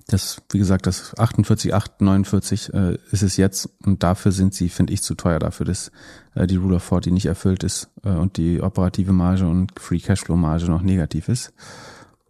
das, 0.07 0.41
wie 0.51 0.59
gesagt, 0.59 0.87
das 0.87 1.17
48, 1.19 1.75
8, 1.75 2.01
49 2.01 2.73
äh, 2.73 2.99
ist 3.11 3.23
es 3.23 3.37
jetzt 3.37 3.69
und 3.85 4.03
dafür 4.03 4.33
sind 4.33 4.55
sie, 4.55 4.71
finde 4.71 4.95
ich, 4.95 5.03
zu 5.03 5.15
teuer 5.15 5.39
dafür, 5.39 5.67
dass 5.67 5.93
äh, 6.35 6.47
die 6.47 6.57
Rule 6.57 6.77
of 6.77 6.85
40 6.85 7.13
nicht 7.13 7.27
erfüllt 7.27 7.63
ist 7.63 7.91
äh, 8.05 8.11
und 8.11 8.39
die 8.39 8.63
operative 8.63 9.13
Marge 9.13 9.47
und 9.47 9.79
Free 9.79 10.01
Cashflow 10.01 10.37
Marge 10.37 10.65
noch 10.65 10.81
negativ 10.81 11.29
ist. 11.29 11.53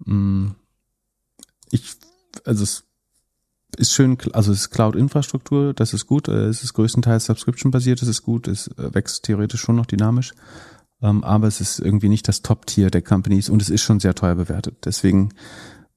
Mm, 0.05 0.49
ich, 1.71 1.95
also 2.45 2.65
es 2.65 2.85
ist 3.77 3.93
schön, 3.93 4.19
also 4.33 4.51
es 4.51 4.63
ist 4.63 4.71
Cloud-Infrastruktur, 4.71 5.73
das 5.73 5.95
ist 5.95 6.07
gut, 6.07 6.27
äh, 6.27 6.47
es 6.47 6.65
ist 6.65 6.75
größtenteils 6.75 7.27
Subscription-basiert, 7.27 8.03
es 8.03 8.09
ist 8.09 8.23
gut, 8.23 8.49
es 8.49 8.69
äh, 8.77 8.93
wächst 8.93 9.25
theoretisch 9.25 9.61
schon 9.61 9.77
noch 9.77 9.87
dynamisch, 9.87 10.33
ähm, 11.03 11.25
aber 11.25 11.47
es 11.47 11.61
ist 11.61 11.79
irgendwie 11.79 12.09
nicht 12.09 12.29
das 12.29 12.43
Top-Tier 12.43 12.91
der 12.91 13.03
Companies 13.03 13.49
und 13.49 13.63
es 13.63 13.71
ist 13.71 13.83
schon 13.83 14.01
sehr 14.01 14.15
teuer 14.15 14.35
bewertet. 14.35 14.85
Deswegen 14.85 15.31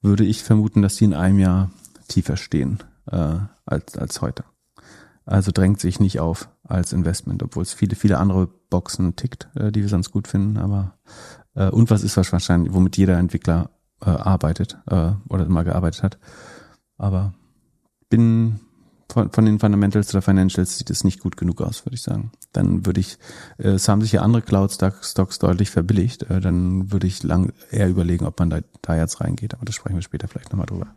würde 0.01 0.23
ich 0.23 0.43
vermuten, 0.43 0.81
dass 0.81 0.95
die 0.95 1.05
in 1.05 1.13
einem 1.13 1.39
Jahr 1.39 1.71
tiefer 2.07 2.37
stehen 2.37 2.79
äh, 3.11 3.37
als, 3.65 3.97
als 3.97 4.21
heute. 4.21 4.43
Also 5.25 5.51
drängt 5.51 5.79
sich 5.79 5.99
nicht 5.99 6.19
auf 6.19 6.49
als 6.63 6.93
Investment, 6.93 7.43
obwohl 7.43 7.63
es 7.63 7.73
viele, 7.73 7.95
viele 7.95 8.17
andere 8.17 8.47
Boxen 8.69 9.15
tickt, 9.15 9.49
äh, 9.55 9.71
die 9.71 9.81
wir 9.81 9.89
sonst 9.89 10.11
gut 10.11 10.27
finden. 10.27 10.57
Aber 10.57 10.97
äh, 11.55 11.69
und 11.69 11.89
was 11.89 12.03
ist 12.03 12.17
wahrscheinlich, 12.17 12.73
womit 12.73 12.97
jeder 12.97 13.17
Entwickler 13.17 13.69
äh, 14.01 14.09
arbeitet 14.09 14.77
äh, 14.87 15.11
oder 15.29 15.47
mal 15.47 15.63
gearbeitet 15.63 16.03
hat. 16.03 16.19
Aber 16.97 17.33
bin 18.09 18.59
von, 19.11 19.31
von 19.31 19.45
den 19.45 19.59
Fundamentals 19.59 20.13
oder 20.13 20.21
Financials 20.21 20.77
sieht 20.77 20.89
es 20.89 21.03
nicht 21.03 21.19
gut 21.19 21.37
genug 21.37 21.61
aus, 21.61 21.85
würde 21.85 21.95
ich 21.95 22.01
sagen. 22.01 22.31
Dann 22.53 22.85
würde 22.85 22.99
ich, 22.99 23.17
äh, 23.57 23.69
es 23.69 23.87
haben 23.87 24.01
sich 24.01 24.13
ja 24.13 24.21
andere 24.21 24.41
Cloud-Stocks 24.41 25.39
deutlich 25.39 25.69
verbilligt, 25.69 26.23
äh, 26.23 26.39
dann 26.39 26.91
würde 26.91 27.07
ich 27.07 27.23
lang 27.23 27.53
eher 27.71 27.89
überlegen, 27.89 28.25
ob 28.25 28.39
man 28.39 28.49
da, 28.49 28.59
da 28.81 28.95
jetzt 28.95 29.21
reingeht, 29.21 29.53
aber 29.53 29.65
das 29.65 29.75
sprechen 29.75 29.95
wir 29.95 30.01
später 30.01 30.27
vielleicht 30.27 30.51
nochmal 30.51 30.67
drüber. 30.67 30.87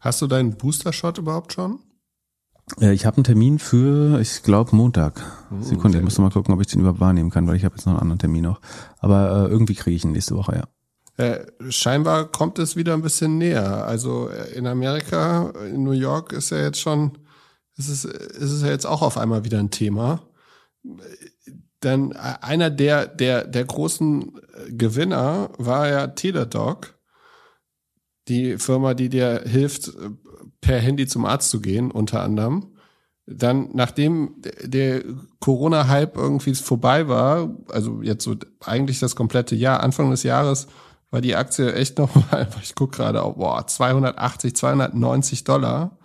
Hast 0.00 0.22
du 0.22 0.26
deinen 0.26 0.56
Booster-Shot 0.56 1.18
überhaupt 1.18 1.52
schon? 1.52 1.80
Äh, 2.80 2.92
ich 2.92 3.06
habe 3.06 3.18
einen 3.18 3.24
Termin 3.24 3.58
für, 3.58 4.20
ich 4.20 4.42
glaube, 4.42 4.74
Montag. 4.74 5.22
Oh, 5.50 5.62
Sekunde, 5.62 5.98
ich 5.98 6.04
muss 6.04 6.18
noch 6.18 6.24
mal 6.24 6.32
gucken, 6.32 6.54
ob 6.54 6.60
ich 6.60 6.68
den 6.68 6.80
überhaupt 6.80 7.00
wahrnehmen 7.00 7.30
kann, 7.30 7.46
weil 7.46 7.56
ich 7.56 7.64
habe 7.64 7.76
jetzt 7.76 7.86
noch 7.86 7.94
einen 7.94 8.02
anderen 8.02 8.18
Termin 8.18 8.44
noch. 8.44 8.60
Aber 8.98 9.46
äh, 9.46 9.50
irgendwie 9.50 9.74
kriege 9.74 9.96
ich 9.96 10.04
ihn 10.04 10.12
nächste 10.12 10.36
Woche, 10.36 10.56
ja. 10.56 10.64
Äh, 11.20 11.44
scheinbar 11.68 12.32
kommt 12.32 12.58
es 12.58 12.76
wieder 12.76 12.94
ein 12.94 13.02
bisschen 13.02 13.36
näher. 13.36 13.84
Also 13.84 14.30
äh, 14.30 14.54
in 14.54 14.66
Amerika, 14.66 15.50
in 15.66 15.82
New 15.82 15.90
York 15.90 16.32
ist 16.32 16.48
ja 16.48 16.62
jetzt 16.62 16.80
schon, 16.80 17.18
ist 17.76 17.90
es, 17.90 18.06
ist 18.06 18.50
es 18.50 18.62
ja 18.62 18.68
jetzt 18.68 18.86
auch 18.86 19.02
auf 19.02 19.18
einmal 19.18 19.44
wieder 19.44 19.58
ein 19.58 19.70
Thema. 19.70 20.22
Denn 21.82 22.14
einer 22.14 22.70
der, 22.70 23.06
der, 23.06 23.46
der 23.46 23.64
großen 23.66 24.40
Gewinner 24.70 25.50
war 25.58 25.88
ja 25.88 26.06
Teladoc, 26.06 26.94
die 28.28 28.56
Firma, 28.56 28.94
die 28.94 29.10
dir 29.10 29.42
hilft, 29.44 29.92
per 30.62 30.78
Handy 30.78 31.06
zum 31.06 31.26
Arzt 31.26 31.50
zu 31.50 31.60
gehen, 31.60 31.90
unter 31.90 32.22
anderem. 32.22 32.76
Dann, 33.26 33.68
nachdem 33.74 34.36
der 34.62 35.02
Corona-Hype 35.40 36.16
irgendwie 36.16 36.54
vorbei 36.54 37.08
war, 37.08 37.54
also 37.68 38.00
jetzt 38.00 38.24
so 38.24 38.36
eigentlich 38.60 39.00
das 39.00 39.14
komplette 39.14 39.54
Jahr, 39.54 39.82
Anfang 39.82 40.10
des 40.10 40.22
Jahres, 40.22 40.66
war 41.10 41.20
die 41.20 41.36
Aktie 41.36 41.72
echt 41.74 41.98
nochmal, 41.98 42.48
ich 42.62 42.74
guck 42.74 42.92
gerade, 42.92 43.22
auf, 43.22 43.36
boah, 43.36 43.66
280, 43.66 44.54
290 44.54 45.44
Dollar 45.44 45.98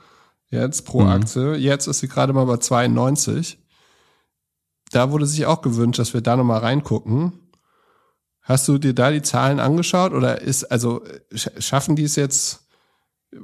jetzt 0.49 0.85
pro 0.85 1.01
mhm. 1.01 1.09
Aktie. 1.09 1.55
Jetzt 1.55 1.87
ist 1.87 1.99
sie 1.99 2.07
gerade 2.07 2.33
mal 2.33 2.45
bei 2.45 2.57
92. 2.57 3.59
Da 4.91 5.11
wurde 5.11 5.25
sich 5.25 5.45
auch 5.45 5.61
gewünscht, 5.61 5.99
dass 5.99 6.13
wir 6.13 6.21
da 6.21 6.35
nochmal 6.35 6.59
reingucken. 6.59 7.33
Hast 8.41 8.67
du 8.67 8.77
dir 8.77 8.93
da 8.93 9.09
die 9.09 9.23
Zahlen 9.23 9.59
angeschaut 9.59 10.13
oder 10.13 10.41
ist, 10.41 10.65
also 10.65 11.03
schaffen 11.33 11.95
die 11.95 12.03
es 12.03 12.15
jetzt, 12.15 12.67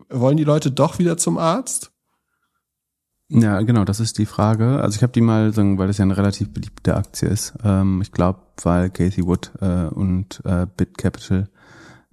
wollen 0.09 0.37
die 0.37 0.43
Leute 0.43 0.71
doch 0.71 0.99
wieder 0.99 1.17
zum 1.17 1.39
Arzt? 1.39 1.91
Ja, 3.33 3.61
genau, 3.61 3.85
das 3.85 4.01
ist 4.01 4.17
die 4.17 4.25
Frage. 4.25 4.81
Also 4.81 4.97
ich 4.97 5.03
habe 5.03 5.13
die 5.13 5.21
mal, 5.21 5.55
weil 5.55 5.87
das 5.87 5.97
ja 5.97 6.03
eine 6.03 6.17
relativ 6.17 6.49
beliebte 6.49 6.95
Aktie 6.97 7.29
ist. 7.29 7.53
Ähm, 7.63 8.01
ich 8.01 8.11
glaube, 8.11 8.39
weil 8.61 8.89
Casey 8.89 9.25
Wood 9.25 9.51
äh, 9.61 9.85
und 9.85 10.41
äh, 10.43 10.67
Bit 10.75 10.97
Capital 10.97 11.47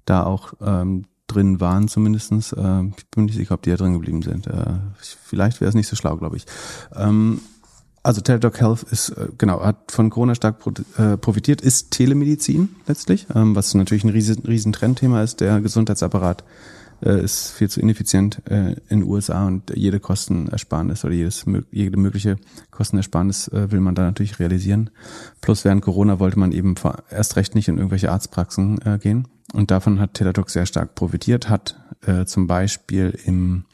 da 0.04 0.22
auch 0.22 0.54
ähm, 0.60 1.06
drin 1.26 1.60
waren 1.60 1.88
zumindestens. 1.88 2.52
Äh, 2.52 2.84
ich 2.96 3.08
bin 3.10 3.24
nicht 3.24 3.34
sicher, 3.34 3.54
ob 3.54 3.62
die 3.62 3.70
da 3.70 3.76
drin 3.76 3.94
geblieben 3.94 4.22
sind. 4.22 4.46
Äh, 4.46 4.78
vielleicht 5.00 5.60
wäre 5.60 5.68
es 5.68 5.74
nicht 5.74 5.88
so 5.88 5.96
schlau, 5.96 6.16
glaube 6.16 6.36
ich. 6.36 6.46
Ähm, 6.94 7.40
also 8.04 8.20
Teladoc 8.20 8.60
Health 8.60 8.84
ist, 8.84 9.08
äh, 9.10 9.26
genau, 9.36 9.60
hat 9.60 9.90
von 9.90 10.10
Corona 10.10 10.36
stark 10.36 10.64
äh, 10.98 11.16
profitiert, 11.16 11.60
ist 11.60 11.90
Telemedizin 11.90 12.76
letztlich, 12.86 13.26
ähm, 13.34 13.56
was 13.56 13.74
natürlich 13.74 14.04
ein 14.04 14.10
riesen, 14.10 14.44
riesen 14.44 14.72
Trendthema 14.72 15.24
ist. 15.24 15.40
Der 15.40 15.60
Gesundheitsapparat 15.60 16.44
äh, 17.04 17.22
ist 17.22 17.50
viel 17.50 17.68
zu 17.68 17.80
ineffizient 17.80 18.42
äh, 18.48 18.72
in 18.88 19.00
den 19.00 19.02
USA 19.04 19.46
und 19.46 19.70
jede 19.74 20.00
Kostenersparnis 20.00 21.04
oder 21.04 21.14
jedes, 21.14 21.44
jede 21.70 21.96
mögliche 21.96 22.36
Kostenersparnis 22.70 23.48
äh, 23.48 23.70
will 23.70 23.80
man 23.80 23.94
da 23.94 24.02
natürlich 24.02 24.38
realisieren. 24.38 24.90
Plus 25.40 25.64
während 25.64 25.82
Corona 25.82 26.18
wollte 26.18 26.38
man 26.38 26.52
eben 26.52 26.74
erst 27.10 27.36
recht 27.36 27.54
nicht 27.54 27.68
in 27.68 27.76
irgendwelche 27.76 28.10
Arztpraxen 28.10 28.80
äh, 28.84 28.98
gehen. 28.98 29.28
Und 29.52 29.70
davon 29.70 29.98
hat 29.98 30.14
Teladoc 30.14 30.50
sehr 30.50 30.66
stark 30.66 30.94
profitiert, 30.94 31.48
hat 31.48 31.80
äh, 32.06 32.26
zum 32.26 32.46
Beispiel 32.46 33.18
im 33.24 33.64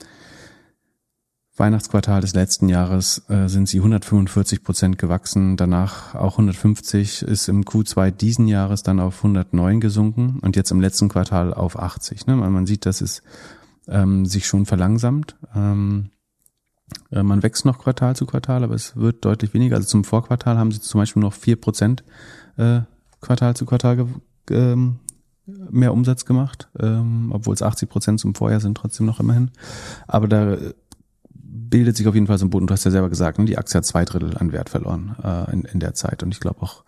Weihnachtsquartal 1.57 2.21
des 2.21 2.35
letzten 2.35 2.69
Jahres 2.69 3.23
äh, 3.29 3.49
sind 3.49 3.69
sie 3.69 3.79
145 3.79 4.65
Prozent 4.65 4.99
gewachsen, 4.99 5.57
danach 5.57 6.15
auch 6.17 6.33
150, 6.33 7.23
ist 7.23 7.49
im 7.49 7.65
Q2 7.65 8.11
diesen 8.11 8.49
Jahres 8.49 8.83
dann 8.83 8.99
auf 8.99 9.19
109 9.19 9.81
gesunken 9.81 10.41
und 10.43 10.57
jetzt 10.57 10.73
im 10.73 10.81
letzten 10.81 11.09
Quartal 11.09 11.55
auf 11.55 11.79
80. 11.79 12.27
Ne? 12.27 12.35
Man 12.35 12.67
sieht, 12.67 12.87
dass 12.87 13.01
es 13.01 13.23
ähm, 13.87 14.27
sich 14.27 14.47
schon 14.47 14.67
verlangsamt. 14.67 15.37
Ähm, 15.55 16.11
äh, 17.13 17.23
man 17.23 17.45
wächst 17.45 17.65
noch 17.65 17.79
Quartal 17.79 18.17
zu 18.17 18.27
Quartal, 18.27 18.65
aber 18.65 18.75
es 18.75 18.97
wird 18.97 19.25
deutlich 19.25 19.55
weniger. 19.55 19.77
Also 19.77 19.87
zum 19.87 20.03
Vorquartal 20.03 20.59
haben 20.59 20.73
sie 20.73 20.81
zum 20.81 21.01
Beispiel 21.01 21.23
noch 21.23 21.35
vier 21.35 21.61
Prozent 21.61 22.03
äh, 22.57 22.81
Quartal 23.21 23.55
zu 23.55 23.65
Quartal 23.65 24.09
ähm, 24.51 24.99
mehr 25.47 25.93
Umsatz 25.93 26.25
gemacht, 26.25 26.69
ähm, 26.79 27.31
obwohl 27.31 27.55
es 27.55 27.63
80 27.63 27.89
Prozent 27.89 28.21
zum 28.21 28.35
Vorjahr 28.35 28.61
sind, 28.61 28.77
trotzdem 28.77 29.07
noch 29.07 29.21
immerhin. 29.21 29.51
Aber 30.07 30.27
da 30.27 30.57
bildet 31.75 31.97
sich 31.97 32.07
auf 32.07 32.15
jeden 32.15 32.29
Fall 32.29 32.39
so 32.39 32.47
ein 32.47 32.51
Boden. 32.51 32.69
Du 32.69 32.73
hast 32.73 32.85
ja 32.85 32.93
selber 32.93 33.09
gesagt, 33.09 33.41
ne, 33.41 33.47
die 33.47 33.59
Aktie 33.59 33.77
hat 33.77 33.85
zwei 33.85 34.05
Drittel 34.05 34.37
an 34.37 34.53
Wert 34.53 34.71
verloren 34.71 35.17
äh, 35.25 35.53
in, 35.53 35.63
in 35.63 35.81
der 35.81 35.93
Zeit. 35.93 36.23
Und 36.23 36.33
ich 36.33 36.39
glaube 36.39 36.63
auch 36.63 36.85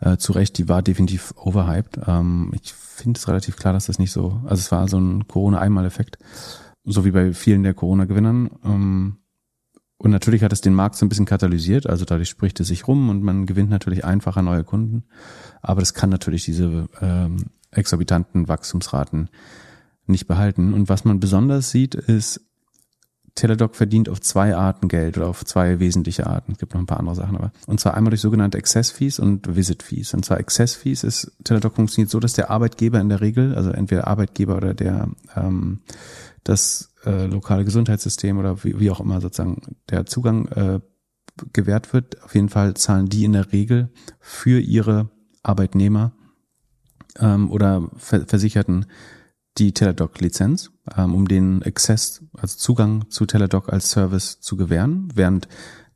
äh, 0.00 0.16
zu 0.16 0.32
Recht, 0.32 0.56
die 0.56 0.66
war 0.66 0.80
definitiv 0.80 1.34
overhyped. 1.36 2.00
Ähm, 2.06 2.50
ich 2.54 2.72
finde 2.72 3.18
es 3.18 3.28
relativ 3.28 3.56
klar, 3.56 3.74
dass 3.74 3.84
das 3.84 3.98
nicht 3.98 4.12
so, 4.12 4.40
also 4.44 4.54
es 4.54 4.72
war 4.72 4.88
so 4.88 4.98
ein 4.98 5.28
Corona-Einmaleffekt, 5.28 6.16
so 6.84 7.04
wie 7.04 7.10
bei 7.10 7.34
vielen 7.34 7.64
der 7.64 7.74
Corona-Gewinnern. 7.74 8.48
Ähm, 8.64 9.16
und 9.98 10.10
natürlich 10.10 10.42
hat 10.42 10.54
es 10.54 10.62
den 10.62 10.72
Markt 10.72 10.96
so 10.96 11.04
ein 11.04 11.10
bisschen 11.10 11.26
katalysiert, 11.26 11.86
also 11.86 12.06
dadurch 12.06 12.30
spricht 12.30 12.60
es 12.60 12.68
sich 12.68 12.88
rum 12.88 13.10
und 13.10 13.22
man 13.22 13.44
gewinnt 13.44 13.68
natürlich 13.68 14.06
einfacher 14.06 14.40
neue 14.40 14.64
Kunden. 14.64 15.04
Aber 15.60 15.80
das 15.80 15.92
kann 15.92 16.08
natürlich 16.08 16.46
diese 16.46 16.88
ähm, 17.02 17.50
exorbitanten 17.72 18.48
Wachstumsraten 18.48 19.28
nicht 20.06 20.26
behalten. 20.26 20.72
Und 20.72 20.88
was 20.88 21.04
man 21.04 21.20
besonders 21.20 21.70
sieht, 21.70 21.94
ist, 21.94 22.49
Teladoc 23.34 23.76
verdient 23.76 24.08
auf 24.08 24.20
zwei 24.20 24.54
Arten 24.54 24.88
Geld 24.88 25.16
oder 25.16 25.28
auf 25.28 25.44
zwei 25.44 25.80
wesentliche 25.80 26.26
Arten. 26.26 26.52
Es 26.52 26.58
gibt 26.58 26.74
noch 26.74 26.80
ein 26.80 26.86
paar 26.86 26.98
andere 26.98 27.14
Sachen, 27.14 27.36
aber. 27.36 27.52
Und 27.66 27.80
zwar 27.80 27.94
einmal 27.94 28.10
durch 28.10 28.20
sogenannte 28.20 28.58
Access 28.58 28.90
Fees 28.90 29.18
und 29.18 29.54
Visit 29.56 29.82
Fees. 29.82 30.14
Und 30.14 30.24
zwar 30.24 30.38
Access 30.38 30.74
Fees 30.74 31.04
ist, 31.04 31.32
Teladoc 31.44 31.74
funktioniert 31.74 32.10
so, 32.10 32.20
dass 32.20 32.32
der 32.32 32.50
Arbeitgeber 32.50 33.00
in 33.00 33.08
der 33.08 33.20
Regel, 33.20 33.54
also 33.54 33.70
entweder 33.70 34.06
Arbeitgeber 34.06 34.56
oder 34.56 34.74
der, 34.74 35.08
ähm, 35.36 35.80
das 36.44 36.92
äh, 37.04 37.26
lokale 37.26 37.64
Gesundheitssystem 37.64 38.38
oder 38.38 38.62
wie, 38.64 38.78
wie 38.78 38.90
auch 38.90 39.00
immer 39.00 39.20
sozusagen 39.20 39.76
der 39.88 40.06
Zugang 40.06 40.46
äh, 40.48 40.80
gewährt 41.52 41.92
wird. 41.92 42.22
Auf 42.22 42.34
jeden 42.34 42.48
Fall 42.48 42.74
zahlen 42.74 43.08
die 43.08 43.24
in 43.24 43.32
der 43.32 43.52
Regel 43.52 43.90
für 44.18 44.60
ihre 44.60 45.10
Arbeitnehmer 45.42 46.12
ähm, 47.18 47.50
oder 47.50 47.88
Ver 47.96 48.26
Versicherten 48.26 48.86
die 49.60 49.72
Teladoc-Lizenz, 49.72 50.72
ähm, 50.96 51.14
um 51.14 51.28
den 51.28 51.62
Access, 51.62 52.24
also 52.36 52.56
Zugang 52.56 53.10
zu 53.10 53.26
Teladoc 53.26 53.72
als 53.72 53.90
Service 53.90 54.40
zu 54.40 54.56
gewähren, 54.56 55.08
während 55.14 55.48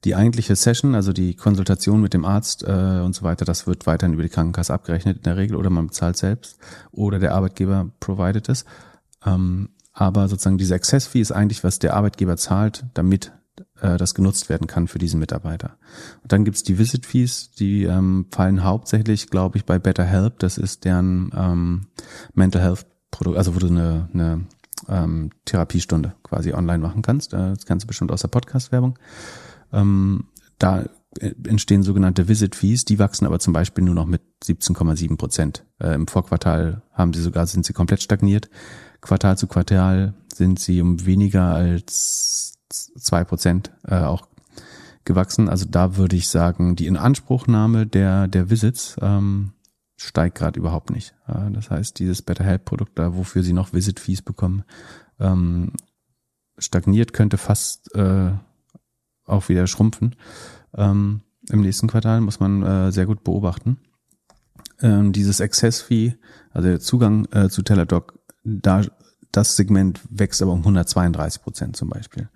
die 0.04 0.14
eigentliche 0.14 0.54
Session, 0.54 0.94
also 0.94 1.14
die 1.14 1.34
Konsultation 1.34 2.02
mit 2.02 2.12
dem 2.12 2.26
Arzt 2.26 2.62
äh, 2.62 3.00
und 3.00 3.14
so 3.14 3.22
weiter, 3.22 3.46
das 3.46 3.66
wird 3.66 3.86
weiterhin 3.86 4.12
über 4.12 4.22
die 4.22 4.28
Krankenkasse 4.28 4.72
abgerechnet 4.72 5.16
in 5.16 5.22
der 5.22 5.38
Regel 5.38 5.56
oder 5.56 5.70
man 5.70 5.86
bezahlt 5.86 6.18
selbst 6.18 6.58
oder 6.92 7.18
der 7.18 7.34
Arbeitgeber 7.34 7.90
provided 8.00 8.48
es. 8.50 8.66
Ähm, 9.24 9.70
aber 9.94 10.28
sozusagen 10.28 10.58
diese 10.58 10.74
Access 10.74 11.06
Fee 11.06 11.20
ist 11.20 11.32
eigentlich, 11.32 11.64
was 11.64 11.78
der 11.78 11.94
Arbeitgeber 11.94 12.36
zahlt, 12.36 12.84
damit 12.92 13.32
äh, 13.80 13.96
das 13.96 14.14
genutzt 14.14 14.50
werden 14.50 14.66
kann 14.66 14.88
für 14.88 14.98
diesen 14.98 15.20
Mitarbeiter. 15.20 15.78
Und 16.22 16.32
dann 16.32 16.44
gibt's 16.44 16.64
die 16.64 16.78
Visit 16.78 17.06
Fees, 17.06 17.52
die 17.52 17.84
ähm, 17.84 18.26
fallen 18.30 18.62
hauptsächlich, 18.62 19.30
glaube 19.30 19.56
ich, 19.56 19.64
bei 19.64 19.78
Better 19.78 20.04
Help. 20.04 20.40
Das 20.40 20.58
ist 20.58 20.84
deren 20.84 21.30
ähm, 21.34 21.86
Mental 22.34 22.60
Health 22.60 22.86
Produkt, 23.14 23.38
also 23.38 23.54
wo 23.54 23.58
du 23.60 23.68
eine, 23.68 24.08
eine 24.12 24.44
ähm, 24.88 25.30
Therapiestunde 25.44 26.14
quasi 26.22 26.52
online 26.52 26.78
machen 26.78 27.02
kannst. 27.02 27.32
Äh, 27.32 27.50
das 27.54 27.64
kannst 27.64 27.84
du 27.84 27.86
bestimmt 27.86 28.12
aus 28.12 28.22
der 28.22 28.28
Podcast-Werbung. 28.28 28.98
Ähm, 29.72 30.24
da 30.58 30.84
entstehen 31.20 31.84
sogenannte 31.84 32.26
Visit 32.26 32.56
Fees, 32.56 32.84
die 32.84 32.98
wachsen 32.98 33.26
aber 33.26 33.38
zum 33.38 33.52
Beispiel 33.52 33.84
nur 33.84 33.94
noch 33.94 34.06
mit 34.06 34.22
17,7 34.42 35.16
Prozent. 35.16 35.64
Äh, 35.78 35.94
Im 35.94 36.08
Vorquartal 36.08 36.82
haben 36.92 37.12
sie 37.12 37.22
sogar, 37.22 37.46
sind 37.46 37.64
sie 37.64 37.72
komplett 37.72 38.02
stagniert. 38.02 38.50
Quartal 39.00 39.38
zu 39.38 39.46
Quartal 39.46 40.14
sind 40.32 40.58
sie 40.58 40.80
um 40.80 41.06
weniger 41.06 41.54
als 41.54 42.54
zwei 42.68 43.22
Prozent 43.22 43.70
äh, 43.86 44.00
auch 44.00 44.26
gewachsen. 45.04 45.48
Also 45.48 45.66
da 45.70 45.96
würde 45.96 46.16
ich 46.16 46.28
sagen, 46.28 46.74
die 46.74 46.86
Inanspruchnahme 46.86 47.86
der, 47.86 48.26
der 48.26 48.50
Visits 48.50 48.96
ähm, 49.00 49.52
steigt 49.96 50.36
gerade 50.36 50.58
überhaupt 50.58 50.90
nicht. 50.90 51.14
Das 51.26 51.70
heißt, 51.70 51.98
dieses 51.98 52.22
Better 52.22 52.44
Help 52.44 52.64
Produkt 52.64 52.98
da, 52.98 53.16
wofür 53.16 53.42
sie 53.42 53.52
noch 53.52 53.72
Visit 53.72 54.00
Fees 54.00 54.22
bekommen, 54.22 54.64
ähm, 55.20 55.72
stagniert, 56.58 57.12
könnte 57.12 57.38
fast 57.38 57.94
äh, 57.94 58.32
auch 59.26 59.48
wieder 59.48 59.66
schrumpfen. 59.66 60.16
Ähm, 60.76 61.22
Im 61.48 61.60
nächsten 61.60 61.88
Quartal 61.88 62.20
muss 62.20 62.40
man 62.40 62.62
äh, 62.62 62.92
sehr 62.92 63.06
gut 63.06 63.24
beobachten. 63.24 63.78
Ähm, 64.80 65.12
dieses 65.12 65.40
Access 65.40 65.80
Fee, 65.80 66.16
also 66.50 66.68
der 66.68 66.80
Zugang 66.80 67.26
äh, 67.32 67.48
zu 67.48 67.62
Teladoc, 67.62 68.18
da 68.44 68.82
das 69.32 69.56
Segment 69.56 70.00
wächst 70.10 70.42
aber 70.42 70.52
um 70.52 70.60
132 70.60 71.42
Prozent 71.42 71.76
zum 71.76 71.88
Beispiel. 71.88 72.28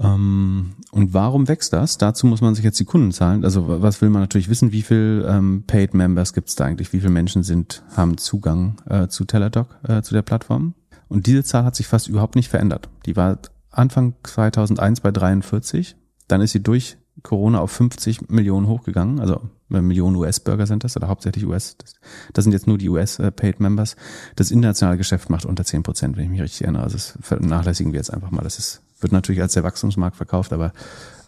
Ähm, 0.00 0.74
und 0.90 1.14
warum 1.14 1.48
wächst 1.48 1.72
das? 1.72 1.98
Dazu 1.98 2.26
muss 2.26 2.40
man 2.40 2.54
sich 2.54 2.64
jetzt 2.64 2.80
die 2.80 2.84
Kundenzahlen, 2.84 3.44
also 3.44 3.82
was 3.82 4.00
will 4.00 4.10
man 4.10 4.22
natürlich 4.22 4.48
wissen, 4.48 4.72
wie 4.72 4.82
viel 4.82 5.24
ähm, 5.28 5.64
Paid 5.66 5.94
Members 5.94 6.32
gibt 6.32 6.48
es 6.48 6.54
da 6.54 6.64
eigentlich, 6.64 6.92
wie 6.92 7.00
viele 7.00 7.12
Menschen 7.12 7.42
sind, 7.42 7.82
haben 7.94 8.16
Zugang 8.16 8.80
äh, 8.88 9.08
zu 9.08 9.24
Teladoc, 9.24 9.68
äh, 9.86 10.02
zu 10.02 10.14
der 10.14 10.22
Plattform. 10.22 10.74
Und 11.08 11.26
diese 11.26 11.44
Zahl 11.44 11.64
hat 11.64 11.76
sich 11.76 11.86
fast 11.86 12.08
überhaupt 12.08 12.36
nicht 12.36 12.48
verändert. 12.48 12.88
Die 13.04 13.16
war 13.16 13.38
Anfang 13.70 14.14
2001 14.22 15.00
bei 15.00 15.10
43, 15.10 15.96
dann 16.26 16.40
ist 16.40 16.52
sie 16.52 16.62
durch 16.62 16.96
Corona 17.22 17.60
auf 17.60 17.70
50 17.72 18.30
Millionen 18.30 18.66
hochgegangen, 18.66 19.20
also 19.20 19.42
äh, 19.70 19.82
Millionen 19.82 20.16
US-Bürger 20.16 20.66
sind 20.66 20.84
das 20.84 20.96
oder 20.96 21.08
hauptsächlich 21.08 21.46
US. 21.46 21.76
Das, 21.76 21.94
das 22.32 22.44
sind 22.44 22.52
jetzt 22.52 22.66
nur 22.66 22.78
die 22.78 22.88
US-Paid 22.88 23.60
äh, 23.60 23.62
Members. 23.62 23.96
Das 24.36 24.50
internationale 24.50 24.96
Geschäft 24.96 25.28
macht 25.28 25.44
unter 25.44 25.64
10 25.64 25.82
Prozent, 25.82 26.16
wenn 26.16 26.24
ich 26.24 26.30
mich 26.30 26.42
richtig 26.42 26.62
erinnere. 26.62 26.84
Also 26.84 26.96
das 26.96 27.18
vernachlässigen 27.20 27.92
wir 27.92 27.98
jetzt 27.98 28.12
einfach 28.12 28.30
mal. 28.30 28.42
Das 28.42 28.58
ist 28.58 28.82
wird 29.02 29.12
natürlich 29.12 29.42
als 29.42 29.54
der 29.54 29.64
Wachstumsmarkt 29.64 30.16
verkauft, 30.16 30.52
aber 30.52 30.72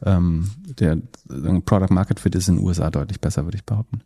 ähm, 0.04 0.50
der 0.78 0.98
Product 1.64 1.92
Market 1.92 2.20
Fit 2.20 2.34
ist 2.34 2.48
in 2.48 2.56
den 2.56 2.64
USA 2.64 2.90
deutlich 2.90 3.20
besser, 3.20 3.44
würde 3.44 3.56
ich 3.56 3.64
behaupten. 3.64 4.02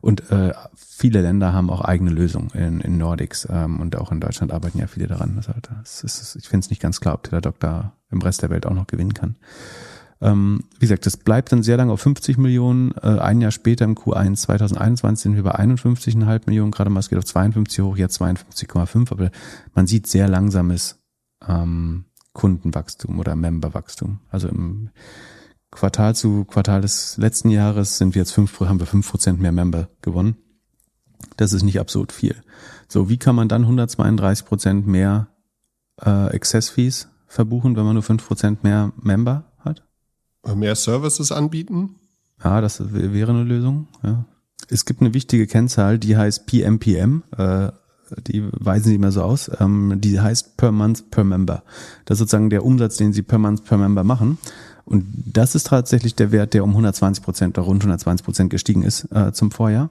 Und 0.00 0.30
äh, 0.30 0.52
viele 0.74 1.22
Länder 1.22 1.52
haben 1.52 1.70
auch 1.70 1.80
eigene 1.80 2.10
Lösungen 2.10 2.50
in, 2.50 2.80
in 2.80 2.98
Nordics 2.98 3.46
ähm, 3.48 3.78
und 3.80 3.96
auch 3.96 4.10
in 4.10 4.20
Deutschland 4.20 4.52
arbeiten 4.52 4.78
ja 4.78 4.88
viele 4.88 5.06
daran. 5.06 5.36
Das 5.36 5.48
halt, 5.48 5.70
das 5.80 6.02
ist, 6.02 6.36
ich 6.36 6.48
finde 6.48 6.64
es 6.64 6.70
nicht 6.70 6.82
ganz 6.82 7.00
klar, 7.00 7.14
ob 7.14 7.22
Teladoc 7.22 7.60
da 7.60 7.92
im 8.10 8.20
Rest 8.20 8.42
der 8.42 8.50
Welt 8.50 8.66
auch 8.66 8.74
noch 8.74 8.88
gewinnen 8.88 9.14
kann. 9.14 9.36
Ähm, 10.20 10.64
wie 10.74 10.86
gesagt, 10.86 11.04
das 11.06 11.16
bleibt 11.16 11.52
dann 11.52 11.62
sehr 11.62 11.76
lange 11.76 11.92
auf 11.92 12.00
50 12.00 12.38
Millionen. 12.38 12.92
Äh, 13.02 13.18
ein 13.18 13.40
Jahr 13.40 13.50
später 13.50 13.84
im 13.84 13.96
Q1 13.96 14.36
2021 14.36 15.22
sind 15.22 15.34
wir 15.36 15.42
bei 15.42 15.56
51,5 15.56 16.42
Millionen, 16.46 16.70
gerade 16.70 16.90
mal 16.90 17.00
es 17.00 17.08
geht 17.08 17.18
auf 17.18 17.24
52 17.24 17.84
hoch, 17.84 17.96
jetzt 17.96 18.20
52,5, 18.20 19.10
aber 19.10 19.30
man 19.74 19.86
sieht 19.86 20.06
sehr 20.06 20.28
langsames 20.28 21.00
ähm, 21.46 22.04
Kundenwachstum 22.32 23.18
oder 23.18 23.36
Memberwachstum. 23.36 24.20
Also 24.30 24.48
im 24.48 24.90
Quartal 25.70 26.14
zu 26.14 26.44
Quartal 26.44 26.82
des 26.82 27.16
letzten 27.16 27.50
Jahres 27.50 27.98
sind 27.98 28.14
wir 28.14 28.20
jetzt 28.20 28.32
fünf, 28.32 28.60
haben 28.60 28.78
wir 28.78 28.86
fünf 28.86 29.10
Prozent 29.10 29.40
mehr 29.40 29.52
Member 29.52 29.88
gewonnen. 30.02 30.36
Das 31.36 31.52
ist 31.52 31.62
nicht 31.62 31.80
absurd 31.80 32.12
viel. 32.12 32.36
So, 32.88 33.08
wie 33.08 33.16
kann 33.16 33.34
man 33.34 33.48
dann 33.48 33.62
132 33.62 34.44
Prozent 34.44 34.86
mehr 34.86 35.28
äh, 36.00 36.10
Access 36.10 36.68
Fees 36.68 37.08
verbuchen, 37.26 37.76
wenn 37.76 37.84
man 37.84 37.94
nur 37.94 38.02
fünf 38.02 38.26
Prozent 38.26 38.64
mehr 38.64 38.92
Member 38.96 39.44
hat? 39.58 39.82
Mehr 40.54 40.74
Services 40.74 41.32
anbieten? 41.32 41.96
Ja, 42.42 42.60
das 42.60 42.92
wäre 42.92 43.32
eine 43.32 43.44
Lösung. 43.44 43.88
Ja. 44.02 44.26
Es 44.68 44.84
gibt 44.84 45.00
eine 45.00 45.14
wichtige 45.14 45.46
Kennzahl, 45.46 45.98
die 45.98 46.16
heißt 46.16 46.46
PMPM, 46.46 47.22
äh, 47.36 47.72
die 48.26 48.44
weisen 48.52 48.88
sie 48.88 48.94
immer 48.94 49.12
so 49.12 49.22
aus, 49.22 49.50
ähm, 49.60 49.94
die 49.96 50.20
heißt 50.20 50.56
per 50.56 50.72
month 50.72 51.10
per 51.10 51.24
member. 51.24 51.62
Das 52.04 52.16
ist 52.16 52.20
sozusagen 52.20 52.50
der 52.50 52.64
Umsatz, 52.64 52.96
den 52.96 53.12
sie 53.12 53.22
per 53.22 53.38
month 53.38 53.64
per 53.64 53.78
member 53.78 54.04
machen. 54.04 54.38
Und 54.84 55.06
das 55.26 55.54
ist 55.54 55.68
tatsächlich 55.68 56.14
der 56.14 56.32
Wert, 56.32 56.54
der 56.54 56.64
um 56.64 56.70
120 56.70 57.22
Prozent 57.22 57.58
oder 57.58 57.66
rund 57.66 57.82
120 57.82 58.24
Prozent 58.24 58.50
gestiegen 58.50 58.82
ist 58.82 59.08
äh, 59.12 59.32
zum 59.32 59.50
Vorjahr. 59.50 59.90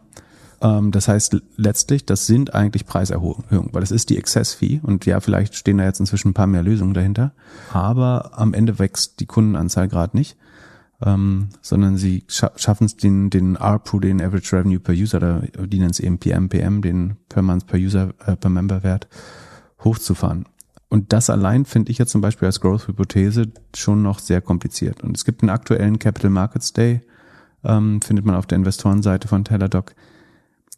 Ähm, 0.62 0.92
das 0.92 1.08
heißt 1.08 1.38
letztlich, 1.58 2.06
das 2.06 2.28
sind 2.28 2.54
eigentlich 2.54 2.86
Preiserhöhungen, 2.86 3.70
weil 3.72 3.82
das 3.82 3.92
ist 3.92 4.10
die 4.10 4.18
Excess 4.18 4.54
Fee 4.54 4.80
und 4.84 5.06
ja, 5.06 5.20
vielleicht 5.20 5.56
stehen 5.56 5.78
da 5.78 5.86
jetzt 5.86 6.00
inzwischen 6.00 6.30
ein 6.30 6.34
paar 6.34 6.48
mehr 6.48 6.64
Lösungen 6.64 6.94
dahinter. 6.94 7.32
Aber 7.74 8.32
am 8.38 8.54
Ende 8.54 8.80
wächst 8.80 9.20
die 9.20 9.26
Kundenanzahl 9.26 9.88
gerade 9.88 10.16
nicht 10.18 10.38
ähm, 11.04 11.50
sondern 11.62 11.98
sie 11.98 12.24
scha 12.28 12.52
schaffen 12.56 12.86
es 12.86 12.96
den, 12.96 13.30
den 13.30 13.58
ARPU, 13.58 14.00
den 14.00 14.22
Average 14.22 14.58
Revenue 14.58 14.80
per 14.80 14.94
User, 14.94 15.18
oder 15.18 15.42
die 15.68 15.80
nennen 15.80 15.92
es 15.92 16.00
eben 16.00 16.20
PMPM, 16.20 16.82
den 16.82 17.18
per 17.30 17.42
Month 17.42 17.68
per 17.68 17.80
User 17.80 18.14
äh, 18.26 18.36
per 18.36 18.50
Member 18.50 18.84
Wert, 18.84 19.08
hochzufahren. 19.84 20.46
Und 20.90 21.14
das 21.14 21.30
allein 21.30 21.66
finde 21.66 21.92
ich 21.92 21.98
jetzt 21.98 22.12
zum 22.12 22.22
Beispiel 22.22 22.48
als 22.48 22.60
Growth-Hypothese 22.60 23.52
schon 23.76 24.02
noch 24.02 24.20
sehr 24.20 24.41
kompliziert. 24.41 25.02
Und 25.04 25.16
es 25.16 25.24
gibt 25.24 25.41
einen 25.41 25.49
aktuellen 25.49 25.99
Capital 25.99 26.30
Markets 26.30 26.74
Day, 26.74 27.02
ähm, 27.64 28.02
findet 28.02 28.26
man 28.26 28.36
auf 28.36 28.45
der 28.45 28.58
Investorenseite 28.58 29.28
von 29.28 29.45
Teladoc. 29.45 29.95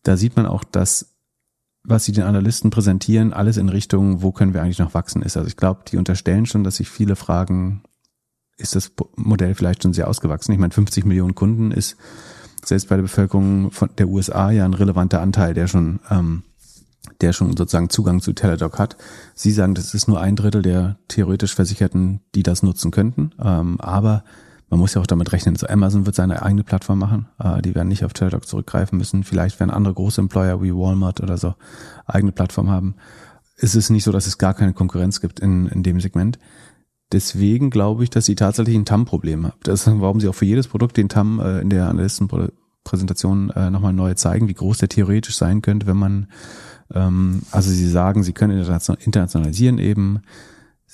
Da 0.04 0.16
sieht 0.16 0.36
man 0.36 0.46
auch, 0.46 0.64
dass 0.64 1.14
was 1.84 2.06
sie 2.06 2.14
den 2.14 2.24
Analysten 2.24 2.70
präsentieren, 2.70 3.34
alles 3.34 3.58
in 3.58 3.68
Richtung, 3.70 4.22
wo 4.22 4.32
können 4.32 4.54
wir 4.54 4.62
eigentlich 4.62 4.80
noch 4.80 4.94
wachsen 4.94 5.22
ist. 5.22 5.36
Also 5.36 5.48
ich 5.48 5.58
glaube, 5.58 5.82
die 5.92 5.98
unterstellen 5.98 6.46
schon, 6.46 6.64
dass 6.64 6.78
sich 6.78 6.90
viele 6.90 7.16
fragen, 7.16 7.84
ist 8.58 8.76
das 8.76 8.92
Modell 9.16 9.56
vielleicht 9.56 9.84
schon 9.84 9.94
sehr 9.94 10.08
ausgewachsen. 10.08 10.54
Ich 10.54 10.60
meine, 10.60 10.74
50 10.74 11.06
Millionen 11.06 11.36
Kunden 11.36 11.72
ist 11.72 11.98
selbst 12.64 12.90
bei 12.90 12.96
der 12.96 13.04
Bevölkerung 13.04 13.72
von 13.72 13.90
der 13.98 14.08
USA 14.08 14.52
ja 14.52 14.66
ein 14.66 14.74
relevanter 14.74 15.22
Anteil, 15.22 15.54
der 15.54 15.68
schon, 15.68 16.00
ähm, 16.10 16.44
der 17.22 17.34
schon 17.34 17.58
sozusagen 17.58 17.90
Zugang 17.90 18.22
zu 18.22 18.34
Teladoc 18.34 18.80
hat. 18.80 18.98
Sie 19.36 19.52
sagen, 19.52 19.76
das 19.76 19.94
ist 19.94 20.08
nur 20.08 20.22
ein 20.22 20.36
Drittel 20.36 20.62
der 20.62 20.98
theoretisch 21.08 21.56
Versicherten, 21.56 22.22
die 22.36 22.44
das 22.44 22.64
nutzen 22.64 22.92
könnten. 22.92 23.32
Ähm, 23.40 23.80
aber 23.82 24.24
man 24.70 24.80
muss 24.80 24.94
ja 24.94 25.02
auch 25.02 25.08
damit 25.08 25.32
rechnen, 25.34 25.56
so 25.56 25.68
Amazon 25.68 26.06
wird 26.06 26.16
seine 26.16 26.42
eigene 26.42 26.64
Plattform 26.64 27.00
machen, 27.00 27.28
äh, 27.38 27.62
die 27.62 27.76
werden 27.76 27.90
nicht 27.90 28.06
auf 28.06 28.14
Teladoc 28.14 28.48
zurückgreifen 28.48 28.98
müssen. 28.98 29.24
Vielleicht 29.24 29.60
werden 29.60 29.70
andere 29.70 29.94
große 29.94 30.22
Employer 30.22 30.62
wie 30.64 30.74
Walmart 30.74 31.22
oder 31.22 31.38
so 31.38 31.54
eigene 32.06 32.32
Plattform 32.32 32.70
haben. 32.70 32.96
Es 33.56 33.76
ist 33.76 33.90
nicht 33.92 34.04
so, 34.04 34.12
dass 34.12 34.26
es 34.26 34.38
gar 34.38 34.54
keine 34.54 34.74
Konkurrenz 34.74 35.22
gibt 35.22 35.40
in, 35.40 35.68
in 35.68 35.84
dem 35.84 36.00
Segment. 36.00 36.40
Deswegen 37.14 37.70
glaube 37.70 38.04
ich, 38.04 38.10
dass 38.10 38.26
sie 38.26 38.36
tatsächlich 38.36 38.76
ein 38.76 38.86
TAM-Problem 38.86 39.46
haben. 39.46 39.54
Das 39.64 39.88
ist, 39.88 40.02
warum 40.02 40.20
sie 40.20 40.28
auch 40.28 40.36
für 40.36 40.46
jedes 40.46 40.68
Produkt 40.68 40.98
den 40.98 41.10
TAM 41.10 41.40
äh, 41.40 41.62
in 41.62 41.70
der 41.70 41.88
Analystenpräsentation 41.88 43.52
äh, 43.52 43.70
nochmal 43.70 43.94
neu 43.94 44.16
zeigen, 44.16 44.50
wie 44.50 44.54
groß 44.54 44.80
der 44.80 44.90
theoretisch 44.90 45.36
sein 45.36 45.62
könnte, 45.62 45.88
wenn 45.88 45.98
man, 45.98 46.28
ähm, 46.94 47.44
also 47.52 47.70
sie 47.70 47.90
sagen, 47.90 48.24
sie 48.24 48.34
können 48.34 48.58
internationalisieren 48.58 49.78
eben, 49.78 50.22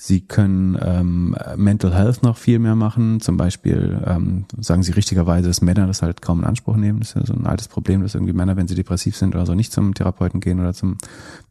Sie 0.02 0.22
können 0.22 0.78
ähm, 0.80 1.36
Mental 1.56 1.94
Health 1.94 2.22
noch 2.22 2.38
viel 2.38 2.58
mehr 2.58 2.74
machen. 2.74 3.20
Zum 3.20 3.36
Beispiel 3.36 4.00
ähm, 4.06 4.46
sagen 4.58 4.82
Sie 4.82 4.92
richtigerweise, 4.92 5.48
dass 5.48 5.60
Männer 5.60 5.86
das 5.86 6.00
halt 6.00 6.22
kaum 6.22 6.38
in 6.38 6.46
Anspruch 6.46 6.76
nehmen. 6.76 7.00
Das 7.00 7.10
ist 7.10 7.16
ja 7.16 7.26
so 7.26 7.34
ein 7.34 7.44
altes 7.44 7.68
Problem, 7.68 8.00
dass 8.00 8.14
irgendwie 8.14 8.32
Männer, 8.32 8.56
wenn 8.56 8.66
sie 8.66 8.74
depressiv 8.74 9.14
sind 9.14 9.34
oder 9.34 9.44
so, 9.44 9.54
nicht 9.54 9.72
zum 9.72 9.92
Therapeuten 9.92 10.40
gehen 10.40 10.58
oder 10.58 10.72
zum 10.72 10.96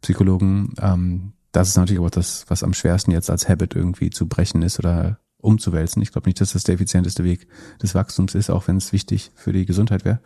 Psychologen. 0.00 0.74
Ähm, 0.82 1.32
das 1.52 1.68
ist 1.68 1.76
natürlich 1.76 2.00
auch 2.00 2.10
das, 2.10 2.44
was 2.48 2.62
am 2.62 2.74
schwersten 2.74 3.10
jetzt 3.10 3.30
als 3.30 3.48
Habit 3.48 3.74
irgendwie 3.74 4.10
zu 4.10 4.28
brechen 4.28 4.62
ist 4.62 4.78
oder 4.78 5.18
umzuwälzen. 5.38 6.02
Ich 6.02 6.12
glaube 6.12 6.28
nicht, 6.28 6.40
dass 6.40 6.52
das 6.52 6.64
der 6.64 6.74
effizienteste 6.74 7.24
Weg 7.24 7.48
des 7.82 7.94
Wachstums 7.94 8.34
ist, 8.34 8.50
auch 8.50 8.68
wenn 8.68 8.76
es 8.76 8.92
wichtig 8.92 9.32
für 9.34 9.52
die 9.52 9.66
Gesundheit 9.66 10.04
wäre. 10.04 10.20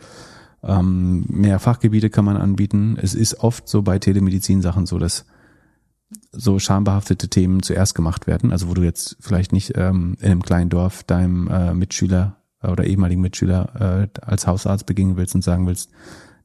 Ähm, 0.62 1.24
mehr 1.28 1.58
Fachgebiete 1.58 2.10
kann 2.10 2.24
man 2.24 2.36
anbieten. 2.36 2.98
Es 3.00 3.14
ist 3.14 3.40
oft 3.40 3.68
so 3.68 3.82
bei 3.82 3.98
Telemedizin-Sachen 3.98 4.86
so, 4.86 4.98
dass 4.98 5.26
so 6.32 6.58
schambehaftete 6.58 7.28
Themen 7.28 7.62
zuerst 7.62 7.94
gemacht 7.94 8.26
werden. 8.26 8.50
Also 8.52 8.68
wo 8.68 8.74
du 8.74 8.82
jetzt 8.82 9.16
vielleicht 9.20 9.52
nicht 9.52 9.72
ähm, 9.76 10.16
in 10.20 10.30
einem 10.30 10.42
kleinen 10.42 10.70
Dorf 10.70 11.04
deinem 11.04 11.48
äh, 11.48 11.74
Mitschüler 11.74 12.36
oder 12.62 12.84
ehemaligen 12.84 13.20
Mitschüler 13.20 14.08
äh, 14.14 14.20
als 14.20 14.46
Hausarzt 14.46 14.86
begegnen 14.86 15.16
willst 15.16 15.34
und 15.34 15.42
sagen 15.42 15.66
willst, 15.66 15.90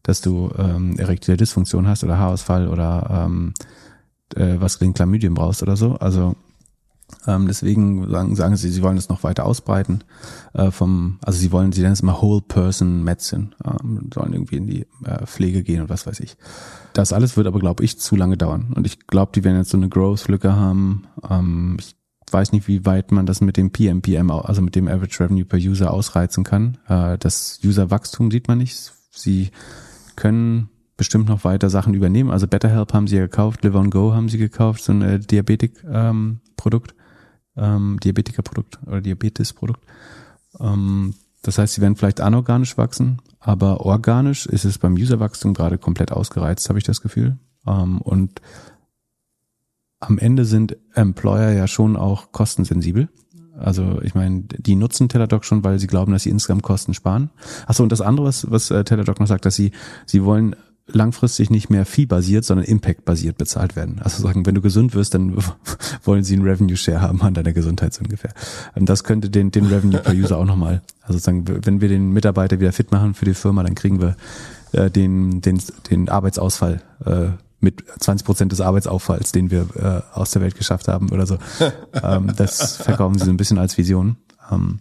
dass 0.04 0.22
du 0.22 0.52
ähm, 0.58 0.98
erektile 0.98 1.38
Dysfunktion 1.38 1.88
hast 1.88 2.04
oder 2.04 2.18
Haarausfall 2.18 2.68
oder 2.68 3.26
ähm, 3.28 3.54
äh, 4.36 4.60
was 4.60 4.80
gegen 4.80 4.94
Chlamydien 4.94 5.34
brauchst 5.34 5.64
oder 5.64 5.78
so. 5.78 5.96
Also 5.96 6.36
ähm, 7.28 7.48
deswegen 7.48 8.10
sagen, 8.10 8.36
sagen 8.36 8.56
sie, 8.56 8.70
sie 8.70 8.82
wollen 8.82 8.98
es 8.98 9.10
noch 9.10 9.24
weiter 9.24 9.46
ausbreiten. 9.46 10.04
Äh, 10.54 10.72
vom, 10.72 11.20
also 11.22 11.40
sie 11.40 11.52
wollen, 11.52 11.72
sie 11.72 11.82
nennen 11.82 11.94
es 11.94 12.02
immer 12.02 12.22
Whole 12.22 12.42
Person 12.42 13.04
Medicine, 13.04 13.50
ähm, 13.66 14.10
sollen 14.14 14.34
irgendwie 14.34 14.58
in 14.58 14.68
die 14.68 14.86
äh, 15.06 15.26
Pflege 15.26 15.64
gehen 15.64 15.82
und 15.82 15.90
was 15.90 16.06
weiß 16.06 16.20
ich. 16.20 16.38
Das 16.94 17.14
alles 17.14 17.38
wird 17.38 17.48
aber, 17.48 17.60
glaube 17.60 17.84
ich, 17.84 18.00
zu 18.00 18.16
lange 18.16 18.38
dauern. 18.38 18.74
Und 18.76 18.86
ich 18.86 19.08
glaube, 19.08 19.32
die 19.34 19.44
werden 19.44 19.58
jetzt 19.58 19.72
so 19.72 19.78
eine 19.78 19.90
Growth-Lücke 19.90 20.56
haben. 20.56 21.08
Ähm, 21.30 21.78
ich 21.80 21.96
weiß 22.32 22.52
nicht, 22.52 22.68
wie 22.68 22.86
weit 22.86 23.12
man 23.12 23.26
das 23.26 23.42
mit 23.42 23.58
dem 23.58 23.72
PMPM, 23.72 24.30
also 24.32 24.62
mit 24.62 24.76
dem 24.76 24.88
Average 24.88 25.24
Revenue 25.24 25.46
per 25.46 25.60
User 25.60 25.92
ausreizen 25.92 26.44
kann. 26.44 26.78
Äh, 26.88 27.18
das 27.18 27.60
User-Wachstum 27.64 28.32
sieht 28.32 28.48
man 28.48 28.60
nicht. 28.60 28.94
Sie 29.12 29.50
können 30.16 30.70
bestimmt 31.00 31.30
noch 31.30 31.46
weiter 31.46 31.70
Sachen 31.70 31.94
übernehmen. 31.94 32.30
Also 32.30 32.46
BetterHelp 32.46 32.94
haben 32.94 33.08
sie 33.08 33.16
ja 33.16 33.22
gekauft, 33.22 33.64
Live 33.64 33.74
on 33.74 33.90
Go 33.90 34.14
haben 34.14 34.28
sie 34.28 34.38
gekauft, 34.38 34.84
so 34.84 34.92
ein 34.92 35.02
äh, 35.02 35.18
Diabetik-Produkt, 35.18 36.94
ähm, 37.56 38.00
Diabetiker-Produkt 38.04 38.80
oder 38.86 39.00
Diabetes-Produkt. 39.00 39.82
Ähm, 40.60 41.16
das 41.42 41.58
heißt, 41.58 41.76
sie 41.76 41.82
werden 41.82 41.96
vielleicht 41.96 42.20
anorganisch 42.20 42.78
wachsen, 42.78 43.22
aber 43.40 43.86
organisch 43.86 44.46
ist 44.46 44.66
es 44.66 44.78
beim 44.78 44.96
Userwachstum 44.96 45.54
gerade 45.54 45.78
komplett 45.78 46.12
ausgereizt, 46.12 46.68
habe 46.68 46.80
ich 46.80 46.86
das 46.86 47.00
Gefühl. 47.00 47.38
Ähm, 47.66 48.02
und 48.02 48.42
am 50.02 50.18
Ende 50.18 50.44
sind 50.44 50.76
Employer 50.96 51.52
ja 51.52 51.68
schon 51.68 51.96
auch 51.96 52.34
kostensensibel. 52.34 53.08
Also 53.58 54.02
ich 54.02 54.16
meine, 54.16 54.42
die 54.42 54.76
nutzen 54.76 55.08
Teladoc 55.08 55.46
schon, 55.46 55.64
weil 55.64 55.80
sie 55.80 55.88
glauben, 55.88 56.12
dass 56.12 56.24
sie 56.24 56.30
insgesamt 56.30 56.64
Kosten 56.64 56.94
sparen. 56.94 57.30
Achso, 57.68 57.84
und 57.84 57.92
das 57.92 58.02
andere, 58.02 58.28
was, 58.28 58.52
was 58.52 58.70
äh, 58.70 58.84
Teladoc 58.84 59.22
noch 59.22 59.28
sagt, 59.28 59.46
dass 59.46 59.56
sie, 59.56 59.72
sie 60.06 60.26
wollen 60.26 60.58
langfristig 60.92 61.50
nicht 61.50 61.70
mehr 61.70 61.86
Fee-basiert, 61.86 62.46
sondern 62.46 62.66
Impact-basiert 62.66 63.38
bezahlt 63.38 63.76
werden. 63.76 64.00
Also 64.04 64.24
sagen, 64.24 64.46
wenn 64.46 64.56
du 64.56 64.62
gesund 64.62 64.94
wirst, 64.96 65.14
dann 65.14 65.38
wollen 66.04 66.24
sie 66.24 66.36
einen 66.36 66.48
Revenue-Share 66.48 67.02
haben 67.02 67.22
an 67.22 67.34
deiner 67.34 67.54
Gesundheit 67.54 67.94
so 67.94 68.02
ungefähr. 68.02 68.34
Und 68.76 68.88
das 68.88 69.04
könnte 69.04 69.30
den, 69.30 69.52
den 69.52 69.66
Revenue 69.66 70.00
per 70.00 70.14
User 70.14 70.38
auch 70.38 70.46
nochmal, 70.46 70.82
also 71.04 71.20
sagen, 71.20 71.46
wenn 71.48 71.82
wir 71.82 71.90
den 71.90 72.12
Mitarbeiter 72.12 72.60
wieder 72.60 72.72
fit 72.72 72.92
machen 72.92 73.14
für 73.14 73.26
die 73.26 73.34
Firma, 73.34 73.64
dann 73.64 73.76
kriegen 73.76 74.02
wir 74.02 74.16
äh, 74.72 74.90
den, 74.90 75.42
den, 75.42 75.62
den 75.90 76.10
Arbeitsausfall 76.10 76.82
äh, 77.06 77.30
mit 77.60 77.84
20 78.00 78.26
Prozent 78.26 78.52
des 78.52 78.62
Arbeitsauffalls, 78.62 79.32
den 79.32 79.52
wir 79.52 79.68
äh, 79.76 80.18
aus 80.18 80.32
der 80.32 80.42
Welt 80.42 80.56
geschafft 80.56 80.88
haben 80.88 81.10
oder 81.10 81.26
so. 81.26 81.38
ähm, 82.04 82.32
das 82.36 82.78
verkaufen 82.78 83.18
sie 83.18 83.26
so 83.26 83.32
ein 83.32 83.38
bisschen 83.38 83.58
als 83.58 83.78
Vision. 83.78 84.18
Ähm, 84.52 84.80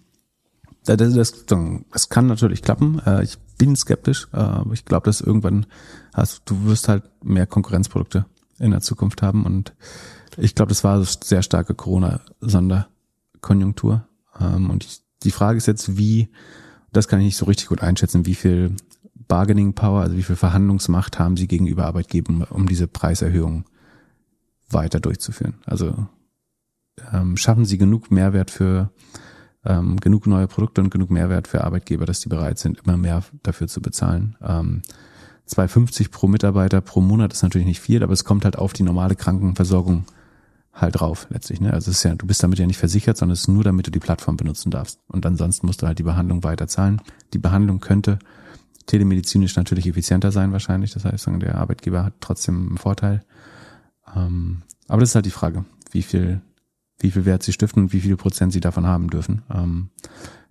das, 0.96 1.14
das, 1.14 1.46
das 1.46 2.08
kann 2.08 2.26
natürlich 2.26 2.62
klappen. 2.62 3.00
Äh, 3.04 3.24
ich 3.24 3.38
bin 3.58 3.76
skeptisch, 3.76 4.28
äh, 4.32 4.36
aber 4.36 4.72
ich 4.72 4.84
glaube, 4.84 5.06
dass 5.06 5.20
irgendwann 5.20 5.66
hast 6.14 6.42
du 6.46 6.64
wirst 6.64 6.88
halt 6.88 7.04
mehr 7.22 7.46
Konkurrenzprodukte 7.46 8.26
in 8.58 8.70
der 8.70 8.80
Zukunft 8.80 9.22
haben 9.22 9.44
und 9.44 9.74
ich 10.36 10.54
glaube, 10.54 10.68
das 10.68 10.84
war 10.84 10.96
eine 10.96 11.04
sehr 11.04 11.42
starke 11.42 11.74
Corona-Sonderkonjunktur. 11.74 14.06
Ähm, 14.40 14.70
und 14.70 14.84
ich, 14.84 15.00
die 15.24 15.32
Frage 15.32 15.58
ist 15.58 15.66
jetzt, 15.66 15.98
wie, 15.98 16.28
das 16.92 17.08
kann 17.08 17.18
ich 17.18 17.26
nicht 17.26 17.36
so 17.36 17.46
richtig 17.46 17.66
gut 17.66 17.82
einschätzen, 17.82 18.24
wie 18.24 18.36
viel 18.36 18.76
Bargaining 19.14 19.74
Power, 19.74 20.02
also 20.02 20.16
wie 20.16 20.22
viel 20.22 20.36
Verhandlungsmacht 20.36 21.18
haben 21.18 21.36
sie 21.36 21.48
gegenüber 21.48 21.86
Arbeitgebern, 21.86 22.44
um 22.44 22.68
diese 22.68 22.86
Preiserhöhung 22.86 23.64
weiter 24.70 25.00
durchzuführen. 25.00 25.54
Also 25.66 26.06
ähm, 27.12 27.36
schaffen 27.36 27.64
sie 27.64 27.78
genug 27.78 28.10
Mehrwert 28.10 28.50
für 28.50 28.90
ähm, 29.64 29.98
genug 29.98 30.26
neue 30.26 30.46
Produkte 30.46 30.80
und 30.80 30.90
genug 30.90 31.10
Mehrwert 31.10 31.48
für 31.48 31.64
Arbeitgeber, 31.64 32.06
dass 32.06 32.20
die 32.20 32.28
bereit 32.28 32.58
sind, 32.58 32.80
immer 32.84 32.96
mehr 32.96 33.22
dafür 33.42 33.68
zu 33.68 33.80
bezahlen. 33.80 34.36
Ähm, 34.42 34.82
2,50 35.48 36.10
pro 36.10 36.28
Mitarbeiter 36.28 36.80
pro 36.80 37.00
Monat 37.00 37.32
ist 37.32 37.42
natürlich 37.42 37.66
nicht 37.66 37.80
viel, 37.80 38.02
aber 38.02 38.12
es 38.12 38.24
kommt 38.24 38.44
halt 38.44 38.56
auf 38.56 38.72
die 38.72 38.82
normale 38.82 39.16
Krankenversorgung 39.16 40.04
halt 40.72 41.00
drauf 41.00 41.26
letztlich. 41.30 41.60
Ne? 41.60 41.72
Also 41.72 41.90
es 41.90 41.98
ist 41.98 42.02
ja, 42.04 42.14
du 42.14 42.26
bist 42.26 42.42
damit 42.42 42.58
ja 42.58 42.66
nicht 42.66 42.78
versichert, 42.78 43.16
sondern 43.16 43.32
es 43.32 43.40
ist 43.40 43.48
nur, 43.48 43.64
damit 43.64 43.86
du 43.86 43.90
die 43.90 43.98
Plattform 43.98 44.36
benutzen 44.36 44.70
darfst. 44.70 45.00
Und 45.08 45.26
ansonsten 45.26 45.66
musst 45.66 45.82
du 45.82 45.86
halt 45.86 45.98
die 45.98 46.04
Behandlung 46.04 46.44
weiter 46.44 46.68
zahlen. 46.68 47.00
Die 47.32 47.38
Behandlung 47.38 47.80
könnte 47.80 48.18
telemedizinisch 48.86 49.56
natürlich 49.56 49.86
effizienter 49.86 50.32
sein 50.32 50.52
wahrscheinlich. 50.52 50.92
Das 50.92 51.04
heißt, 51.04 51.26
der 51.26 51.56
Arbeitgeber 51.56 52.04
hat 52.04 52.14
trotzdem 52.20 52.68
einen 52.68 52.78
Vorteil. 52.78 53.24
Ähm, 54.14 54.62
aber 54.86 55.00
das 55.00 55.10
ist 55.10 55.14
halt 55.14 55.26
die 55.26 55.30
Frage, 55.30 55.64
wie 55.90 56.02
viel 56.02 56.40
wie 57.00 57.10
viel 57.10 57.24
Wert 57.24 57.42
sie 57.42 57.52
stiften 57.52 57.84
und 57.84 57.92
wie 57.92 58.00
viele 58.00 58.16
Prozent 58.16 58.52
sie 58.52 58.60
davon 58.60 58.86
haben 58.86 59.08
dürfen. 59.08 59.42
Ähm, 59.52 59.90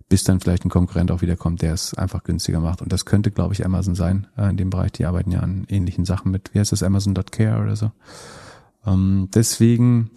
bis 0.08 0.24
dann 0.24 0.40
vielleicht 0.40 0.64
ein 0.64 0.70
Konkurrent 0.70 1.10
auch 1.10 1.20
wieder 1.20 1.36
kommt, 1.36 1.60
der 1.62 1.74
es 1.74 1.92
einfach 1.94 2.24
günstiger 2.24 2.60
macht. 2.60 2.80
Und 2.80 2.92
das 2.92 3.04
könnte, 3.04 3.30
glaube 3.30 3.52
ich, 3.52 3.64
Amazon 3.66 3.94
sein 3.94 4.26
äh, 4.36 4.48
in 4.48 4.56
dem 4.56 4.70
Bereich. 4.70 4.92
Die 4.92 5.04
arbeiten 5.04 5.30
ja 5.30 5.40
an 5.40 5.66
ähnlichen 5.68 6.04
Sachen 6.04 6.30
mit, 6.30 6.54
wie 6.54 6.60
heißt 6.60 6.72
das, 6.72 6.82
Amazon.care 6.82 7.62
oder 7.62 7.76
so. 7.76 7.92
Ähm, 8.86 9.28
deswegen, 9.34 10.10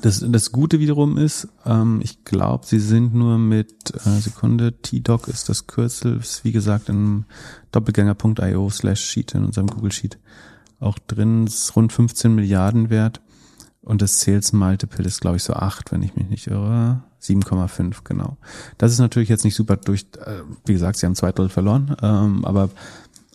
das, 0.00 0.24
das 0.26 0.52
Gute 0.52 0.78
wiederum 0.78 1.18
ist, 1.18 1.48
ähm, 1.64 2.00
ich 2.04 2.24
glaube, 2.24 2.66
sie 2.66 2.78
sind 2.78 3.14
nur 3.14 3.38
mit, 3.38 3.92
äh, 4.06 4.20
Sekunde, 4.20 4.80
T-Doc 4.80 5.26
ist 5.26 5.48
das 5.48 5.66
Kürzel, 5.66 6.18
ist 6.18 6.44
wie 6.44 6.52
gesagt 6.52 6.88
in 6.88 7.24
doppelgänger.io 7.72 8.70
slash 8.70 9.00
Sheet 9.00 9.34
in 9.34 9.44
unserem 9.44 9.66
Google 9.66 9.92
Sheet 9.92 10.18
auch 10.78 10.98
drin, 10.98 11.46
ist 11.46 11.74
rund 11.74 11.92
15 11.92 12.34
Milliarden 12.34 12.90
wert. 12.90 13.20
Und 13.86 14.02
das 14.02 14.18
Sales 14.18 14.52
Multiple 14.52 15.04
ist, 15.04 15.20
glaube 15.20 15.36
ich, 15.36 15.44
so 15.44 15.52
acht, 15.52 15.92
wenn 15.92 16.02
ich 16.02 16.16
mich 16.16 16.28
nicht 16.28 16.48
irre. 16.48 17.04
7,5, 17.22 17.98
genau. 18.02 18.36
Das 18.78 18.90
ist 18.90 18.98
natürlich 18.98 19.28
jetzt 19.28 19.44
nicht 19.44 19.54
super 19.54 19.76
durch, 19.76 20.06
äh, 20.24 20.40
wie 20.64 20.72
gesagt, 20.72 20.98
sie 20.98 21.06
haben 21.06 21.14
zwei 21.14 21.30
Drittel 21.30 21.50
verloren, 21.50 21.96
ähm, 22.02 22.44
aber 22.44 22.70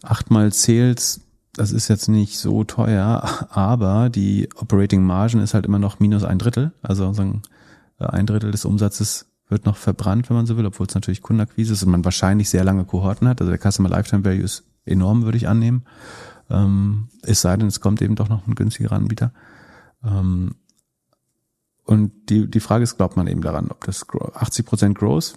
achtmal 0.03 0.51
Sales, 0.51 1.21
das 1.53 1.71
ist 1.71 1.87
jetzt 1.87 2.09
nicht 2.09 2.37
so 2.37 2.65
teuer, 2.65 3.23
aber 3.49 4.09
die 4.09 4.49
Operating 4.57 5.03
Margin 5.03 5.39
ist 5.39 5.53
halt 5.53 5.65
immer 5.65 5.79
noch 5.79 6.01
minus 6.01 6.25
ein 6.25 6.37
Drittel. 6.37 6.73
Also 6.81 7.13
sagen, 7.13 7.43
äh, 7.99 8.07
ein 8.07 8.25
Drittel 8.25 8.51
des 8.51 8.65
Umsatzes 8.65 9.27
wird 9.47 9.65
noch 9.65 9.77
verbrannt, 9.77 10.29
wenn 10.29 10.35
man 10.35 10.47
so 10.47 10.57
will, 10.57 10.65
obwohl 10.65 10.87
es 10.87 10.95
natürlich 10.95 11.21
Kundenakquise 11.21 11.71
ist 11.71 11.83
und 11.83 11.91
man 11.91 12.03
wahrscheinlich 12.03 12.49
sehr 12.49 12.65
lange 12.65 12.83
Kohorten 12.83 13.29
hat. 13.29 13.39
Also 13.39 13.55
der 13.55 13.71
Customer 13.71 13.87
Lifetime 13.87 14.25
Value 14.25 14.43
ist 14.43 14.65
enorm, 14.83 15.23
würde 15.23 15.37
ich 15.37 15.47
annehmen. 15.47 15.83
Ähm, 16.49 17.07
es 17.21 17.39
sei 17.39 17.55
denn, 17.55 17.67
es 17.67 17.79
kommt 17.79 18.01
eben 18.01 18.15
doch 18.15 18.27
noch 18.27 18.47
ein 18.47 18.55
günstigerer 18.55 18.97
Anbieter. 18.97 19.31
Ähm, 20.03 20.55
und 21.85 22.11
die, 22.29 22.49
die 22.49 22.59
Frage 22.59 22.83
ist, 22.83 22.97
glaubt 22.97 23.17
man 23.17 23.27
eben 23.27 23.41
daran, 23.41 23.69
ob 23.69 23.83
das 23.83 24.05
80 24.09 24.65
Prozent 24.65 24.97
Growth, 24.97 25.33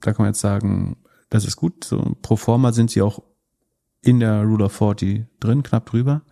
da 0.00 0.12
kann 0.12 0.24
man 0.24 0.32
jetzt 0.32 0.40
sagen, 0.40 0.96
das 1.30 1.44
ist 1.44 1.56
gut. 1.56 1.84
So 1.84 2.16
pro 2.22 2.36
forma 2.36 2.72
sind 2.72 2.90
sie 2.90 3.02
auch 3.02 3.22
in 4.00 4.20
der 4.20 4.42
Rule 4.42 4.66
of 4.66 4.72
40 4.72 5.26
drin, 5.40 5.62
knapp 5.62 5.86
drüber. 5.86 6.22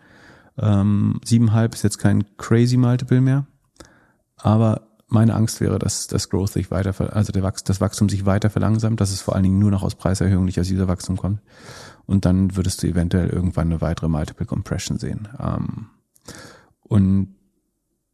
Ähm, 0.59 1.21
7,5 1.25 1.75
ist 1.75 1.83
jetzt 1.83 1.99
kein 1.99 2.25
crazy 2.37 2.77
Multiple 2.77 3.21
mehr. 3.21 3.47
Aber 4.37 4.87
meine 5.09 5.35
Angst 5.35 5.61
wäre, 5.61 5.79
dass 5.79 6.07
das 6.07 6.31
Growth 6.31 6.53
sich 6.53 6.71
weiter, 6.71 6.95
also 7.15 7.33
der 7.33 7.43
Wachs, 7.43 7.65
das 7.65 7.81
Wachstum 7.81 8.09
sich 8.09 8.27
weiter 8.27 8.51
verlangsamt, 8.51 9.01
dass 9.01 9.11
es 9.11 9.21
vor 9.21 9.35
allen 9.35 9.45
Dingen 9.45 9.59
nur 9.59 9.71
noch 9.71 9.83
aus 9.83 9.95
Preiserhöhung, 9.95 10.45
nicht 10.45 10.59
aus 10.59 10.67
dieser 10.67 10.89
Wachstum 10.89 11.17
kommt. 11.17 11.41
Und 12.07 12.25
dann 12.25 12.57
würdest 12.57 12.83
du 12.83 12.89
eventuell 12.89 13.29
irgendwann 13.29 13.69
eine 13.69 13.81
weitere 13.81 14.09
Multiple 14.09 14.47
Compression 14.47 14.99
sehen. 14.99 15.29
Ähm, 15.39 15.87
und 16.83 17.36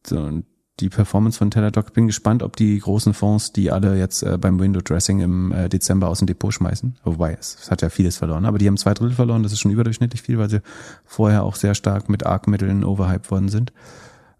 so, 0.07 0.43
die 0.81 0.89
Performance 0.89 1.39
von 1.39 1.51
Teladoc. 1.51 1.93
Bin 1.93 2.07
gespannt, 2.07 2.43
ob 2.43 2.57
die 2.57 2.79
großen 2.79 3.15
Fonds, 3.15 3.53
die 3.53 3.71
alle 3.71 3.99
jetzt 3.99 4.23
äh, 4.23 4.39
beim 4.39 4.59
Window 4.59 4.81
Dressing 4.81 5.21
im 5.21 5.53
äh, 5.53 5.69
Dezember 5.69 6.09
aus 6.09 6.19
dem 6.19 6.27
Depot 6.27 6.53
schmeißen. 6.53 6.99
Wobei, 7.05 7.37
es, 7.39 7.57
es, 7.63 7.71
hat 7.71 7.83
ja 7.83 7.91
vieles 7.91 8.17
verloren. 8.17 8.47
Aber 8.47 8.59
die 8.59 8.67
haben 8.67 8.77
zwei 8.77 8.95
Drittel 8.95 9.15
verloren. 9.15 9.43
Das 9.43 9.53
ist 9.53 9.61
schon 9.61 9.71
überdurchschnittlich 9.71 10.23
viel, 10.23 10.39
weil 10.39 10.51
sie 10.51 10.63
vorher 11.05 11.45
auch 11.45 11.57
sehr 11.57 11.75
stark 11.75 12.09
mit 12.09 12.27
ARC-Mitteln 12.27 12.85
overhyped 12.85 13.31
worden 13.31 13.49
sind. 13.49 13.73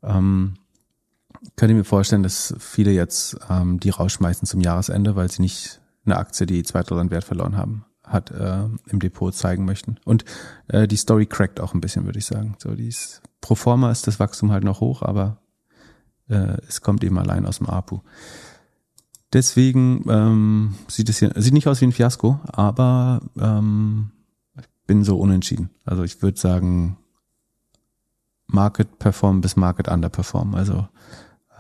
Ähm, 0.03 0.55
könnte 1.57 1.75
mir 1.75 1.85
vorstellen, 1.85 2.23
dass 2.23 2.55
viele 2.59 2.93
jetzt 2.93 3.37
ähm, 3.51 3.79
die 3.81 3.91
rausschmeißen 3.91 4.47
zum 4.47 4.61
Jahresende, 4.61 5.17
weil 5.17 5.31
sie 5.31 5.43
nicht 5.43 5.81
eine 6.05 6.17
Aktie, 6.17 6.47
die 6.47 6.63
zwei 6.63 6.81
Drittel 6.81 6.99
an 6.99 7.11
Wert 7.11 7.25
verloren 7.25 7.57
haben, 7.57 7.85
hat 8.05 8.31
äh, 8.31 8.65
im 8.89 8.99
Depot 8.99 9.35
zeigen 9.35 9.65
möchten. 9.65 9.97
Und 10.05 10.25
äh, 10.69 10.89
die 10.89 10.97
Story 10.97 11.27
crackt 11.27 11.61
auch 11.61 11.75
ein 11.75 11.81
bisschen, 11.81 12.05
würde 12.05 12.19
ich 12.19 12.27
sagen. 12.27 12.57
So, 12.59 12.75
die 12.75 12.89
ist, 12.89 13.23
pro 13.41 13.55
forma 13.55 13.91
ist 13.91 14.07
das 14.07 14.19
Wachstum 14.19 14.51
halt 14.51 14.65
noch 14.65 14.81
hoch, 14.81 15.03
aber 15.03 15.42
äh, 16.33 16.59
es 16.67 16.81
kommt 16.81 17.05
eben 17.05 17.19
allein 17.19 17.47
aus 17.47 17.59
dem 17.59 17.69
APU. 17.69 18.01
Deswegen 19.33 20.05
ähm, 20.09 20.75
sieht 20.89 21.09
es 21.09 21.19
hier 21.19 21.33
sieht 21.37 21.55
nicht 21.55 21.69
aus 21.69 21.81
wie 21.81 21.87
ein 21.87 21.93
Fiasko, 21.93 22.41
aber 22.45 23.21
ähm, 23.39 24.11
ich 24.59 24.69
bin 24.87 25.05
so 25.05 25.19
unentschieden. 25.19 25.71
Also 25.85 26.03
ich 26.03 26.21
würde 26.23 26.39
sagen 26.39 26.99
Market 28.47 28.99
Perform 28.99 29.41
bis 29.41 29.57
Market 29.57 29.89
Underperform. 29.89 30.55
Also 30.55 30.87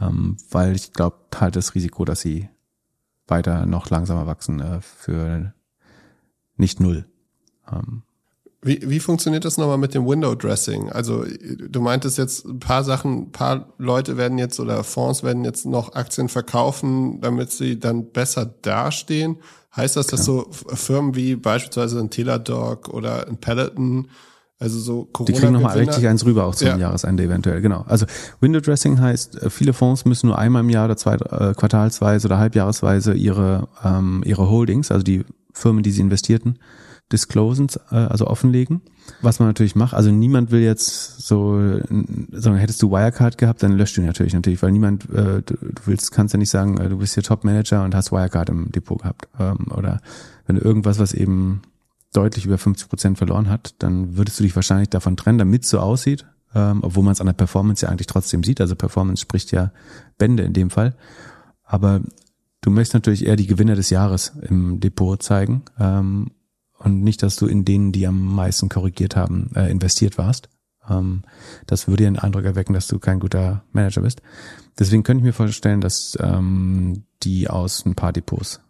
ähm, 0.00 0.36
weil 0.50 0.74
ich 0.74 0.92
glaube 0.92 1.16
halt 1.34 1.56
das 1.56 1.74
Risiko, 1.74 2.04
dass 2.04 2.20
sie 2.20 2.48
weiter 3.26 3.64
noch 3.64 3.88
langsamer 3.88 4.26
wachsen, 4.26 4.60
äh, 4.60 4.80
für 4.80 5.54
nicht 6.56 6.80
null. 6.80 7.06
Ähm, 7.70 8.02
wie, 8.64 8.80
wie 8.88 9.00
funktioniert 9.00 9.44
das 9.44 9.58
nochmal 9.58 9.78
mit 9.78 9.92
dem 9.92 10.06
Window 10.06 10.34
Dressing? 10.36 10.90
Also 10.90 11.24
du 11.68 11.80
meintest 11.80 12.16
jetzt 12.16 12.46
ein 12.46 12.60
paar 12.60 12.84
Sachen, 12.84 13.22
ein 13.22 13.32
paar 13.32 13.72
Leute 13.78 14.16
werden 14.16 14.38
jetzt 14.38 14.60
oder 14.60 14.84
Fonds 14.84 15.24
werden 15.24 15.44
jetzt 15.44 15.66
noch 15.66 15.94
Aktien 15.94 16.28
verkaufen, 16.28 17.20
damit 17.20 17.50
sie 17.50 17.80
dann 17.80 18.10
besser 18.12 18.46
dastehen. 18.62 19.38
Heißt 19.74 19.96
das, 19.96 20.06
dass 20.06 20.26
genau. 20.26 20.46
so 20.52 20.74
Firmen 20.76 21.16
wie 21.16 21.34
beispielsweise 21.34 21.98
ein 21.98 22.10
Teladoc 22.10 22.88
oder 22.88 23.26
ein 23.26 23.38
Peloton 23.38 24.08
also 24.62 24.78
so 24.78 25.08
Corona 25.12 25.32
Die 25.32 25.40
kriegen 25.40 25.52
nochmal 25.54 25.76
richtig 25.76 26.06
eins 26.06 26.24
rüber 26.24 26.44
auch 26.44 26.54
zum 26.54 26.68
ja. 26.68 26.76
Jahresende 26.76 27.24
eventuell, 27.24 27.60
genau. 27.60 27.84
Also 27.88 28.06
Window 28.38 28.60
Dressing 28.60 29.00
heißt, 29.00 29.42
äh, 29.42 29.50
viele 29.50 29.72
Fonds 29.72 30.04
müssen 30.04 30.28
nur 30.28 30.38
einmal 30.38 30.62
im 30.62 30.70
Jahr 30.70 30.84
oder 30.84 30.96
zwei, 30.96 31.14
äh, 31.14 31.52
quartalsweise 31.54 32.28
oder 32.28 32.38
halbjahresweise 32.38 33.14
ihre, 33.14 33.66
ähm, 33.82 34.22
ihre 34.24 34.48
Holdings, 34.48 34.92
also 34.92 35.02
die 35.02 35.24
Firmen, 35.52 35.82
die 35.82 35.90
sie 35.90 36.00
investierten, 36.00 36.60
disclosen, 37.12 37.68
äh, 37.90 37.96
also 37.96 38.26
offenlegen. 38.26 38.82
Was 39.20 39.38
man 39.38 39.48
natürlich 39.48 39.74
macht, 39.74 39.94
also 39.94 40.10
niemand 40.10 40.50
will 40.50 40.60
jetzt 40.60 41.26
so, 41.26 41.80
sagen, 42.30 42.56
hättest 42.56 42.82
du 42.82 42.90
Wirecard 42.90 43.36
gehabt, 43.36 43.62
dann 43.62 43.72
löscht 43.72 43.96
du 43.96 44.02
natürlich 44.02 44.32
natürlich, 44.32 44.62
weil 44.62 44.72
niemand, 44.72 45.08
äh, 45.10 45.42
du, 45.42 45.56
willst, 45.86 46.12
kannst 46.12 46.34
ja 46.34 46.38
nicht 46.38 46.50
sagen, 46.50 46.78
äh, 46.78 46.88
du 46.88 46.98
bist 46.98 47.14
hier 47.14 47.22
Top 47.22 47.44
Manager 47.44 47.84
und 47.84 47.94
hast 47.94 48.12
Wirecard 48.12 48.48
im 48.50 48.70
Depot 48.70 49.00
gehabt. 49.00 49.28
Ähm, 49.38 49.66
oder 49.70 50.00
wenn 50.46 50.56
du 50.56 50.62
irgendwas, 50.62 50.98
was 50.98 51.12
eben 51.12 51.62
deutlich 52.12 52.46
über 52.46 52.58
50 52.58 52.88
Prozent 52.88 53.18
verloren 53.18 53.48
hat, 53.48 53.74
dann 53.78 54.16
würdest 54.16 54.38
du 54.38 54.44
dich 54.44 54.54
wahrscheinlich 54.54 54.90
davon 54.90 55.16
trennen, 55.16 55.38
damit 55.38 55.64
es 55.64 55.70
so 55.70 55.80
aussieht, 55.80 56.26
ähm, 56.54 56.80
obwohl 56.82 57.04
man 57.04 57.12
es 57.12 57.20
an 57.20 57.26
der 57.26 57.34
Performance 57.34 57.84
ja 57.84 57.90
eigentlich 57.90 58.06
trotzdem 58.06 58.44
sieht. 58.44 58.60
Also 58.60 58.76
Performance 58.76 59.22
spricht 59.22 59.50
ja 59.52 59.72
Bände 60.18 60.42
in 60.42 60.52
dem 60.52 60.70
Fall. 60.70 60.94
Aber 61.64 62.00
du 62.60 62.70
möchtest 62.70 62.94
natürlich 62.94 63.26
eher 63.26 63.36
die 63.36 63.46
Gewinner 63.46 63.74
des 63.74 63.90
Jahres 63.90 64.32
im 64.42 64.80
Depot 64.80 65.22
zeigen 65.22 65.62
ähm, 65.78 66.30
und 66.84 67.02
nicht, 67.02 67.22
dass 67.22 67.36
du 67.36 67.46
in 67.46 67.64
denen, 67.64 67.92
die 67.92 68.06
am 68.06 68.34
meisten 68.34 68.68
korrigiert 68.68 69.16
haben, 69.16 69.50
äh, 69.54 69.70
investiert 69.70 70.18
warst. 70.18 70.48
Ähm, 70.88 71.22
das 71.66 71.88
würde 71.88 72.04
den 72.04 72.18
Eindruck 72.18 72.44
erwecken, 72.44 72.74
dass 72.74 72.88
du 72.88 72.98
kein 72.98 73.20
guter 73.20 73.64
Manager 73.72 74.02
bist. 74.02 74.22
Deswegen 74.78 75.02
könnte 75.02 75.20
ich 75.20 75.24
mir 75.24 75.32
vorstellen, 75.32 75.80
dass 75.80 76.16
ähm, 76.20 77.04
die 77.22 77.48
aus 77.48 77.84
ein 77.84 77.94
paar 77.94 78.12
Depots 78.12 78.60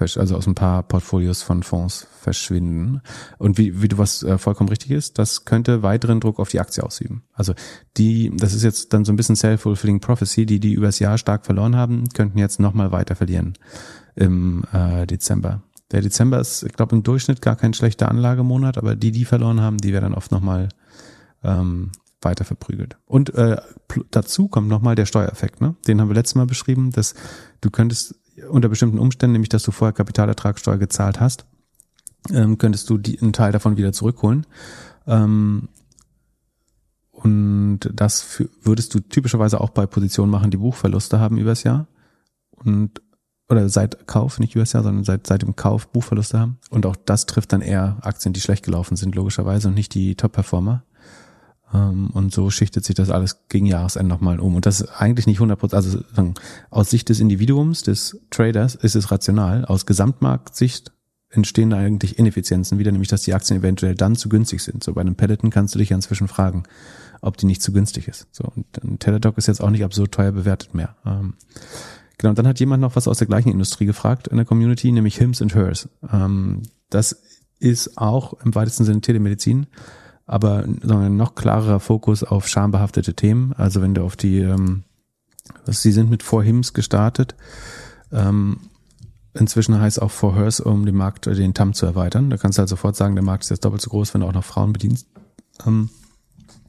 also 0.00 0.36
aus 0.36 0.46
ein 0.46 0.54
paar 0.54 0.82
Portfolios 0.82 1.42
von 1.42 1.62
Fonds 1.62 2.06
verschwinden. 2.20 3.00
Und 3.38 3.58
wie, 3.58 3.82
wie 3.82 3.88
du 3.88 3.98
was 3.98 4.22
äh, 4.22 4.38
vollkommen 4.38 4.68
richtig 4.68 4.90
ist, 4.90 5.18
das 5.18 5.44
könnte 5.44 5.82
weiteren 5.82 6.20
Druck 6.20 6.38
auf 6.38 6.48
die 6.48 6.60
Aktie 6.60 6.82
ausüben. 6.82 7.24
Also 7.32 7.54
die, 7.96 8.32
das 8.34 8.54
ist 8.54 8.62
jetzt 8.62 8.92
dann 8.92 9.04
so 9.04 9.12
ein 9.12 9.16
bisschen 9.16 9.36
self-fulfilling 9.36 10.00
prophecy, 10.00 10.46
die, 10.46 10.60
die 10.60 10.72
übers 10.72 10.98
Jahr 10.98 11.18
stark 11.18 11.46
verloren 11.46 11.76
haben, 11.76 12.08
könnten 12.12 12.38
jetzt 12.38 12.60
nochmal 12.60 12.92
weiter 12.92 13.14
verlieren 13.14 13.54
im 14.16 14.64
äh, 14.72 15.06
Dezember. 15.06 15.62
Der 15.94 16.02
Dezember 16.02 16.40
ist, 16.40 16.64
ich 16.64 16.72
glaube, 16.72 16.96
im 16.96 17.04
Durchschnitt 17.04 17.40
gar 17.40 17.54
kein 17.54 17.72
schlechter 17.72 18.08
Anlagemonat, 18.08 18.78
aber 18.78 18.96
die, 18.96 19.12
die 19.12 19.24
verloren 19.24 19.60
haben, 19.60 19.78
die 19.78 19.92
werden 19.92 20.06
dann 20.06 20.14
oft 20.14 20.32
nochmal 20.32 20.70
ähm, 21.44 21.92
weiter 22.20 22.44
verprügelt. 22.44 22.96
Und 23.06 23.32
äh, 23.34 23.58
dazu 24.10 24.48
kommt 24.48 24.66
nochmal 24.66 24.96
der 24.96 25.06
Steuereffekt, 25.06 25.60
ne? 25.60 25.76
Den 25.86 26.00
haben 26.00 26.08
wir 26.08 26.16
letztes 26.16 26.34
Mal 26.34 26.46
beschrieben, 26.46 26.90
dass 26.90 27.14
du 27.60 27.70
könntest 27.70 28.16
unter 28.50 28.68
bestimmten 28.68 28.98
Umständen, 28.98 29.34
nämlich 29.34 29.50
dass 29.50 29.62
du 29.62 29.70
vorher 29.70 29.92
Kapitalertragssteuer 29.92 30.78
gezahlt 30.78 31.20
hast, 31.20 31.46
ähm, 32.32 32.58
könntest 32.58 32.90
du 32.90 32.98
die, 32.98 33.20
einen 33.20 33.32
Teil 33.32 33.52
davon 33.52 33.76
wieder 33.76 33.92
zurückholen. 33.92 34.48
Ähm, 35.06 35.68
und 37.12 37.78
das 37.92 38.20
für, 38.20 38.48
würdest 38.62 38.92
du 38.94 38.98
typischerweise 38.98 39.60
auch 39.60 39.70
bei 39.70 39.86
Positionen 39.86 40.32
machen, 40.32 40.50
die 40.50 40.56
Buchverluste 40.56 41.20
haben 41.20 41.38
übers 41.38 41.62
Jahr. 41.62 41.86
Und 42.50 43.00
oder 43.48 43.68
seit 43.68 44.06
Kauf, 44.06 44.38
nicht 44.38 44.54
übers 44.54 44.72
Jahr, 44.72 44.82
sondern 44.82 45.04
seit, 45.04 45.26
seit 45.26 45.42
dem 45.42 45.56
Kauf 45.56 45.88
Buchverluste 45.88 46.38
haben. 46.38 46.58
Und 46.70 46.86
auch 46.86 46.96
das 46.96 47.26
trifft 47.26 47.52
dann 47.52 47.60
eher 47.60 47.98
Aktien, 48.00 48.32
die 48.32 48.40
schlecht 48.40 48.64
gelaufen 48.64 48.96
sind, 48.96 49.14
logischerweise, 49.14 49.68
und 49.68 49.74
nicht 49.74 49.94
die 49.94 50.14
Top-Performer. 50.14 50.82
Ähm, 51.74 52.10
und 52.10 52.32
so 52.32 52.50
schichtet 52.50 52.84
sich 52.84 52.94
das 52.94 53.10
alles 53.10 53.46
gegen 53.48 53.66
Jahresende 53.66 54.08
nochmal 54.08 54.40
um. 54.40 54.54
Und 54.54 54.64
das 54.64 54.80
ist 54.80 54.88
eigentlich 54.88 55.26
nicht 55.26 55.38
100 55.38 55.58
Prozent, 55.58 55.84
also 55.84 55.98
aus 56.70 56.90
Sicht 56.90 57.08
des 57.08 57.20
Individuums, 57.20 57.82
des 57.82 58.18
Traders, 58.30 58.74
ist 58.76 58.96
es 58.96 59.10
rational. 59.10 59.64
Aus 59.66 59.84
Gesamtmarktsicht 59.84 60.92
entstehen 61.30 61.70
da 61.70 61.78
eigentlich 61.78 62.18
Ineffizienzen 62.18 62.78
wieder, 62.78 62.92
nämlich 62.92 63.08
dass 63.08 63.22
die 63.22 63.34
Aktien 63.34 63.58
eventuell 63.58 63.94
dann 63.94 64.16
zu 64.16 64.28
günstig 64.28 64.62
sind. 64.62 64.84
So 64.84 64.94
bei 64.94 65.00
einem 65.00 65.16
Peloton 65.16 65.50
kannst 65.50 65.74
du 65.74 65.78
dich 65.78 65.90
ja 65.90 65.96
inzwischen 65.96 66.28
fragen, 66.28 66.62
ob 67.20 67.36
die 67.36 67.46
nicht 67.46 67.60
zu 67.60 67.72
günstig 67.72 68.08
ist. 68.08 68.28
So 68.30 68.44
und 68.54 68.66
ein 68.82 68.98
Teladoc 69.00 69.36
ist 69.36 69.48
jetzt 69.48 69.60
auch 69.60 69.70
nicht 69.70 69.84
absurd 69.84 70.12
teuer 70.12 70.32
bewertet 70.32 70.74
mehr. 70.74 70.96
Genau, 72.18 72.30
und 72.30 72.38
dann 72.38 72.46
hat 72.46 72.60
jemand 72.60 72.80
noch 72.80 72.96
was 72.96 73.08
aus 73.08 73.18
der 73.18 73.26
gleichen 73.26 73.50
Industrie 73.50 73.86
gefragt 73.86 74.28
in 74.28 74.36
der 74.36 74.46
Community, 74.46 74.90
nämlich 74.92 75.16
Hims 75.16 75.42
and 75.42 75.54
Hers. 75.54 75.88
Ähm, 76.12 76.62
das 76.90 77.22
ist 77.58 77.98
auch 77.98 78.34
im 78.44 78.54
weitesten 78.54 78.84
Sinne 78.84 79.00
Telemedizin 79.00 79.66
aber 80.26 80.64
ein 80.64 81.16
noch 81.16 81.34
klarerer 81.34 81.80
Fokus 81.80 82.24
auf 82.24 82.48
schambehaftete 82.48 83.14
Themen. 83.14 83.52
Also 83.54 83.82
wenn 83.82 83.94
du 83.94 84.02
auf 84.02 84.16
die, 84.16 84.38
ähm, 84.38 84.84
was 85.66 85.82
sie 85.82 85.92
sind 85.92 86.10
mit 86.10 86.22
For 86.22 86.42
Hims 86.42 86.72
gestartet, 86.72 87.34
ähm, 88.10 88.58
inzwischen 89.34 89.78
heißt 89.78 90.00
auch 90.00 90.10
For 90.10 90.34
Hers, 90.34 90.60
um 90.60 90.86
den 90.86 90.94
Markt, 90.94 91.26
den 91.26 91.54
TAM 91.54 91.74
zu 91.74 91.84
erweitern. 91.84 92.30
Da 92.30 92.36
kannst 92.36 92.58
du 92.58 92.60
halt 92.60 92.68
sofort 92.68 92.96
sagen, 92.96 93.16
der 93.16 93.24
Markt 93.24 93.44
ist 93.44 93.50
jetzt 93.50 93.64
doppelt 93.64 93.82
so 93.82 93.90
groß, 93.90 94.14
wenn 94.14 94.22
du 94.22 94.26
auch 94.26 94.32
noch 94.32 94.44
Frauen 94.44 94.72
bedienst. 94.72 95.06
Ähm, 95.66 95.90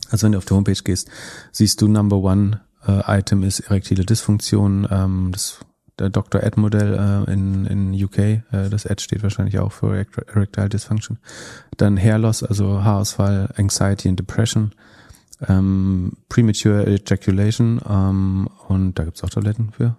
also 0.09 0.25
wenn 0.25 0.33
du 0.33 0.37
auf 0.37 0.45
die 0.45 0.53
Homepage 0.53 0.81
gehst, 0.83 1.09
siehst 1.51 1.81
du 1.81 1.87
Number 1.87 2.17
One 2.17 2.61
äh, 2.87 3.19
Item 3.19 3.43
ist 3.43 3.59
erektile 3.61 4.05
Dysfunktion. 4.05 4.87
Ähm, 4.89 5.29
das 5.31 5.59
der 5.99 6.09
Dr. 6.09 6.43
Ed 6.43 6.57
Modell 6.57 6.93
äh, 7.27 7.31
in, 7.31 7.65
in 7.65 8.03
UK, 8.03 8.17
äh, 8.17 8.43
das 8.69 8.85
Ed 8.85 9.01
steht 9.01 9.23
wahrscheinlich 9.23 9.59
auch 9.59 9.71
für 9.71 9.95
Erectile 9.95 10.69
Dysfunction. 10.69 11.19
Dann 11.77 11.97
Hair 11.97 12.19
Loss, 12.19 12.43
also 12.43 12.83
Haarausfall, 12.83 13.53
Anxiety 13.55 14.09
and 14.09 14.19
Depression, 14.19 14.71
ähm, 15.47 16.13
Premature 16.29 16.85
Ejaculation 16.85 17.81
ähm, 17.87 18.49
und 18.67 18.99
da 18.99 19.05
gibt's 19.05 19.23
auch 19.23 19.29
Toiletten 19.29 19.71
für. 19.71 19.95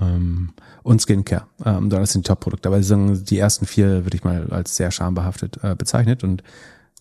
Ähm, 0.00 0.50
und 0.82 1.00
Skincare. 1.00 1.46
Ähm, 1.64 1.88
das 1.88 2.12
sind 2.12 2.26
die 2.26 2.28
Top-Produkte. 2.28 2.68
Aber 2.68 2.80
die 2.80 3.38
ersten 3.38 3.66
vier 3.66 4.04
würde 4.04 4.16
ich 4.16 4.24
mal 4.24 4.48
als 4.50 4.76
sehr 4.76 4.90
schambehaftet 4.90 5.58
äh, 5.62 5.76
bezeichnet 5.76 6.24
und 6.24 6.42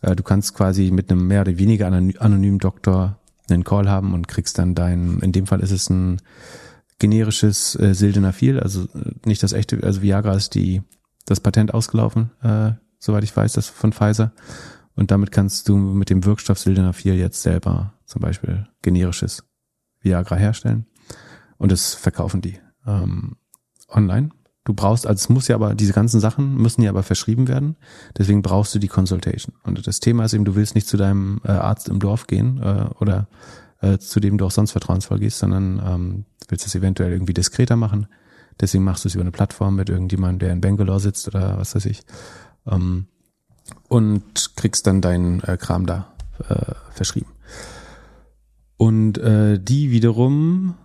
äh, 0.01 0.15
du 0.15 0.21
kannst 0.21 0.53
quasi 0.53 0.91
mit 0.91 1.11
einem 1.11 1.27
mehr 1.27 1.41
oder 1.41 1.57
weniger 1.57 1.87
anonymen 1.87 2.59
Doktor 2.59 3.17
einen 3.49 3.63
Call 3.63 3.89
haben 3.89 4.13
und 4.13 4.27
kriegst 4.27 4.57
dann 4.57 4.75
dein, 4.75 5.19
in 5.19 5.31
dem 5.31 5.47
Fall 5.47 5.59
ist 5.59 5.71
es 5.71 5.89
ein 5.89 6.21
generisches 6.99 7.75
äh, 7.79 7.93
Sildenafil, 7.93 8.59
also 8.59 8.83
äh, 8.83 9.11
nicht 9.25 9.43
das 9.43 9.53
echte, 9.53 9.83
also 9.83 10.01
Viagra 10.01 10.35
ist 10.35 10.55
die, 10.55 10.81
das 11.25 11.39
Patent 11.39 11.73
ausgelaufen, 11.73 12.31
äh, 12.41 12.71
soweit 12.99 13.23
ich 13.23 13.35
weiß, 13.35 13.53
das 13.53 13.67
von 13.67 13.93
Pfizer. 13.93 14.31
Und 14.95 15.11
damit 15.11 15.31
kannst 15.31 15.67
du 15.67 15.77
mit 15.77 16.09
dem 16.09 16.23
Wirkstoff 16.23 16.59
Sildenafil 16.59 17.15
jetzt 17.15 17.41
selber 17.41 17.93
zum 18.05 18.21
Beispiel 18.21 18.67
generisches 18.81 19.43
Viagra 20.01 20.35
herstellen. 20.35 20.85
Und 21.57 21.71
das 21.71 21.93
verkaufen 21.93 22.41
die 22.41 22.59
ähm, 22.85 23.37
online. 23.89 24.29
Du 24.65 24.73
brauchst, 24.73 25.05
also 25.05 25.19
es 25.19 25.29
muss 25.29 25.47
ja 25.49 25.55
aber, 25.55 25.75
diese 25.75 25.91
ganzen 25.91 26.21
Sachen 26.21 26.55
müssen 26.55 26.81
ja 26.83 26.89
aber 26.89 27.03
verschrieben 27.03 27.47
werden. 27.47 27.75
Deswegen 28.17 28.41
brauchst 28.41 28.73
du 28.73 28.79
die 28.79 28.87
Consultation. 28.87 29.55
Und 29.63 29.85
das 29.85 29.99
Thema 29.99 30.23
ist 30.23 30.33
eben, 30.33 30.45
du 30.45 30.55
willst 30.55 30.75
nicht 30.75 30.87
zu 30.87 30.95
deinem 30.95 31.41
äh, 31.43 31.51
Arzt 31.51 31.89
im 31.89 31.99
Dorf 31.99 32.27
gehen 32.27 32.61
äh, 32.61 32.85
oder 32.99 33.27
äh, 33.81 33.97
zu 33.97 34.21
dem 34.21 34.37
du 34.37 34.45
auch 34.45 34.51
sonst 34.51 34.71
vertrauensvoll 34.71 35.19
gehst, 35.19 35.39
sondern 35.39 35.81
ähm, 35.85 36.25
willst 36.47 36.65
es 36.65 36.75
eventuell 36.75 37.11
irgendwie 37.11 37.33
diskreter 37.33 37.75
machen. 37.75 38.07
Deswegen 38.59 38.85
machst 38.85 39.03
du 39.03 39.09
es 39.09 39.15
über 39.15 39.23
eine 39.23 39.31
Plattform 39.31 39.75
mit 39.75 39.89
irgendjemandem, 39.89 40.39
der 40.39 40.53
in 40.53 40.61
Bangalore 40.61 40.99
sitzt 40.99 41.27
oder 41.27 41.57
was 41.57 41.75
weiß 41.75 41.85
ich. 41.85 42.03
Ähm, 42.65 43.07
und 43.89 44.55
kriegst 44.55 44.87
dann 44.87 45.01
deinen 45.01 45.41
äh, 45.41 45.57
Kram 45.57 45.85
da 45.85 46.13
äh, 46.47 46.73
verschrieben. 46.91 47.31
Und 48.77 49.17
äh, 49.17 49.59
die 49.59 49.91
wiederum 49.91 50.75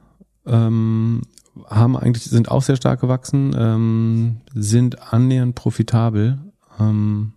ähm, 0.47 1.23
haben 1.69 1.97
eigentlich, 1.97 2.25
sind 2.25 2.51
auch 2.51 2.63
sehr 2.63 2.77
stark 2.77 3.01
gewachsen, 3.01 3.55
ähm, 3.57 4.41
sind 4.55 5.13
annähernd 5.13 5.55
profitabel. 5.55 6.39
Ähm, 6.79 7.33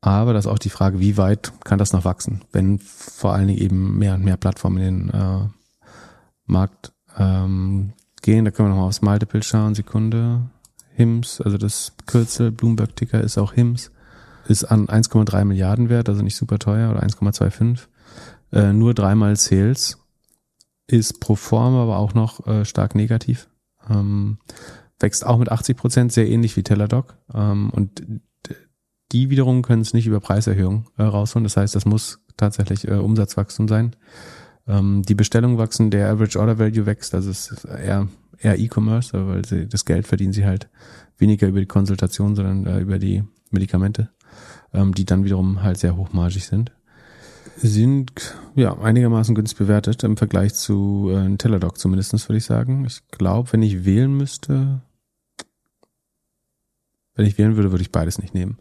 aber 0.00 0.32
das 0.32 0.46
ist 0.46 0.50
auch 0.50 0.58
die 0.58 0.70
Frage, 0.70 1.00
wie 1.00 1.16
weit 1.16 1.52
kann 1.64 1.78
das 1.78 1.92
noch 1.92 2.04
wachsen, 2.04 2.42
wenn 2.52 2.78
vor 2.78 3.34
allen 3.34 3.48
Dingen 3.48 3.60
eben 3.60 3.98
mehr 3.98 4.14
und 4.14 4.24
mehr 4.24 4.38
Plattformen 4.38 4.78
in 4.78 5.08
den 5.08 5.10
äh, 5.10 5.48
Markt 6.46 6.92
ähm, 7.18 7.92
gehen. 8.22 8.44
Da 8.44 8.50
können 8.50 8.68
wir 8.68 8.70
nochmal 8.70 8.88
aufs 8.88 9.02
Multiple 9.02 9.42
schauen. 9.42 9.74
Sekunde. 9.74 10.42
HIMS, 10.94 11.40
also 11.40 11.56
das 11.56 11.92
Kürzel 12.06 12.50
Bloomberg 12.50 12.94
Ticker 12.94 13.22
ist 13.22 13.38
auch 13.38 13.54
HIMS, 13.54 13.90
ist 14.48 14.64
an 14.64 14.86
1,3 14.86 15.44
Milliarden 15.44 15.88
wert, 15.88 16.08
also 16.08 16.22
nicht 16.22 16.36
super 16.36 16.58
teuer 16.58 16.90
oder 16.90 17.02
1,25. 17.02 17.86
Äh, 18.52 18.72
nur 18.72 18.92
dreimal 18.92 19.36
Sales 19.36 19.99
ist 20.90 21.20
pro 21.20 21.34
forma 21.34 21.82
aber 21.82 21.98
auch 21.98 22.14
noch 22.14 22.46
äh, 22.46 22.64
stark 22.64 22.94
negativ. 22.94 23.48
Ähm, 23.88 24.38
wächst 24.98 25.24
auch 25.24 25.38
mit 25.38 25.50
80 25.50 25.76
Prozent, 25.76 26.12
sehr 26.12 26.28
ähnlich 26.28 26.56
wie 26.56 26.62
Teladoc. 26.62 27.16
Ähm, 27.32 27.70
und 27.70 28.02
die 29.12 29.30
wiederum 29.30 29.62
können 29.62 29.82
es 29.82 29.94
nicht 29.94 30.06
über 30.06 30.20
Preiserhöhung 30.20 30.86
äh, 30.96 31.02
rausholen. 31.02 31.44
Das 31.44 31.56
heißt, 31.56 31.74
das 31.74 31.84
muss 31.84 32.20
tatsächlich 32.36 32.86
äh, 32.86 32.94
Umsatzwachstum 32.94 33.66
sein. 33.66 33.96
Ähm, 34.68 35.02
die 35.02 35.14
Bestellungen 35.14 35.58
wachsen, 35.58 35.90
der 35.90 36.10
Average 36.10 36.38
Order 36.38 36.58
Value 36.58 36.86
wächst, 36.86 37.14
also 37.14 37.30
es 37.30 37.50
ist 37.50 37.64
eher, 37.64 38.08
eher 38.38 38.58
E-Commerce, 38.58 39.26
weil 39.26 39.44
sie, 39.44 39.66
das 39.68 39.84
Geld 39.84 40.06
verdienen 40.06 40.32
sie 40.32 40.44
halt 40.44 40.68
weniger 41.18 41.48
über 41.48 41.60
die 41.60 41.66
Konsultation, 41.66 42.36
sondern 42.36 42.66
äh, 42.66 42.80
über 42.80 42.98
die 42.98 43.24
Medikamente, 43.50 44.10
ähm, 44.72 44.94
die 44.94 45.04
dann 45.04 45.24
wiederum 45.24 45.62
halt 45.62 45.78
sehr 45.78 45.96
hochmargig 45.96 46.46
sind 46.46 46.72
sind 47.68 48.34
ja 48.54 48.78
einigermaßen 48.78 49.34
günstig 49.34 49.58
bewertet 49.58 50.02
im 50.02 50.16
Vergleich 50.16 50.54
zu 50.54 51.10
äh, 51.12 51.36
Teladoc 51.36 51.78
zumindestens 51.78 52.28
würde 52.28 52.38
ich 52.38 52.44
sagen. 52.44 52.84
Ich 52.86 53.02
glaube, 53.10 53.52
wenn 53.52 53.62
ich 53.62 53.84
wählen 53.84 54.12
müsste, 54.16 54.80
wenn 57.14 57.26
ich 57.26 57.36
wählen 57.36 57.56
würde, 57.56 57.70
würde 57.70 57.82
ich 57.82 57.92
beides 57.92 58.18
nicht 58.18 58.34
nehmen. 58.34 58.58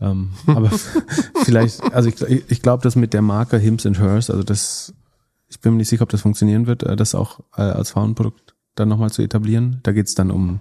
Ähm, 0.00 0.30
aber 0.46 0.70
vielleicht, 1.44 1.82
also 1.92 2.08
ich, 2.08 2.50
ich 2.50 2.62
glaube, 2.62 2.82
dass 2.82 2.96
mit 2.96 3.12
der 3.12 3.22
Marke 3.22 3.56
Hims 3.56 3.86
and 3.86 3.98
Hers, 4.00 4.30
also 4.30 4.42
das, 4.42 4.94
ich 5.48 5.60
bin 5.60 5.72
mir 5.72 5.78
nicht 5.78 5.88
sicher, 5.88 6.02
ob 6.02 6.08
das 6.08 6.22
funktionieren 6.22 6.66
wird, 6.66 6.82
äh, 6.82 6.96
das 6.96 7.14
auch 7.14 7.40
äh, 7.56 7.62
als 7.62 7.90
Frauenprodukt 7.90 8.56
dann 8.74 8.88
nochmal 8.88 9.10
zu 9.10 9.22
etablieren. 9.22 9.80
Da 9.82 9.92
geht 9.92 10.08
es 10.08 10.14
dann 10.14 10.30
um 10.30 10.60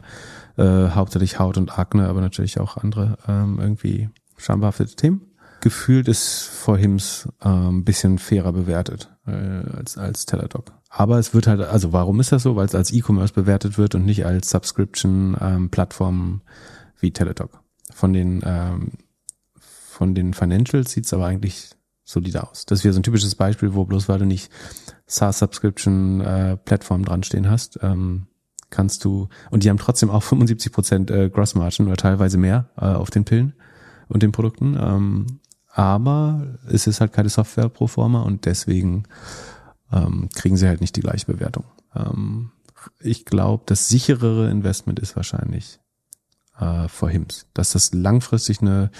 äh, 0.57 0.89
hauptsächlich 0.89 1.39
Haut 1.39 1.57
und 1.57 1.79
Akne, 1.79 2.07
aber 2.07 2.21
natürlich 2.21 2.59
auch 2.59 2.77
andere 2.77 3.17
ähm, 3.27 3.57
irgendwie 3.59 4.09
schambehaftete 4.37 4.95
Themen 4.95 5.28
gefühlt 5.61 6.07
ist 6.07 6.43
vor 6.43 6.77
Hims 6.77 7.27
äh, 7.41 7.47
ein 7.47 7.83
bisschen 7.83 8.17
fairer 8.17 8.53
bewertet 8.53 9.15
äh, 9.27 9.31
als, 9.31 9.97
als 9.97 10.25
Teladoc. 10.25 10.73
Aber 10.89 11.19
es 11.19 11.33
wird 11.33 11.47
halt, 11.47 11.61
also 11.61 11.93
warum 11.93 12.19
ist 12.19 12.31
das 12.31 12.43
so? 12.43 12.55
Weil 12.55 12.65
es 12.65 12.75
als 12.75 12.91
E-Commerce 12.91 13.33
bewertet 13.33 13.77
wird 13.77 13.95
und 13.95 14.05
nicht 14.05 14.25
als 14.25 14.49
Subscription-Plattform 14.49 16.15
ähm, 16.15 16.41
wie 16.99 17.11
Teladoc. 17.11 17.61
Von 17.93 18.13
den, 18.13 18.41
ähm, 18.43 18.93
von 19.59 20.15
den 20.15 20.33
Financials 20.33 20.91
sieht's 20.91 21.13
aber 21.13 21.25
eigentlich 21.27 21.69
solide 22.03 22.49
aus. 22.49 22.65
Das 22.65 22.83
wäre 22.83 22.93
so 22.93 22.99
ein 22.99 23.03
typisches 23.03 23.35
Beispiel, 23.35 23.75
wo 23.75 23.85
bloß 23.85 24.09
weil 24.09 24.19
du 24.19 24.25
nicht 24.25 24.51
SaaS-Subscription-Plattform 25.05 27.01
äh, 27.01 27.05
dran 27.05 27.23
stehen 27.23 27.49
hast, 27.49 27.79
ähm, 27.83 28.27
kannst 28.69 29.05
du, 29.05 29.29
und 29.51 29.63
die 29.63 29.69
haben 29.69 29.77
trotzdem 29.77 30.09
auch 30.09 30.23
75 30.23 30.71
Prozent, 30.71 31.11
äh, 31.11 31.29
Gross 31.29 31.55
Margin 31.55 31.87
oder 31.87 31.97
teilweise 31.97 32.37
mehr 32.37 32.69
äh, 32.77 32.85
auf 32.85 33.09
den 33.09 33.25
Pillen 33.25 33.53
und 34.07 34.23
den 34.23 34.31
Produkten. 34.31 34.77
Ähm, 34.79 35.39
aber 35.71 36.47
es 36.67 36.87
ist 36.87 37.01
halt 37.01 37.13
keine 37.13 37.29
Software 37.29 37.69
pro 37.69 37.87
forma 37.87 38.21
und 38.21 38.45
deswegen 38.45 39.03
ähm, 39.91 40.29
kriegen 40.35 40.57
sie 40.57 40.67
halt 40.67 40.81
nicht 40.81 40.95
die 40.95 41.01
gleiche 41.01 41.25
Bewertung. 41.25 41.65
Ähm, 41.95 42.51
ich 42.99 43.25
glaube, 43.25 43.63
das 43.65 43.87
sicherere 43.87 44.49
Investment 44.49 44.99
ist 44.99 45.15
wahrscheinlich 45.15 45.79
äh, 46.59 46.87
vor 46.87 47.09
HIMS. 47.09 47.47
Dass 47.53 47.71
das 47.71 47.93
langfristig 47.93 48.61
eine, 48.61 48.91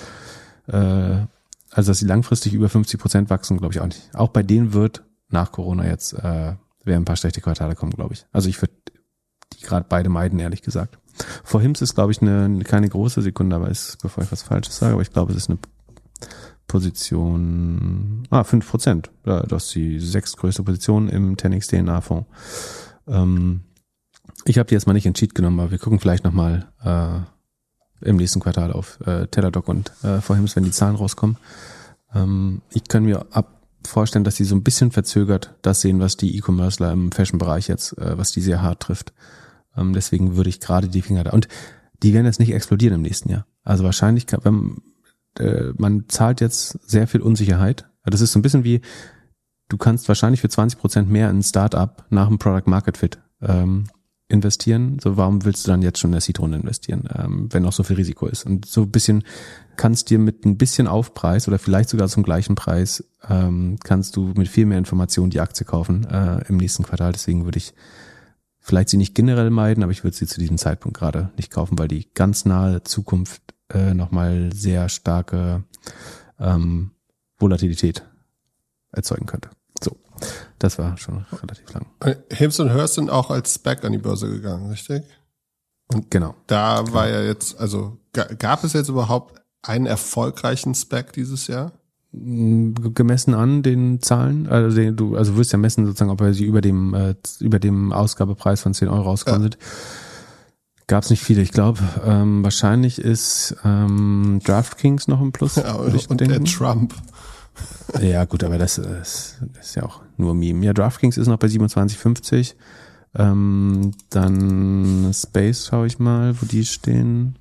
äh, 0.68 1.26
also 1.72 1.92
dass 1.92 2.00
sie 2.00 2.06
langfristig 2.06 2.54
über 2.54 2.70
50 2.70 3.00
Prozent 3.00 3.30
wachsen, 3.30 3.58
glaube 3.58 3.74
ich 3.74 3.82
auch 3.82 3.88
nicht. 3.88 4.14
Auch 4.14 4.30
bei 4.30 4.44
denen 4.44 4.74
wird 4.74 5.04
nach 5.30 5.52
Corona 5.52 5.86
jetzt 5.86 6.14
äh, 6.14 6.56
werden 6.84 7.02
ein 7.02 7.06
paar 7.06 7.16
schlechte 7.16 7.42
Quartale 7.42 7.76
kommen, 7.76 7.92
glaube 7.92 8.14
ich. 8.14 8.26
Also 8.32 8.50
ich 8.50 8.62
würde 8.62 8.74
die 9.54 9.62
gerade 9.62 9.86
beide 9.88 10.10
meiden, 10.10 10.40
ehrlich 10.40 10.62
gesagt. 10.62 10.98
Vor 11.44 11.62
HIMS 11.62 11.82
ist, 11.82 11.96
glaube 11.96 12.12
ich, 12.12 12.22
eine, 12.22 12.64
keine 12.64 12.90
große 12.90 13.22
Sekunde, 13.22 13.56
aber 13.56 13.70
ist, 13.70 13.98
bevor 14.02 14.24
ich 14.24 14.32
was 14.32 14.44
Falsches 14.44 14.78
sage, 14.78 14.94
aber 14.94 15.02
ich 15.02 15.12
glaube, 15.12 15.32
es 15.32 15.38
ist 15.38 15.50
eine 15.50 15.60
Position, 16.70 18.24
ah, 18.30 18.46
fünf 18.46 18.70
Prozent. 18.70 19.12
Ja, 19.26 19.42
das 19.42 19.66
ist 19.66 19.76
die 19.76 20.00
sechstgrößte 20.00 20.64
Position 20.64 21.10
im 21.10 21.36
10x 21.36 21.68
DNA-Fonds. 21.68 22.30
Ähm, 23.08 23.62
ich 24.46 24.58
habe 24.58 24.68
die 24.68 24.76
jetzt 24.76 24.88
mal 24.88 24.94
nicht 24.94 25.06
in 25.06 25.14
Cheat 25.14 25.36
genommen, 25.36 25.60
aber 25.60 25.72
wir 25.72 25.80
gucken 25.80 26.00
vielleicht 26.00 26.24
nochmal 26.24 26.70
äh, 26.86 28.08
im 28.08 28.16
nächsten 28.16 28.40
Quartal 28.40 28.72
auf 28.72 29.02
äh, 29.06 29.28
Teladoc 29.28 29.68
und 29.68 29.92
äh, 30.04 30.22
Vorhims, 30.22 30.56
wenn 30.56 30.64
die 30.64 30.72
Zahlen 30.72 30.96
rauskommen. 30.96 31.38
Ähm, 32.14 32.62
ich 32.72 32.86
kann 32.86 33.04
mir 33.04 33.26
ab 33.32 33.60
vorstellen, 33.86 34.24
dass 34.24 34.36
sie 34.36 34.44
so 34.44 34.56
ein 34.56 34.64
bisschen 34.64 34.92
verzögert 34.92 35.56
das 35.62 35.82
sehen, 35.82 36.00
was 36.00 36.18
die 36.18 36.38
E-Commercer 36.38 36.92
im 36.92 37.12
Fashion-Bereich 37.12 37.68
jetzt, 37.68 37.98
äh, 37.98 38.18
was 38.18 38.32
die 38.32 38.42
sehr 38.42 38.62
hart 38.62 38.82
trifft. 38.82 39.14
Ähm, 39.76 39.94
deswegen 39.94 40.36
würde 40.36 40.50
ich 40.50 40.60
gerade 40.60 40.88
die 40.88 41.02
Finger 41.02 41.24
da. 41.24 41.32
Und 41.32 41.48
die 42.04 42.14
werden 42.14 42.26
jetzt 42.26 42.40
nicht 42.40 42.54
explodieren 42.54 42.96
im 42.96 43.02
nächsten 43.02 43.30
Jahr. 43.30 43.46
Also 43.64 43.84
wahrscheinlich, 43.84 44.26
wenn, 44.44 44.78
äh, 45.38 45.74
man 45.78 46.06
zahlt 46.08 46.42
jetzt 46.42 46.80
sehr 46.90 47.08
viel 47.08 47.22
Unsicherheit. 47.22 47.88
Das 48.06 48.22
ist 48.22 48.32
so 48.32 48.40
ein 48.40 48.42
bisschen 48.42 48.64
wie, 48.64 48.82
du 49.68 49.78
kannst 49.78 50.08
wahrscheinlich 50.08 50.42
für 50.42 50.50
20 50.50 50.80
Prozent 50.80 51.10
mehr 51.10 51.30
in 51.30 51.40
ein 51.40 51.44
Startup 51.44 52.04
nach 52.10 52.28
einem 52.28 52.40
Product 52.40 52.68
Market 52.68 52.98
Fit 52.98 53.20
ähm, 53.42 53.86
investieren. 54.30 55.00
So, 55.02 55.18
warum 55.18 55.44
willst 55.44 55.66
du 55.66 55.72
dann 55.72 55.82
jetzt 55.82 56.00
schon 56.00 56.10
in 56.10 56.14
der 56.14 56.22
Seed-Runde 56.22 56.58
investieren, 56.58 57.10
ähm, 57.16 57.50
wenn 57.52 57.66
auch 57.66 57.74
so 57.74 57.84
viel 57.84 57.96
Risiko 57.96 58.28
ist? 58.28 58.46
Und 58.46 58.66
so 58.66 58.82
ein 58.84 58.92
bisschen 58.92 59.24
kannst 59.76 60.10
dir 60.10 60.20
mit 60.20 60.46
ein 60.46 60.58
bisschen 60.58 60.88
Aufpreis 60.88 61.48
oder 61.48 61.60
vielleicht 61.60 61.90
sogar 61.90 62.08
zum 62.08 62.24
gleichen 62.24 62.56
Preis 62.56 63.04
ähm, 63.28 63.78
kannst 63.84 64.16
du 64.16 64.34
mit 64.36 64.48
viel 64.48 64.66
mehr 64.66 64.78
Informationen 64.78 65.32
die 65.32 65.42
Aktie 65.42 65.66
kaufen 65.66 66.06
äh, 66.06 66.48
im 66.48 66.58
nächsten 66.58 66.84
Quartal. 66.84 67.12
Deswegen 67.12 67.46
würde 67.46 67.58
ich 67.58 67.74
vielleicht 68.60 68.90
sie 68.90 68.98
nicht 68.98 69.16
generell 69.16 69.50
meiden, 69.50 69.84
aber 69.84 69.92
ich 69.92 70.04
würde 70.04 70.16
sie 70.16 70.28
zu 70.28 70.40
diesem 70.40 70.58
Zeitpunkt 70.58 70.98
gerade 70.98 71.32
nicht 71.38 71.52
kaufen, 71.52 71.80
weil 71.80 71.88
die 71.88 72.08
ganz 72.14 72.46
nahe 72.46 72.84
Zukunft 72.84 73.42
äh, 73.74 73.94
nochmal 73.94 74.52
sehr 74.54 74.90
starke 74.90 75.64
ähm, 76.40 76.92
Volatilität 77.38 78.04
erzeugen 78.92 79.26
könnte. 79.26 79.50
So, 79.82 79.96
das 80.58 80.78
war 80.78 80.98
schon 80.98 81.26
relativ 81.32 81.72
lang. 81.74 81.86
Hims 82.32 82.60
und 82.60 82.74
Hurst 82.74 82.96
sind 82.96 83.10
auch 83.10 83.30
als 83.30 83.56
Spec 83.56 83.84
an 83.84 83.92
die 83.92 83.98
Börse 83.98 84.30
gegangen, 84.30 84.70
richtig? 84.70 85.04
Und 85.88 86.12
genau. 86.12 86.36
Da 86.48 86.82
genau. 86.82 86.94
war 86.94 87.10
ja 87.10 87.22
jetzt, 87.22 87.60
also 87.60 87.98
gab 88.14 88.64
es 88.64 88.74
jetzt 88.74 88.90
überhaupt 88.90 89.42
einen 89.62 89.86
erfolgreichen 89.86 90.76
Spec 90.76 91.14
dieses 91.14 91.48
Jahr? 91.48 91.72
Mm, 92.12 92.74
gemessen 92.94 93.34
an 93.34 93.62
den 93.62 94.02
Zahlen, 94.02 94.48
also 94.48 94.76
den, 94.76 94.96
du, 94.96 95.16
also 95.16 95.36
wirst 95.36 95.52
ja 95.52 95.60
messen 95.60 95.86
sozusagen, 95.86 96.12
ob 96.12 96.22
er 96.22 96.34
sie 96.34 96.46
über 96.46 96.62
dem 96.62 96.94
äh, 96.96 97.16
über 97.40 97.60
dem 97.60 97.94
Ausgabepreis 97.94 98.62
von 98.62 98.74
10 98.74 98.88
Euro 98.88 99.04
rausgekommen 99.04 99.44
ja. 99.44 99.52
sind. 99.52 99.58
Gab 100.90 101.04
es 101.04 101.12
nicht 101.12 101.24
viele. 101.24 101.44
Ich 101.44 101.52
glaube, 101.52 101.82
ähm, 102.04 102.44
wahrscheinlich 102.44 102.98
ist 102.98 103.56
ähm, 103.64 104.42
DraftKings 104.44 105.08
noch 105.08 105.22
im 105.22 105.32
Plus. 105.32 105.56
Ja, 105.56 105.74
und, 105.76 106.10
und 106.10 106.20
der 106.20 106.44
Trump. 106.44 106.96
Ja, 108.02 108.26
gut, 108.26 108.44
aber 108.44 108.58
das 108.58 108.80
ist, 108.80 109.38
das 109.54 109.68
ist 109.68 109.76
ja 109.76 109.84
auch 109.84 110.02
nur 110.18 110.34
Meme. 110.34 110.66
Ja, 110.66 110.74
DraftKings 110.74 111.18
ist 111.18 111.28
noch 111.28 111.38
bei 111.38 111.46
27,50. 111.46 112.56
Ähm, 113.14 113.92
dann 114.10 115.12
Space 115.14 115.68
schaue 115.68 115.86
ich 115.86 116.00
mal, 116.00 116.36
wo 116.42 116.48
die 116.48 116.66
stehen. 116.66 117.38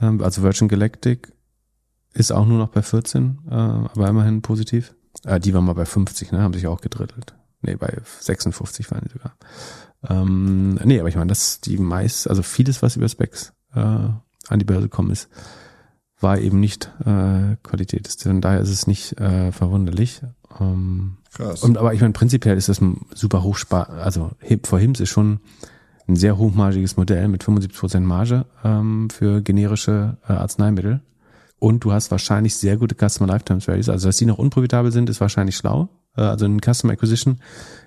Ähm, 0.00 0.22
also 0.22 0.42
Virgin 0.42 0.68
Galactic 0.68 1.32
ist 2.12 2.30
auch 2.30 2.46
nur 2.46 2.58
noch 2.58 2.68
bei 2.68 2.82
14, 2.82 3.38
äh, 3.50 3.54
aber 3.54 4.08
immerhin 4.08 4.42
positiv. 4.42 4.94
Äh, 5.24 5.40
die 5.40 5.54
waren 5.54 5.64
mal 5.64 5.72
bei 5.72 5.86
50, 5.86 6.30
ne? 6.30 6.40
Haben 6.40 6.54
sich 6.54 6.68
auch 6.68 6.82
gedrittelt. 6.82 7.34
Nee, 7.62 7.74
bei 7.74 8.00
56 8.20 8.88
waren 8.92 9.02
die 9.04 9.12
sogar. 9.12 9.34
Ähm, 10.08 10.74
nee, 10.84 11.00
aber 11.00 11.08
ich 11.08 11.16
meine, 11.16 11.28
dass 11.28 11.60
die 11.60 11.78
meist, 11.78 12.28
also 12.28 12.42
vieles, 12.42 12.82
was 12.82 12.96
über 12.96 13.08
Specs 13.08 13.52
äh, 13.74 13.80
an 13.80 14.58
die 14.58 14.64
Börse 14.64 14.82
gekommen 14.82 15.10
ist, 15.10 15.28
war 16.20 16.38
eben 16.38 16.60
nicht 16.60 16.90
äh, 17.04 17.56
Qualität. 17.62 18.08
Von 18.20 18.40
daher 18.40 18.60
ist 18.60 18.70
es 18.70 18.86
nicht 18.86 19.18
äh, 19.20 19.52
verwunderlich. 19.52 20.22
Ähm, 20.60 21.18
Krass. 21.32 21.62
Und, 21.62 21.78
aber 21.78 21.94
ich 21.94 22.00
meine, 22.00 22.12
prinzipiell 22.12 22.56
ist 22.56 22.68
das 22.68 22.80
ein 22.80 23.06
super 23.14 23.42
hochspar, 23.42 23.90
also 23.90 24.32
vor 24.64 24.78
Hims 24.78 25.00
ist 25.00 25.10
schon 25.10 25.40
ein 26.08 26.16
sehr 26.16 26.38
hochmargiges 26.38 26.96
Modell 26.96 27.28
mit 27.28 27.44
75% 27.44 28.00
Marge 28.00 28.46
ähm, 28.64 29.10
für 29.10 29.42
generische 29.42 30.16
äh, 30.26 30.32
Arzneimittel. 30.32 31.02
Und 31.58 31.84
du 31.84 31.92
hast 31.92 32.10
wahrscheinlich 32.10 32.56
sehr 32.56 32.76
gute 32.76 32.94
Customer 32.94 33.30
Lifetime 33.32 33.66
Values. 33.66 33.88
Also, 33.88 34.08
dass 34.08 34.16
die 34.16 34.26
noch 34.26 34.38
unprofitabel 34.38 34.92
sind, 34.92 35.10
ist 35.10 35.20
wahrscheinlich 35.20 35.56
schlau. 35.56 35.88
Äh, 36.16 36.22
also 36.22 36.46
in 36.46 36.60
Customer 36.60 36.94
Acquisition 36.94 37.38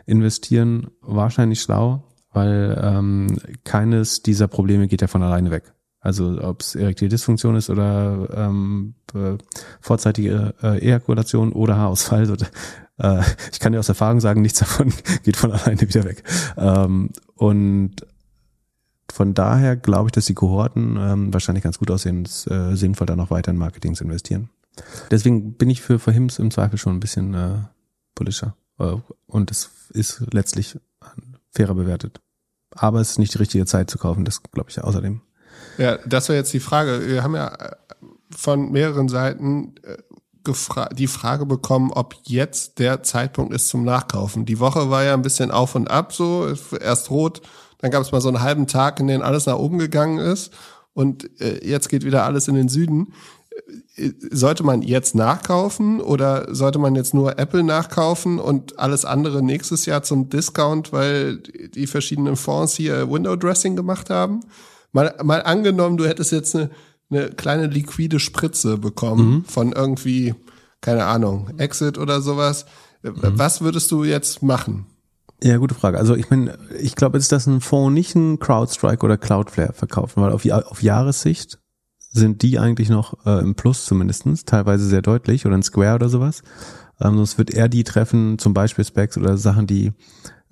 investieren 0.05 0.87
wahrscheinlich 1.01 1.61
schlau, 1.61 2.03
weil 2.31 2.79
ähm, 2.81 3.37
keines 3.63 4.21
dieser 4.21 4.47
Probleme 4.47 4.87
geht 4.87 5.01
ja 5.01 5.07
von 5.07 5.23
alleine 5.23 5.51
weg. 5.51 5.73
Also 6.01 6.41
ob 6.41 6.61
es 6.61 6.73
erektile 6.73 7.09
Dysfunktion 7.09 7.55
ist 7.55 7.69
oder 7.69 8.27
ähm, 8.35 8.95
vorzeitige 9.81 10.55
äh, 10.63 10.79
Ejakulation 10.79 11.53
oder 11.53 11.77
Haarausfall. 11.77 12.29
Oder, 12.31 12.47
äh, 12.97 13.21
ich 13.51 13.59
kann 13.59 13.71
dir 13.71 13.79
aus 13.79 13.89
Erfahrung 13.89 14.19
sagen, 14.19 14.41
nichts 14.41 14.59
davon 14.59 14.91
geht 15.23 15.37
von 15.37 15.51
alleine 15.51 15.81
wieder 15.81 16.03
weg. 16.03 16.23
Ähm, 16.57 17.11
und 17.35 17.97
von 19.11 19.35
daher 19.35 19.75
glaube 19.75 20.07
ich, 20.07 20.11
dass 20.13 20.25
die 20.25 20.33
Kohorten 20.33 20.97
ähm, 20.97 21.33
wahrscheinlich 21.33 21.63
ganz 21.63 21.77
gut 21.77 21.91
aussehen. 21.91 22.23
Es 22.23 22.47
äh, 22.47 22.75
sinnvoll, 22.75 23.05
da 23.05 23.15
noch 23.15 23.29
weiter 23.29 23.51
in 23.51 23.57
Marketing 23.57 23.93
zu 23.93 24.03
investieren. 24.03 24.49
Deswegen 25.11 25.53
bin 25.53 25.69
ich 25.69 25.81
für, 25.81 25.99
für 25.99 26.11
HIMS 26.11 26.39
im 26.39 26.49
Zweifel 26.49 26.79
schon 26.79 26.95
ein 26.95 26.99
bisschen 26.99 27.33
äh, 27.35 27.57
politischer. 28.15 28.55
Äh, 28.79 28.95
und 29.27 29.51
es 29.51 29.69
ist 29.91 30.21
letztlich 30.33 30.77
fairer 31.51 31.75
bewertet. 31.75 32.21
Aber 32.75 33.01
es 33.01 33.11
ist 33.11 33.19
nicht 33.19 33.33
die 33.33 33.39
richtige 33.39 33.65
Zeit 33.65 33.89
zu 33.89 33.97
kaufen, 33.97 34.25
das 34.25 34.41
glaube 34.43 34.69
ich 34.69 34.81
außerdem. 34.81 35.21
Ja, 35.77 35.97
das 36.05 36.29
wäre 36.29 36.37
jetzt 36.37 36.53
die 36.53 36.59
Frage. 36.59 37.07
Wir 37.07 37.23
haben 37.23 37.35
ja 37.35 37.47
äh, 37.47 37.75
von 38.35 38.71
mehreren 38.71 39.09
Seiten 39.09 39.75
äh, 39.83 39.97
die 40.93 41.07
Frage 41.07 41.45
bekommen, 41.45 41.91
ob 41.91 42.15
jetzt 42.23 42.79
der 42.79 43.03
Zeitpunkt 43.03 43.53
ist 43.53 43.69
zum 43.69 43.83
Nachkaufen. 43.83 44.45
Die 44.45 44.59
Woche 44.59 44.89
war 44.89 45.03
ja 45.03 45.13
ein 45.13 45.21
bisschen 45.21 45.51
auf 45.51 45.75
und 45.75 45.91
ab 45.91 46.13
so, 46.13 46.51
erst 46.79 47.11
rot, 47.11 47.41
dann 47.77 47.91
gab 47.91 48.01
es 48.01 48.11
mal 48.11 48.21
so 48.21 48.29
einen 48.29 48.41
halben 48.41 48.65
Tag, 48.65 48.99
in 48.99 49.07
dem 49.07 49.21
alles 49.21 49.45
nach 49.45 49.57
oben 49.57 49.77
gegangen 49.77 50.17
ist 50.17 50.51
und 50.93 51.29
äh, 51.39 51.65
jetzt 51.67 51.89
geht 51.89 52.03
wieder 52.03 52.25
alles 52.25 52.47
in 52.47 52.55
den 52.55 52.69
Süden. 52.69 53.13
Sollte 54.31 54.63
man 54.63 54.81
jetzt 54.81 55.13
nachkaufen 55.13 55.99
oder 55.99 56.53
sollte 56.53 56.79
man 56.79 56.95
jetzt 56.95 57.13
nur 57.13 57.37
Apple 57.37 57.63
nachkaufen 57.63 58.39
und 58.39 58.79
alles 58.79 59.05
andere 59.05 59.43
nächstes 59.43 59.85
Jahr 59.85 60.03
zum 60.03 60.29
Discount, 60.29 60.91
weil 60.93 61.37
die 61.37 61.87
verschiedenen 61.87 62.35
Fonds 62.35 62.75
hier 62.75 63.11
Window 63.11 63.35
Dressing 63.35 63.75
gemacht 63.75 64.09
haben? 64.09 64.41
Mal, 64.93 65.15
mal 65.23 65.43
angenommen, 65.43 65.97
du 65.97 66.07
hättest 66.07 66.31
jetzt 66.31 66.55
eine, 66.55 66.69
eine 67.09 67.29
kleine 67.29 67.67
liquide 67.67 68.19
Spritze 68.19 68.77
bekommen 68.77 69.29
mhm. 69.29 69.45
von 69.45 69.73
irgendwie, 69.73 70.33
keine 70.79 71.05
Ahnung, 71.05 71.49
Exit 71.57 71.97
oder 71.97 72.21
sowas. 72.21 72.65
Mhm. 73.03 73.13
Was 73.21 73.61
würdest 73.61 73.91
du 73.91 74.03
jetzt 74.03 74.41
machen? 74.41 74.85
Ja, 75.43 75.57
gute 75.57 75.73
Frage. 75.75 75.97
Also 75.97 76.15
ich 76.15 76.29
meine, 76.29 76.57
ich 76.79 76.95
glaube 76.95 77.17
jetzt, 77.17 77.31
dass 77.31 77.47
ein 77.47 77.61
Fonds 77.61 77.93
nicht 77.93 78.15
ein 78.15 78.39
CrowdStrike 78.39 79.03
oder 79.03 79.17
Cloudflare 79.17 79.73
verkaufen, 79.73 80.21
weil 80.21 80.31
auf, 80.31 80.45
auf 80.45 80.83
Jahressicht 80.83 81.57
sind 82.11 82.41
die 82.41 82.59
eigentlich 82.59 82.89
noch 82.89 83.25
äh, 83.25 83.39
im 83.39 83.55
Plus 83.55 83.85
zumindestens, 83.85 84.45
teilweise 84.45 84.85
sehr 84.85 85.01
deutlich 85.01 85.45
oder 85.45 85.55
ein 85.55 85.63
Square 85.63 85.95
oder 85.95 86.09
sowas. 86.09 86.43
Ähm, 86.99 87.17
sonst 87.17 87.37
wird 87.37 87.51
er 87.51 87.69
die 87.69 87.83
treffen, 87.83 88.37
zum 88.37 88.53
Beispiel 88.53 88.85
Specs 88.85 89.17
oder 89.17 89.37
Sachen, 89.37 89.65
die 89.65 89.93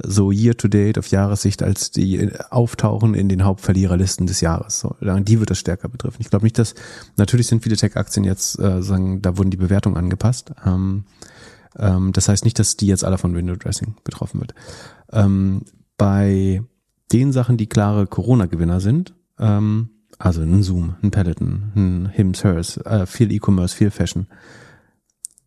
so 0.02 0.32
year 0.32 0.56
to 0.56 0.68
date 0.70 0.98
auf 0.98 1.08
Jahressicht 1.08 1.62
als 1.62 1.92
die 1.92 2.32
auftauchen 2.50 3.14
in 3.14 3.28
den 3.28 3.44
Hauptverliererlisten 3.44 4.28
des 4.28 4.40
Jahres. 4.40 4.80
So, 4.80 4.96
die 5.02 5.40
wird 5.40 5.50
das 5.50 5.60
stärker 5.60 5.90
betreffen. 5.90 6.18
Ich 6.22 6.30
glaube 6.30 6.46
nicht, 6.46 6.58
dass 6.58 6.74
natürlich 7.18 7.48
sind 7.48 7.64
viele 7.64 7.76
Tech-Aktien 7.76 8.24
jetzt 8.24 8.58
äh, 8.60 8.82
sagen, 8.82 9.22
da 9.22 9.38
wurden 9.38 9.52
die 9.52 9.58
Bewertungen 9.58 9.98
angepasst. 9.98 10.54
Ähm, 10.66 11.04
ähm, 11.78 12.14
das 12.14 12.30
heißt 12.30 12.46
nicht, 12.46 12.60
dass 12.60 12.78
die 12.78 12.88
jetzt 12.88 13.04
alle 13.04 13.18
von 13.18 13.36
Window 13.36 13.56
Dressing 13.56 13.96
betroffen 14.06 14.40
wird. 14.40 14.56
Ähm, 15.12 15.64
bei 15.98 16.64
den 17.12 17.34
Sachen, 17.34 17.58
die 17.58 17.68
klare 17.68 18.08
Corona-Gewinner 18.08 18.80
sind, 18.80 19.14
ähm, 19.38 19.90
also 20.20 20.42
ein 20.42 20.62
Zoom, 20.62 20.96
ein 21.02 21.12
Peloton, 21.12 21.72
ein 21.76 22.10
Hims, 22.10 22.44
Hers, 22.44 22.78
äh, 22.78 23.06
viel 23.06 23.32
E-Commerce, 23.32 23.76
viel 23.76 23.90
Fashion, 23.90 24.28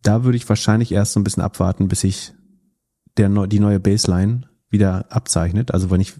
da 0.01 0.23
würde 0.23 0.35
ich 0.35 0.49
wahrscheinlich 0.49 0.91
erst 0.91 1.13
so 1.13 1.19
ein 1.19 1.23
bisschen 1.23 1.43
abwarten, 1.43 1.87
bis 1.87 2.03
ich 2.03 2.33
der, 3.17 3.29
die 3.47 3.59
neue 3.59 3.79
Baseline 3.79 4.49
wieder 4.69 5.05
abzeichnet. 5.11 5.71
Also 5.71 5.91
wenn 5.91 6.01
ich, 6.01 6.13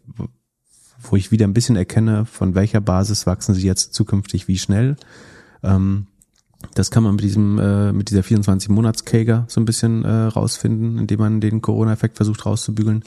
wo 1.01 1.15
ich 1.15 1.31
wieder 1.31 1.45
ein 1.45 1.53
bisschen 1.53 1.75
erkenne, 1.75 2.25
von 2.25 2.55
welcher 2.55 2.79
Basis 2.79 3.25
wachsen 3.25 3.55
sie 3.55 3.65
jetzt 3.65 3.93
zukünftig 3.93 4.47
wie 4.47 4.59
schnell. 4.59 4.95
Ähm, 5.63 6.07
das 6.75 6.91
kann 6.91 7.03
man 7.03 7.15
mit 7.15 7.23
diesem, 7.25 7.59
äh, 7.59 7.91
mit 7.91 8.09
dieser 8.09 8.23
24 8.23 8.69
monats 8.69 9.03
kager 9.03 9.45
so 9.49 9.59
ein 9.59 9.65
bisschen 9.65 10.05
äh, 10.05 10.25
rausfinden, 10.25 10.97
indem 10.97 11.19
man 11.19 11.41
den 11.41 11.61
Corona-Effekt 11.61 12.15
versucht 12.17 12.45
rauszubügeln. 12.45 13.03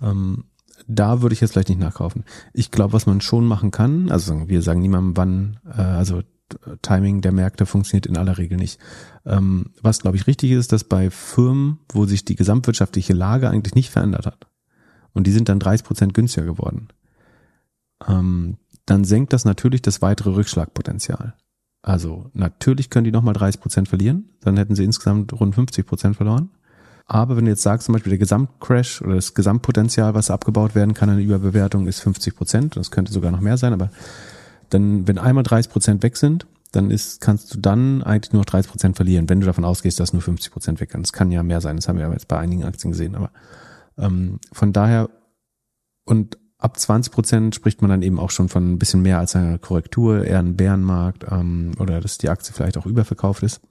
Ähm, 0.00 0.44
da 0.88 1.22
würde 1.22 1.34
ich 1.34 1.40
jetzt 1.40 1.52
vielleicht 1.52 1.68
nicht 1.68 1.80
nachkaufen. 1.80 2.24
Ich 2.52 2.70
glaube, 2.70 2.94
was 2.94 3.06
man 3.06 3.20
schon 3.20 3.46
machen 3.46 3.70
kann, 3.70 4.10
also 4.10 4.48
wir 4.48 4.62
sagen 4.62 4.80
niemandem 4.80 5.16
wann, 5.16 5.58
äh, 5.64 5.82
also 5.82 6.22
Timing 6.80 7.20
der 7.20 7.32
Märkte 7.32 7.66
funktioniert 7.66 8.06
in 8.06 8.16
aller 8.16 8.38
Regel 8.38 8.56
nicht. 8.56 8.80
Ähm, 9.26 9.66
was, 9.82 10.00
glaube 10.00 10.16
ich, 10.16 10.26
richtig 10.26 10.50
ist, 10.50 10.72
dass 10.72 10.84
bei 10.84 11.10
Firmen, 11.10 11.78
wo 11.92 12.06
sich 12.06 12.24
die 12.24 12.36
gesamtwirtschaftliche 12.36 13.12
Lage 13.12 13.50
eigentlich 13.50 13.74
nicht 13.74 13.90
verändert 13.90 14.26
hat 14.26 14.46
und 15.12 15.26
die 15.26 15.32
sind 15.32 15.50
dann 15.50 15.60
30 15.60 15.86
Prozent 15.86 16.14
günstiger 16.14 16.46
geworden, 16.46 16.88
ähm, 18.06 18.56
dann 18.86 19.04
senkt 19.04 19.34
das 19.34 19.44
natürlich 19.44 19.82
das 19.82 20.00
weitere 20.00 20.30
Rückschlagpotenzial. 20.30 21.34
Also 21.82 22.30
natürlich 22.32 22.88
können 22.88 23.04
die 23.04 23.12
nochmal 23.12 23.34
30 23.34 23.60
Prozent 23.60 23.88
verlieren, 23.88 24.30
dann 24.40 24.56
hätten 24.56 24.74
sie 24.74 24.84
insgesamt 24.84 25.32
rund 25.34 25.54
50 25.54 25.86
Prozent 25.86 26.16
verloren. 26.16 26.50
Aber 27.08 27.36
wenn 27.36 27.46
du 27.46 27.50
jetzt 27.50 27.62
sagst, 27.62 27.86
zum 27.86 27.94
Beispiel 27.94 28.10
der 28.10 28.18
Gesamtcrash 28.18 29.00
oder 29.00 29.14
das 29.14 29.32
Gesamtpotenzial, 29.32 30.14
was 30.14 30.30
abgebaut 30.30 30.74
werden 30.74 30.92
kann 30.92 31.08
an 31.08 31.18
Überbewertung, 31.18 31.86
ist 31.86 32.00
50 32.00 32.36
Prozent, 32.36 32.76
das 32.76 32.90
könnte 32.90 33.12
sogar 33.12 33.32
noch 33.32 33.40
mehr 33.40 33.56
sein, 33.56 33.72
aber 33.72 33.90
dann, 34.68 35.08
wenn 35.08 35.18
einmal 35.18 35.42
30 35.42 35.72
Prozent 35.72 36.02
weg 36.02 36.18
sind, 36.18 36.46
dann 36.72 36.90
ist, 36.90 37.22
kannst 37.22 37.54
du 37.54 37.58
dann 37.58 38.02
eigentlich 38.02 38.34
nur 38.34 38.42
noch 38.42 38.46
30 38.46 38.70
Prozent 38.70 38.96
verlieren, 38.96 39.26
wenn 39.30 39.40
du 39.40 39.46
davon 39.46 39.64
ausgehst, 39.64 39.98
dass 39.98 40.12
nur 40.12 40.20
50 40.20 40.52
Prozent 40.52 40.80
weg 40.80 40.90
kann. 40.90 41.02
Das 41.02 41.14
kann 41.14 41.32
ja 41.32 41.42
mehr 41.42 41.62
sein, 41.62 41.76
das 41.76 41.88
haben 41.88 41.98
wir 41.98 42.04
aber 42.04 42.14
jetzt 42.14 42.28
bei 42.28 42.38
einigen 42.38 42.64
Aktien 42.64 42.92
gesehen, 42.92 43.14
aber 43.14 43.30
ähm, 43.96 44.38
von 44.52 44.74
daher 44.74 45.08
und 46.04 46.38
ab 46.58 46.78
20 46.78 47.12
Prozent 47.12 47.54
spricht 47.54 47.80
man 47.80 47.90
dann 47.90 48.02
eben 48.02 48.18
auch 48.18 48.30
schon 48.30 48.50
von 48.50 48.72
ein 48.72 48.78
bisschen 48.78 49.00
mehr 49.00 49.18
als 49.18 49.34
einer 49.34 49.58
Korrektur, 49.58 50.24
eher 50.24 50.40
ein 50.40 50.56
Bärenmarkt 50.56 51.24
ähm, 51.30 51.72
oder 51.78 52.00
dass 52.00 52.18
die 52.18 52.28
Aktie 52.28 52.52
vielleicht 52.52 52.76
auch 52.76 52.86
überverkauft 52.86 53.42
ist. 53.42 53.62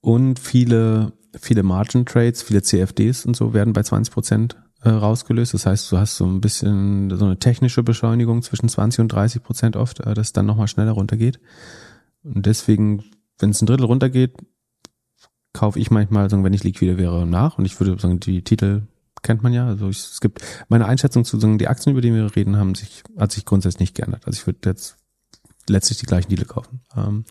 Und 0.00 0.38
viele, 0.38 1.12
viele 1.38 1.62
Margin 1.62 2.06
Trades, 2.06 2.42
viele 2.42 2.62
CFDs 2.62 3.26
und 3.26 3.36
so 3.36 3.54
werden 3.54 3.72
bei 3.72 3.82
20 3.82 4.12
Prozent 4.12 4.56
äh, 4.82 4.88
rausgelöst. 4.88 5.54
Das 5.54 5.66
heißt, 5.66 5.90
du 5.92 5.98
hast 5.98 6.16
so 6.16 6.26
ein 6.26 6.40
bisschen 6.40 7.10
so 7.16 7.24
eine 7.24 7.38
technische 7.38 7.82
Beschleunigung 7.82 8.42
zwischen 8.42 8.68
20 8.68 9.00
und 9.00 9.08
30 9.12 9.42
Prozent 9.42 9.76
oft, 9.76 10.00
äh, 10.00 10.14
dass 10.14 10.32
dann 10.32 10.46
nochmal 10.46 10.68
schneller 10.68 10.92
runtergeht. 10.92 11.40
Und 12.22 12.46
deswegen, 12.46 13.04
wenn 13.38 13.50
es 13.50 13.62
ein 13.62 13.66
Drittel 13.66 13.86
runtergeht, 13.86 14.36
kaufe 15.52 15.78
ich 15.78 15.90
manchmal, 15.90 16.30
wenn 16.30 16.52
ich 16.52 16.64
liquide 16.64 16.98
wäre, 16.98 17.26
nach. 17.26 17.58
Und 17.58 17.64
ich 17.64 17.78
würde 17.80 17.98
sagen, 18.00 18.20
die 18.20 18.42
Titel 18.42 18.82
kennt 19.22 19.42
man 19.42 19.52
ja. 19.52 19.66
Also 19.66 19.88
es 19.88 20.20
gibt 20.20 20.42
meine 20.68 20.86
Einschätzung 20.86 21.24
zu 21.24 21.38
sagen, 21.38 21.58
die 21.58 21.68
Aktien, 21.68 21.92
über 21.92 22.00
die 22.00 22.14
wir 22.14 22.34
reden, 22.36 22.56
haben 22.56 22.74
sich, 22.74 23.02
hat 23.18 23.32
sich 23.32 23.44
grundsätzlich 23.44 23.80
nicht 23.80 23.96
geändert. 23.96 24.26
Also 24.26 24.38
ich 24.38 24.46
würde 24.46 24.60
jetzt 24.64 24.96
letztlich 25.68 25.98
die 25.98 26.06
gleichen 26.06 26.28
Deal 26.34 26.44
kaufen. 26.44 26.80
Ähm, 26.96 27.24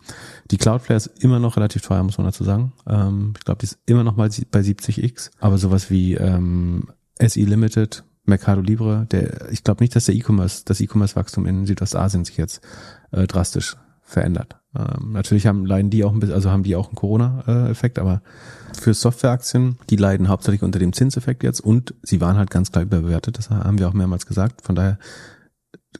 die 0.52 0.58
Cloudflare 0.58 0.98
ist 0.98 1.08
immer 1.24 1.40
noch 1.40 1.58
relativ 1.58 1.82
teuer, 1.82 2.04
muss 2.04 2.18
man 2.18 2.28
dazu 2.28 2.44
sagen. 2.44 2.74
Ähm, 2.88 3.34
ich 3.38 3.46
glaube, 3.46 3.60
die 3.60 3.66
ist 3.66 3.80
immer 3.86 4.04
noch 4.04 4.16
mal 4.16 4.30
bei 4.52 4.60
70x. 4.60 5.32
Aber 5.40 5.58
sowas 5.58 5.90
wie 5.90 6.16
ähm, 6.16 6.90
SE 7.20 7.42
Limited, 7.42 8.04
Mercado 8.26 8.62
Libre, 8.62 9.08
der, 9.12 9.52
ich 9.52 9.64
glaube 9.64 9.84
nicht, 9.84 9.96
dass 9.96 10.06
der 10.06 10.16
E-Commerce, 10.16 10.64
das 10.66 10.80
E-Commerce-Wachstum 10.80 11.46
in 11.46 11.66
Südostasien 11.66 12.26
sich 12.26 12.38
jetzt 12.38 12.62
äh, 13.12 13.28
drastisch 13.28 13.76
verändert. 14.02 14.58
Ähm, 14.76 15.14
natürlich 15.14 15.48
haben 15.48 15.66
leiden 15.66 15.90
die 15.90 16.04
auch 16.04 16.14
ein 16.14 16.20
bisschen, 16.20 16.36
also 16.36 16.50
haben 16.52 16.64
die 16.64 16.76
auch 16.76 16.88
einen 16.88 16.96
Corona-Effekt, 16.96 18.00
aber 18.00 18.22
für 18.80 18.94
Softwareaktien, 18.94 19.78
die 19.90 19.96
leiden 19.96 20.30
hauptsächlich 20.30 20.64
unter 20.64 20.80
dem 20.80 20.94
Zinseffekt 20.94 21.44
jetzt 21.44 21.60
und 21.60 21.94
sie 22.04 22.22
waren 22.22 22.38
halt 22.38 22.52
ganz 22.52 22.72
klar 22.72 22.84
überbewertet, 22.84 23.38
das 23.38 23.50
haben 23.50 23.80
wir 23.80 23.88
auch 23.88 23.94
mehrmals 23.94 24.26
gesagt. 24.26 24.62
Von 24.62 24.76
daher 24.76 25.00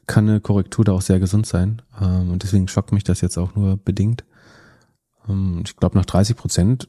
kann 0.06 0.28
eine 0.28 0.40
Korrektur 0.40 0.84
da 0.84 0.92
auch 0.92 1.02
sehr 1.02 1.20
gesund 1.20 1.46
sein. 1.46 1.82
Ähm, 2.00 2.30
und 2.30 2.42
deswegen 2.42 2.68
schockt 2.68 2.92
mich 2.92 3.04
das 3.04 3.20
jetzt 3.20 3.38
auch 3.38 3.54
nur 3.54 3.76
bedingt. 3.76 4.24
Ähm, 5.28 5.62
ich 5.64 5.76
glaube, 5.76 5.96
nach 5.98 6.04
30 6.04 6.36
Prozent 6.36 6.88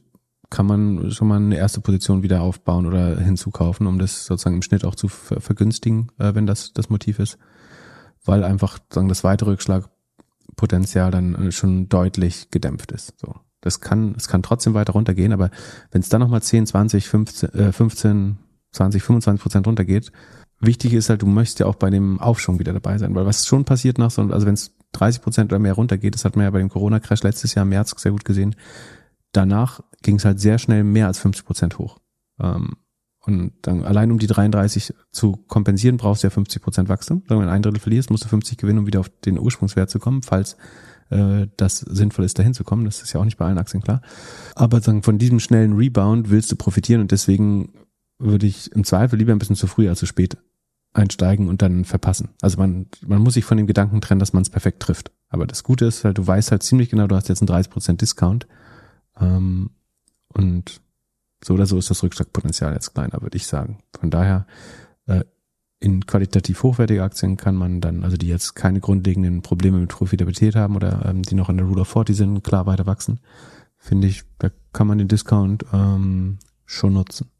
kann 0.50 0.66
man 0.66 1.10
schon 1.10 1.28
mal 1.28 1.36
eine 1.36 1.56
erste 1.56 1.80
Position 1.80 2.22
wieder 2.22 2.42
aufbauen 2.42 2.86
oder 2.86 3.18
hinzukaufen, 3.18 3.86
um 3.86 3.98
das 3.98 4.26
sozusagen 4.26 4.56
im 4.56 4.62
Schnitt 4.62 4.84
auch 4.84 4.94
zu 4.94 5.08
vergünstigen, 5.08 6.10
äh, 6.18 6.34
wenn 6.34 6.46
das 6.46 6.72
das 6.72 6.90
Motiv 6.90 7.18
ist. 7.18 7.38
Weil 8.24 8.44
einfach 8.44 8.78
sagen 8.92 9.08
das 9.08 9.24
weitere 9.24 9.50
Rückschlagpotenzial 9.50 11.10
dann 11.10 11.34
äh, 11.34 11.52
schon 11.52 11.88
deutlich 11.88 12.50
gedämpft 12.50 12.92
ist. 12.92 13.14
So. 13.18 13.34
Das 13.62 13.80
kann, 13.80 14.14
es 14.16 14.28
kann 14.28 14.42
trotzdem 14.42 14.74
weiter 14.74 14.92
runtergehen, 14.92 15.32
aber 15.32 15.50
wenn 15.90 16.02
es 16.02 16.08
dann 16.08 16.20
nochmal 16.20 16.42
10, 16.42 16.66
20, 16.66 17.08
15, 17.08 17.54
äh, 17.54 17.72
15, 17.72 18.38
20, 18.72 19.02
25 19.02 19.42
Prozent 19.42 19.66
runtergeht, 19.66 20.12
wichtig 20.62 20.94
ist 20.94 21.10
halt, 21.10 21.22
du 21.22 21.26
möchtest 21.26 21.60
ja 21.60 21.66
auch 21.66 21.74
bei 21.74 21.90
dem 21.90 22.20
Aufschwung 22.20 22.58
wieder 22.58 22.72
dabei 22.72 22.96
sein, 22.98 23.14
weil 23.14 23.26
was 23.26 23.46
schon 23.46 23.64
passiert 23.64 23.98
nach 23.98 24.10
so, 24.10 24.22
also 24.22 24.46
wenn 24.46 24.54
es 24.54 24.74
30 24.92 25.22
Prozent 25.22 25.52
oder 25.52 25.58
mehr 25.58 25.74
runtergeht, 25.74 26.14
das 26.14 26.24
hat 26.24 26.36
man 26.36 26.44
ja 26.44 26.50
bei 26.50 26.58
dem 26.58 26.68
Corona-Crash 26.68 27.22
letztes 27.22 27.54
Jahr 27.54 27.64
im 27.64 27.70
März 27.70 27.94
sehr 27.96 28.12
gut 28.12 28.24
gesehen, 28.24 28.54
danach 29.32 29.80
ging 30.02 30.16
es 30.16 30.24
halt 30.24 30.40
sehr 30.40 30.58
schnell 30.58 30.84
mehr 30.84 31.06
als 31.06 31.18
50 31.18 31.44
Prozent 31.44 31.78
hoch. 31.78 31.98
Ähm, 32.40 32.76
und 33.24 33.52
dann 33.62 33.84
allein 33.84 34.10
um 34.10 34.18
die 34.18 34.26
33 34.26 34.94
zu 35.12 35.36
kompensieren, 35.46 35.96
brauchst 35.96 36.22
du 36.22 36.26
ja 36.26 36.30
50 36.30 36.60
Prozent 36.60 36.88
Wachstum. 36.88 37.22
Wenn 37.28 37.40
du 37.40 37.48
ein 37.48 37.62
Drittel 37.62 37.78
verlierst, 37.78 38.10
musst 38.10 38.24
du 38.24 38.28
50 38.28 38.58
gewinnen, 38.58 38.80
um 38.80 38.86
wieder 38.86 39.00
auf 39.00 39.10
den 39.24 39.38
Ursprungswert 39.38 39.90
zu 39.90 40.00
kommen, 40.00 40.22
falls 40.22 40.56
äh, 41.10 41.46
das 41.56 41.78
sinnvoll 41.78 42.24
ist, 42.24 42.38
dahin 42.38 42.52
zu 42.52 42.64
kommen. 42.64 42.84
Das 42.84 43.00
ist 43.00 43.12
ja 43.12 43.20
auch 43.20 43.24
nicht 43.24 43.36
bei 43.36 43.46
allen 43.46 43.58
Aktien 43.58 43.82
klar. 43.82 44.02
Aber 44.56 44.80
sagen, 44.80 45.04
von 45.04 45.18
diesem 45.18 45.38
schnellen 45.38 45.74
Rebound 45.74 46.30
willst 46.30 46.50
du 46.50 46.56
profitieren 46.56 47.00
und 47.00 47.12
deswegen 47.12 47.72
würde 48.18 48.46
ich 48.46 48.72
im 48.72 48.84
Zweifel 48.84 49.18
lieber 49.18 49.32
ein 49.32 49.38
bisschen 49.38 49.56
zu 49.56 49.68
früh 49.68 49.88
als 49.88 50.00
zu 50.00 50.06
spät 50.06 50.36
einsteigen 50.92 51.48
und 51.48 51.62
dann 51.62 51.84
verpassen. 51.84 52.30
Also 52.42 52.58
man, 52.58 52.86
man 53.06 53.20
muss 53.20 53.34
sich 53.34 53.44
von 53.44 53.56
dem 53.56 53.66
Gedanken 53.66 54.00
trennen, 54.00 54.20
dass 54.20 54.32
man 54.32 54.42
es 54.42 54.50
perfekt 54.50 54.80
trifft. 54.80 55.10
Aber 55.28 55.46
das 55.46 55.64
Gute 55.64 55.86
ist 55.86 56.04
halt, 56.04 56.18
du 56.18 56.26
weißt 56.26 56.50
halt 56.50 56.62
ziemlich 56.62 56.90
genau, 56.90 57.06
du 57.06 57.16
hast 57.16 57.28
jetzt 57.28 57.40
einen 57.40 57.64
30% 57.64 57.96
Discount. 57.96 58.46
Ähm, 59.18 59.70
und 60.28 60.80
so 61.42 61.54
oder 61.54 61.66
so 61.66 61.78
ist 61.78 61.90
das 61.90 62.02
Rückschlagpotenzial 62.02 62.74
jetzt 62.74 62.94
kleiner, 62.94 63.22
würde 63.22 63.36
ich 63.36 63.46
sagen. 63.46 63.78
Von 63.98 64.10
daher, 64.10 64.46
äh, 65.06 65.24
in 65.80 66.06
qualitativ 66.06 66.62
hochwertige 66.62 67.02
Aktien 67.02 67.36
kann 67.36 67.56
man 67.56 67.80
dann, 67.80 68.04
also 68.04 68.16
die 68.16 68.28
jetzt 68.28 68.54
keine 68.54 68.78
grundlegenden 68.78 69.42
Probleme 69.42 69.78
mit 69.78 69.88
Profitabilität 69.88 70.54
haben 70.54 70.76
oder 70.76 71.04
ähm, 71.06 71.22
die 71.22 71.34
noch 71.34 71.48
in 71.48 71.56
der 71.56 71.66
Rule 71.66 71.80
of 71.80 71.88
40 71.88 72.16
sind, 72.16 72.44
klar 72.44 72.66
weiter 72.66 72.86
wachsen, 72.86 73.18
finde 73.78 74.06
ich, 74.06 74.22
da 74.38 74.50
kann 74.72 74.86
man 74.86 74.98
den 74.98 75.08
Discount 75.08 75.64
ähm, 75.72 76.38
schon 76.66 76.92
nutzen. 76.92 77.30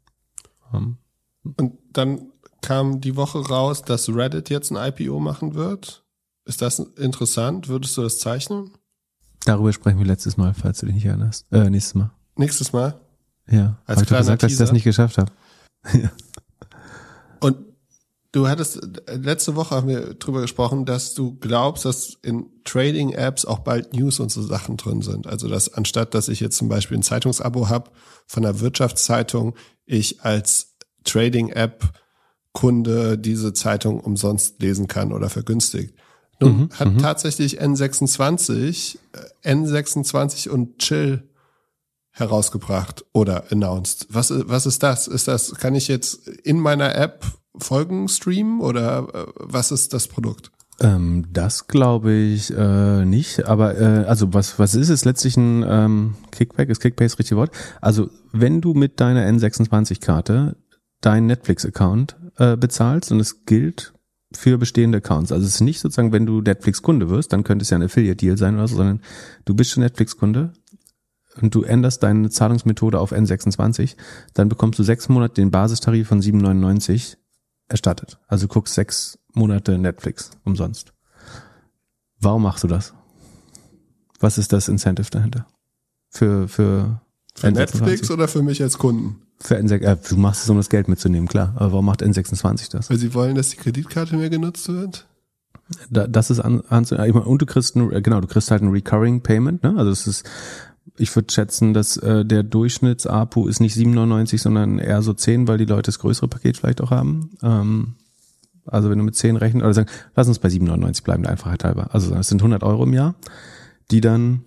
Ähm. 0.73 0.97
Und 1.43 1.77
dann 1.93 2.32
kam 2.63 3.01
die 3.01 3.15
Woche 3.15 3.39
raus, 3.47 3.83
dass 3.83 4.09
Reddit 4.09 4.49
jetzt 4.49 4.71
ein 4.71 4.77
IPO 4.77 5.19
machen 5.19 5.53
wird. 5.53 6.03
Ist 6.45 6.61
das 6.61 6.79
interessant? 6.79 7.67
Würdest 7.67 7.95
du 7.95 8.01
das 8.01 8.17
zeichnen? 8.17 8.71
Darüber 9.45 9.71
sprechen 9.71 9.99
wir 9.99 10.05
letztes 10.05 10.37
Mal, 10.37 10.53
falls 10.53 10.79
du 10.79 10.87
dich 10.87 10.95
nicht 10.95 11.05
erinnerst. 11.05 11.45
Äh, 11.51 11.69
nächstes 11.69 11.95
Mal. 11.95 12.11
Nächstes 12.35 12.73
Mal? 12.73 12.99
Ja. 13.47 13.77
Als 13.85 13.97
hab 13.97 14.03
ich 14.03 14.09
gesagt, 14.09 14.25
Teaser. 14.25 14.37
dass 14.37 14.51
ich 14.51 14.57
das 14.57 14.71
nicht 14.71 14.83
geschafft 14.83 15.17
habe. 15.17 15.31
ja. 15.93 16.11
Und 17.39 17.57
du 18.31 18.47
hattest, 18.47 18.79
letzte 19.07 19.55
Woche 19.55 19.75
haben 19.75 19.87
wir 19.89 20.13
drüber 20.13 20.41
gesprochen, 20.41 20.85
dass 20.85 21.13
du 21.13 21.37
glaubst, 21.39 21.85
dass 21.85 22.17
in 22.21 22.45
Trading-Apps 22.63 23.45
auch 23.45 23.59
bald 23.59 23.93
News 23.93 24.19
und 24.19 24.31
so 24.31 24.41
Sachen 24.41 24.77
drin 24.77 25.01
sind. 25.01 25.27
Also 25.27 25.49
dass 25.49 25.73
anstatt, 25.73 26.13
dass 26.13 26.29
ich 26.29 26.39
jetzt 26.39 26.57
zum 26.57 26.69
Beispiel 26.69 26.97
ein 26.97 27.03
Zeitungsabo 27.03 27.69
habe 27.69 27.91
von 28.27 28.45
einer 28.45 28.61
Wirtschaftszeitung, 28.61 29.55
ich 29.85 30.21
als 30.21 30.77
Trading-App 31.03 31.91
Kunde 32.53 33.17
diese 33.17 33.53
Zeitung 33.53 33.99
umsonst 33.99 34.61
lesen 34.61 34.87
kann 34.87 35.11
oder 35.11 35.29
vergünstigt. 35.29 35.95
Nun 36.39 36.57
mhm, 36.57 36.69
hat 36.73 36.93
mhm. 36.93 36.97
tatsächlich 36.99 37.61
N26, 37.61 38.97
äh, 39.43 39.51
N26 39.51 40.49
und 40.49 40.77
Chill 40.79 41.23
herausgebracht 42.11 43.05
oder 43.11 43.51
announced. 43.51 44.07
Was, 44.09 44.31
was 44.47 44.65
ist 44.65 44.83
das? 44.83 45.07
Ist 45.07 45.27
das, 45.27 45.55
kann 45.55 45.73
ich 45.73 45.87
jetzt 45.87 46.27
in 46.27 46.59
meiner 46.59 46.95
App 46.95 47.25
Folgen 47.57 48.07
streamen 48.07 48.61
oder 48.61 49.07
äh, 49.13 49.25
was 49.35 49.71
ist 49.71 49.93
das 49.93 50.07
Produkt? 50.07 50.51
Ähm, 50.79 51.25
das 51.31 51.67
glaube 51.67 52.13
ich 52.13 52.51
äh, 52.55 53.05
nicht, 53.05 53.45
aber 53.45 53.79
äh, 53.79 54.05
also 54.05 54.33
was 54.33 54.57
was 54.57 54.73
ist 54.73 54.89
es 54.89 55.05
letztlich 55.05 55.37
ein 55.37 55.63
ähm, 55.67 56.15
Kickback? 56.31 56.69
Ist 56.69 56.79
Kickback 56.79 57.07
das 57.09 57.19
richtige 57.19 57.37
Wort? 57.37 57.51
Also 57.79 58.09
wenn 58.31 58.59
du 58.59 58.73
mit 58.73 58.99
deiner 58.99 59.27
N26-Karte 59.27 60.55
deinen 61.01 61.27
Netflix-Account 61.27 62.15
äh, 62.37 62.57
bezahlst 62.57 63.11
und 63.11 63.19
es 63.19 63.45
gilt 63.45 63.93
für 64.35 64.57
bestehende 64.57 64.97
Accounts. 64.97 65.31
Also 65.31 65.45
es 65.45 65.55
ist 65.55 65.61
nicht 65.61 65.79
sozusagen, 65.79 66.11
wenn 66.11 66.25
du 66.25 66.41
Netflix-Kunde 66.41 67.09
wirst, 67.09 67.33
dann 67.33 67.43
könnte 67.43 67.63
es 67.63 67.69
ja 67.69 67.77
ein 67.77 67.83
Affiliate-Deal 67.83 68.37
sein 68.37 68.55
oder 68.55 68.67
so, 68.67 68.75
sondern 68.75 69.01
du 69.45 69.53
bist 69.53 69.71
schon 69.71 69.83
Netflix-Kunde 69.83 70.53
und 71.41 71.53
du 71.55 71.63
änderst 71.63 72.03
deine 72.03 72.29
Zahlungsmethode 72.29 72.99
auf 72.99 73.11
N26, 73.11 73.95
dann 74.33 74.49
bekommst 74.49 74.79
du 74.79 74.83
sechs 74.83 75.09
Monate 75.09 75.35
den 75.35 75.51
Basistarif 75.51 76.07
von 76.07 76.21
7,99 76.21 77.17
erstattet. 77.67 78.19
Also 78.27 78.47
du 78.47 78.53
guckst 78.53 78.73
sechs 78.73 79.19
Monate 79.33 79.77
Netflix 79.77 80.31
umsonst. 80.43 80.93
Warum 82.19 82.43
machst 82.43 82.63
du 82.63 82.67
das? 82.67 82.93
Was 84.19 84.37
ist 84.37 84.53
das 84.53 84.67
Incentive 84.67 85.09
dahinter? 85.09 85.47
Für, 86.09 86.47
für, 86.47 87.01
für 87.35 87.51
Netflix 87.51 88.09
oder 88.11 88.27
für 88.27 88.43
mich 88.43 88.61
als 88.61 88.77
Kunden? 88.77 89.21
Für 89.43 89.57
N6, 89.57 89.81
äh, 89.81 89.97
du 90.09 90.15
machst 90.15 90.43
es, 90.43 90.49
um 90.49 90.55
das 90.55 90.69
Geld 90.69 90.87
mitzunehmen, 90.87 91.27
klar. 91.27 91.51
Aber 91.57 91.73
warum 91.73 91.85
macht 91.85 92.01
N26 92.01 92.71
das? 92.71 92.89
Weil 92.89 92.97
sie 92.97 93.13
wollen, 93.13 93.35
dass 93.35 93.49
die 93.49 93.57
Kreditkarte 93.57 94.15
mehr 94.15 94.29
genutzt 94.29 94.69
wird? 94.69 95.05
Da, 95.89 96.07
das 96.07 96.29
ist 96.29 96.39
an, 96.39 96.61
an 96.69 96.85
und 96.85 97.41
du 97.41 97.45
kriegst 97.45 97.75
ein, 97.75 97.89
genau, 98.03 98.21
du 98.21 98.27
kriegst 98.27 98.51
halt 98.51 98.61
ein 98.61 98.69
Recurring 98.69 99.21
Payment, 99.21 99.61
ne? 99.63 99.75
Also 99.77 99.91
es 99.91 100.07
ist, 100.07 100.29
ich 100.97 101.13
würde 101.13 101.33
schätzen, 101.33 101.73
dass 101.73 101.97
äh, 101.97 102.23
der 102.23 102.43
Durchschnitts-APU 102.43 103.47
ist 103.47 103.59
nicht 103.59 103.75
7,99, 103.75 104.39
sondern 104.39 104.79
eher 104.79 105.01
so 105.01 105.13
10, 105.13 105.47
weil 105.49 105.57
die 105.57 105.65
Leute 105.65 105.87
das 105.87 105.99
größere 105.99 106.29
Paket 106.29 106.55
vielleicht 106.57 106.79
auch 106.79 106.91
haben. 106.91 107.31
Ähm, 107.41 107.95
also 108.65 108.89
wenn 108.89 108.97
du 108.97 109.03
mit 109.03 109.15
10 109.15 109.35
rechnest, 109.35 109.65
oder 109.65 109.73
sagen, 109.73 109.89
lass 110.15 110.29
uns 110.29 110.39
bei 110.39 110.47
7,99 110.47 111.03
bleiben, 111.03 111.23
der 111.23 111.33
Einfachheit 111.33 111.65
halber. 111.65 111.93
Also 111.93 112.15
es 112.15 112.29
sind 112.29 112.41
100 112.41 112.63
Euro 112.63 112.83
im 112.83 112.93
Jahr, 112.93 113.15
die 113.91 113.99
dann 113.99 114.45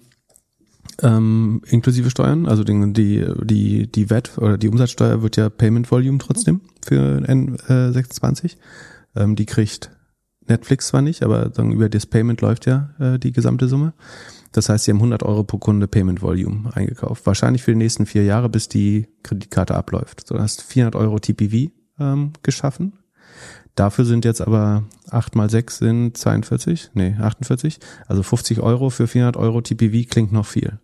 ähm, 1.02 1.62
inklusive 1.68 2.10
Steuern, 2.10 2.46
also 2.46 2.64
die, 2.64 2.92
die, 2.92 3.26
die, 3.44 3.90
die 3.90 4.10
VAT 4.10 4.38
oder 4.38 4.58
die 4.58 4.68
Umsatzsteuer 4.68 5.22
wird 5.22 5.36
ja 5.36 5.48
Payment 5.48 5.90
Volume 5.90 6.18
trotzdem 6.18 6.60
für 6.84 7.22
N26. 7.26 8.56
Ähm, 9.14 9.36
die 9.36 9.46
kriegt 9.46 9.90
Netflix 10.48 10.88
zwar 10.88 11.02
nicht, 11.02 11.22
aber 11.22 11.48
dann 11.48 11.72
über 11.72 11.88
das 11.88 12.06
Payment 12.06 12.40
läuft 12.40 12.66
ja 12.66 12.90
äh, 12.98 13.18
die 13.18 13.32
gesamte 13.32 13.68
Summe. 13.68 13.92
Das 14.52 14.68
heißt, 14.68 14.84
sie 14.84 14.92
haben 14.92 14.98
100 14.98 15.22
Euro 15.22 15.44
pro 15.44 15.58
Kunde 15.58 15.88
Payment 15.88 16.22
Volume 16.22 16.70
eingekauft. 16.74 17.26
Wahrscheinlich 17.26 17.62
für 17.62 17.72
die 17.72 17.78
nächsten 17.78 18.06
vier 18.06 18.24
Jahre, 18.24 18.48
bis 18.48 18.68
die 18.68 19.08
Kreditkarte 19.22 19.74
abläuft. 19.74 20.26
So, 20.26 20.36
du 20.36 20.40
hast 20.40 20.62
400 20.62 20.94
Euro 20.96 21.18
TPV 21.18 21.70
ähm, 21.98 22.32
geschaffen 22.42 22.94
Dafür 23.76 24.06
sind 24.06 24.24
jetzt 24.24 24.40
aber 24.40 24.84
8 25.10 25.36
mal 25.36 25.50
6 25.50 25.78
sind 25.78 26.16
42, 26.16 26.90
nee, 26.94 27.14
48. 27.20 27.78
Also 28.08 28.22
50 28.22 28.60
Euro 28.60 28.90
für 28.90 29.06
400 29.06 29.36
Euro 29.36 29.60
TPV 29.60 30.08
klingt 30.08 30.32
noch 30.32 30.46
viel. 30.46 30.80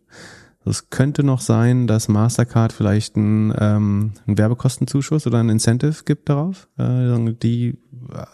Es 0.65 0.91
könnte 0.91 1.25
noch 1.25 1.41
sein, 1.41 1.87
dass 1.87 2.09
Mastercard 2.09 2.73
vielleicht 2.73 3.17
einen, 3.17 3.53
ähm, 3.59 4.13
einen 4.27 4.39
Werbekostenzuschuss 4.39 5.27
oder 5.27 5.41
ein 5.41 5.49
Incentive 5.49 6.05
gibt 6.05 6.29
darauf. 6.29 6.69
Äh, 6.79 7.33
die 7.43 7.79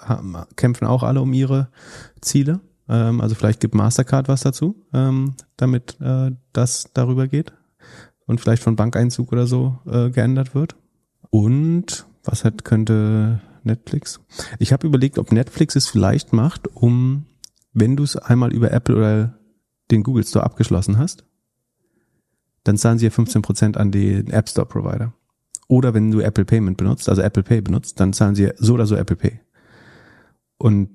haben, 0.00 0.36
kämpfen 0.56 0.86
auch 0.86 1.04
alle 1.04 1.22
um 1.22 1.32
ihre 1.32 1.68
Ziele. 2.20 2.60
Ähm, 2.88 3.20
also 3.20 3.34
vielleicht 3.34 3.60
gibt 3.60 3.74
Mastercard 3.74 4.28
was 4.28 4.42
dazu, 4.42 4.84
ähm, 4.92 5.36
damit 5.56 5.98
äh, 6.00 6.32
das 6.52 6.90
darüber 6.92 7.28
geht 7.28 7.52
und 8.26 8.40
vielleicht 8.40 8.62
von 8.62 8.76
Bankeinzug 8.76 9.32
oder 9.32 9.46
so 9.46 9.78
äh, 9.86 10.10
geändert 10.10 10.54
wird. 10.54 10.76
Und 11.30 12.06
was 12.24 12.44
hat, 12.44 12.64
könnte 12.64 13.40
Netflix. 13.64 14.20
Ich 14.58 14.72
habe 14.72 14.86
überlegt, 14.86 15.18
ob 15.18 15.32
Netflix 15.32 15.76
es 15.76 15.86
vielleicht 15.86 16.32
macht, 16.32 16.68
um, 16.68 17.26
wenn 17.72 17.96
du 17.96 18.02
es 18.02 18.16
einmal 18.16 18.52
über 18.52 18.72
Apple 18.72 18.96
oder 18.96 19.38
den 19.90 20.02
Google 20.02 20.24
Store 20.24 20.44
abgeschlossen 20.44 20.98
hast, 20.98 21.24
dann 22.64 22.76
zahlen 22.76 22.98
sie 22.98 23.06
ja 23.06 23.12
15% 23.12 23.76
an 23.76 23.90
den 23.90 24.30
App 24.30 24.48
Store 24.48 24.66
Provider. 24.66 25.14
Oder 25.68 25.94
wenn 25.94 26.10
du 26.10 26.20
Apple 26.20 26.44
Payment 26.44 26.76
benutzt, 26.76 27.08
also 27.08 27.22
Apple 27.22 27.42
Pay 27.42 27.60
benutzt, 27.60 28.00
dann 28.00 28.12
zahlen 28.12 28.34
sie 28.34 28.50
so 28.56 28.74
oder 28.74 28.86
so 28.86 28.96
Apple 28.96 29.16
Pay. 29.16 29.40
Und 30.56 30.90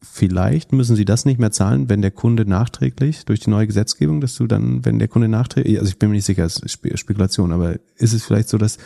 vielleicht 0.00 0.72
müssen 0.72 0.96
sie 0.96 1.04
das 1.04 1.24
nicht 1.24 1.38
mehr 1.38 1.50
zahlen, 1.50 1.88
wenn 1.88 2.02
der 2.02 2.10
Kunde 2.12 2.44
nachträglich 2.44 3.24
durch 3.24 3.40
die 3.40 3.50
neue 3.50 3.66
Gesetzgebung, 3.66 4.20
dass 4.20 4.36
du 4.36 4.46
dann, 4.46 4.84
wenn 4.84 4.98
der 4.98 5.08
Kunde 5.08 5.28
nachträglich, 5.28 5.78
also 5.78 5.90
ich 5.90 5.98
bin 5.98 6.08
mir 6.08 6.16
nicht 6.16 6.24
sicher, 6.24 6.44
es 6.44 6.58
ist 6.58 6.72
Spekulation, 6.72 7.52
aber 7.52 7.76
ist 7.96 8.12
es 8.12 8.24
vielleicht 8.24 8.48
so, 8.48 8.58
dass 8.58 8.78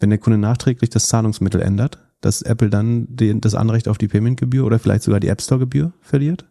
wenn 0.00 0.10
der 0.10 0.18
Kunde 0.18 0.38
nachträglich 0.38 0.90
das 0.90 1.06
Zahlungsmittel 1.08 1.60
ändert, 1.60 1.98
dass 2.22 2.40
Apple 2.40 2.70
dann 2.70 3.06
den, 3.08 3.40
das 3.42 3.54
Anrecht 3.54 3.88
auf 3.88 3.98
die 3.98 4.08
Paymentgebühr 4.08 4.64
oder 4.64 4.78
vielleicht 4.78 5.02
sogar 5.02 5.20
die 5.20 5.28
App 5.28 5.42
Store 5.42 5.60
Gebühr 5.60 5.92
verliert? 6.00 6.46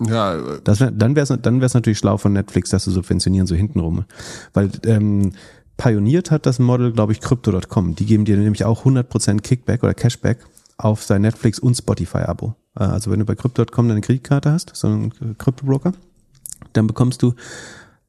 Ja. 0.00 0.58
Das 0.64 0.80
wär, 0.80 0.90
dann 0.90 1.16
wäre 1.16 1.24
es 1.24 1.42
dann 1.42 1.60
wär's 1.60 1.74
natürlich 1.74 1.98
schlau 1.98 2.16
von 2.16 2.32
Netflix, 2.32 2.70
das 2.70 2.84
zu 2.84 2.90
subventionieren, 2.90 3.46
so 3.46 3.54
hintenrum. 3.54 4.04
Weil 4.52 4.70
ähm, 4.86 5.32
pioniert 5.76 6.30
hat 6.30 6.46
das 6.46 6.58
Model, 6.58 6.92
glaube 6.92 7.12
ich, 7.12 7.20
Crypto.com. 7.20 7.96
Die 7.96 8.06
geben 8.06 8.24
dir 8.24 8.36
nämlich 8.36 8.64
auch 8.64 8.84
100% 8.84 9.40
Kickback 9.40 9.82
oder 9.82 9.94
Cashback 9.94 10.38
auf 10.78 11.02
sein 11.02 11.22
Netflix 11.22 11.58
und 11.58 11.74
Spotify-Abo. 11.74 12.54
Äh, 12.78 12.84
also 12.84 13.10
wenn 13.10 13.18
du 13.18 13.24
bei 13.24 13.34
Crypto.com 13.34 13.88
deine 13.88 14.00
Kreditkarte 14.00 14.52
hast, 14.52 14.74
so 14.74 14.88
ein 14.88 15.12
Krypto-Broker, 15.38 15.92
dann 16.72 16.86
bekommst 16.86 17.22
du 17.22 17.34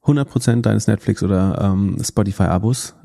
100% 0.03 0.61
deines 0.61 0.87
Netflix 0.87 1.23
oder 1.23 1.59
ähm, 1.61 1.97
Spotify-Abos 2.01 2.95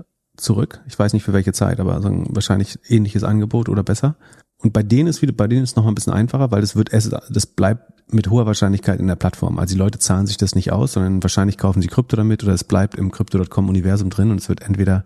zurück. 0.40 0.80
Ich 0.86 0.98
weiß 0.98 1.12
nicht 1.12 1.24
für 1.24 1.32
welche 1.32 1.52
Zeit, 1.52 1.80
aber 1.80 1.94
also 1.94 2.10
wahrscheinlich 2.28 2.78
ähnliches 2.88 3.24
Angebot 3.24 3.68
oder 3.68 3.82
besser. 3.82 4.16
Und 4.60 4.72
bei 4.72 4.82
denen 4.82 5.08
ist 5.08 5.22
wieder, 5.22 5.32
bei 5.32 5.46
denen 5.46 5.62
ist 5.62 5.76
noch 5.76 5.84
mal 5.84 5.92
ein 5.92 5.94
bisschen 5.94 6.12
einfacher, 6.12 6.50
weil 6.50 6.60
das 6.60 6.74
wird, 6.74 6.92
das 6.92 7.46
bleibt 7.46 7.92
mit 8.12 8.30
hoher 8.30 8.46
Wahrscheinlichkeit 8.46 9.00
in 9.00 9.06
der 9.06 9.16
Plattform. 9.16 9.58
Also 9.58 9.74
die 9.74 9.78
Leute 9.78 9.98
zahlen 9.98 10.26
sich 10.26 10.36
das 10.36 10.54
nicht 10.54 10.72
aus, 10.72 10.94
sondern 10.94 11.22
wahrscheinlich 11.22 11.58
kaufen 11.58 11.82
sie 11.82 11.88
Krypto 11.88 12.16
damit 12.16 12.42
oder 12.42 12.54
es 12.54 12.64
bleibt 12.64 12.94
im 12.94 13.10
Crypto.com 13.12 13.68
Universum 13.68 14.10
drin 14.10 14.30
und 14.30 14.40
es 14.40 14.48
wird 14.48 14.62
entweder, 14.62 15.04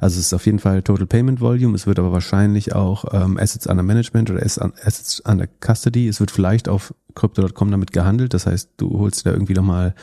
also 0.00 0.18
es 0.18 0.26
ist 0.26 0.32
auf 0.32 0.46
jeden 0.46 0.58
Fall 0.58 0.82
Total 0.82 1.06
Payment 1.06 1.40
Volume, 1.40 1.74
es 1.74 1.86
wird 1.86 1.98
aber 1.98 2.10
wahrscheinlich 2.10 2.74
auch 2.74 3.04
ähm, 3.12 3.38
Assets 3.38 3.66
under 3.66 3.82
Management 3.82 4.30
oder 4.30 4.42
Assets 4.42 5.20
under 5.20 5.46
Custody, 5.46 6.08
es 6.08 6.20
wird 6.20 6.30
vielleicht 6.30 6.68
auf 6.68 6.94
Crypto.com 7.14 7.70
damit 7.70 7.92
gehandelt, 7.92 8.32
das 8.32 8.46
heißt, 8.46 8.70
du 8.78 8.98
holst 8.98 9.26
da 9.26 9.30
irgendwie 9.30 9.54
nochmal 9.54 9.94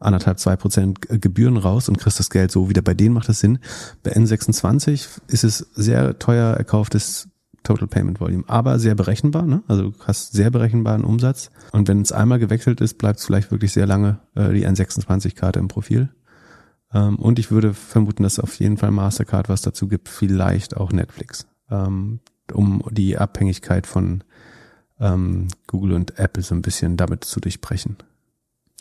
anderthalb, 0.00 0.38
zwei 0.38 0.56
Prozent 0.56 1.00
Gebühren 1.00 1.56
raus 1.56 1.88
und 1.88 1.98
kriegst 1.98 2.18
das 2.18 2.30
Geld 2.30 2.50
so 2.50 2.68
wieder. 2.68 2.82
Bei 2.82 2.94
denen 2.94 3.14
macht 3.14 3.28
das 3.28 3.40
Sinn. 3.40 3.58
Bei 4.02 4.12
N26 4.12 5.08
ist 5.28 5.44
es 5.44 5.58
sehr 5.74 6.18
teuer 6.18 6.54
erkauftes 6.54 7.28
Total 7.64 7.88
Payment 7.88 8.20
Volume, 8.20 8.44
aber 8.46 8.78
sehr 8.78 8.94
berechenbar. 8.94 9.46
Ne? 9.46 9.62
Also 9.66 9.90
du 9.90 9.94
hast 10.06 10.32
sehr 10.32 10.50
berechenbaren 10.50 11.02
Umsatz. 11.02 11.50
Und 11.72 11.88
wenn 11.88 12.02
es 12.02 12.12
einmal 12.12 12.38
gewechselt 12.38 12.80
ist, 12.82 12.98
bleibt 12.98 13.18
es 13.18 13.24
vielleicht 13.24 13.50
wirklich 13.50 13.72
sehr 13.72 13.86
lange 13.86 14.20
äh, 14.34 14.52
die 14.52 14.66
N26-Karte 14.66 15.58
im 15.58 15.68
Profil. 15.68 16.10
Ähm, 16.92 17.16
und 17.16 17.38
ich 17.38 17.50
würde 17.50 17.72
vermuten, 17.72 18.22
dass 18.22 18.38
auf 18.38 18.54
jeden 18.58 18.76
Fall 18.76 18.90
Mastercard 18.90 19.48
was 19.48 19.62
dazu 19.62 19.88
gibt, 19.88 20.10
vielleicht 20.10 20.76
auch 20.76 20.92
Netflix, 20.92 21.46
ähm, 21.70 22.20
um 22.52 22.82
die 22.90 23.16
Abhängigkeit 23.16 23.86
von 23.86 24.22
ähm, 25.00 25.48
Google 25.66 25.94
und 25.94 26.18
Apple 26.18 26.42
so 26.42 26.54
ein 26.54 26.62
bisschen 26.62 26.98
damit 26.98 27.24
zu 27.24 27.40
durchbrechen. 27.40 27.96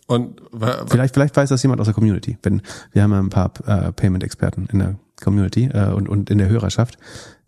Und 0.07 0.41
vielleicht, 0.87 1.13
vielleicht 1.13 1.35
weiß 1.35 1.49
das 1.49 1.63
jemand 1.63 1.79
aus 1.79 1.87
der 1.87 1.93
Community. 1.93 2.37
Wenn 2.43 2.61
wir 2.91 3.03
haben 3.03 3.11
ja 3.11 3.19
ein 3.19 3.29
paar 3.29 3.53
äh, 3.65 3.91
Payment-Experten 3.91 4.67
in 4.71 4.79
der 4.79 4.95
Community 5.23 5.69
äh, 5.73 5.91
und, 5.91 6.09
und 6.09 6.29
in 6.29 6.37
der 6.37 6.49
Hörerschaft. 6.49 6.97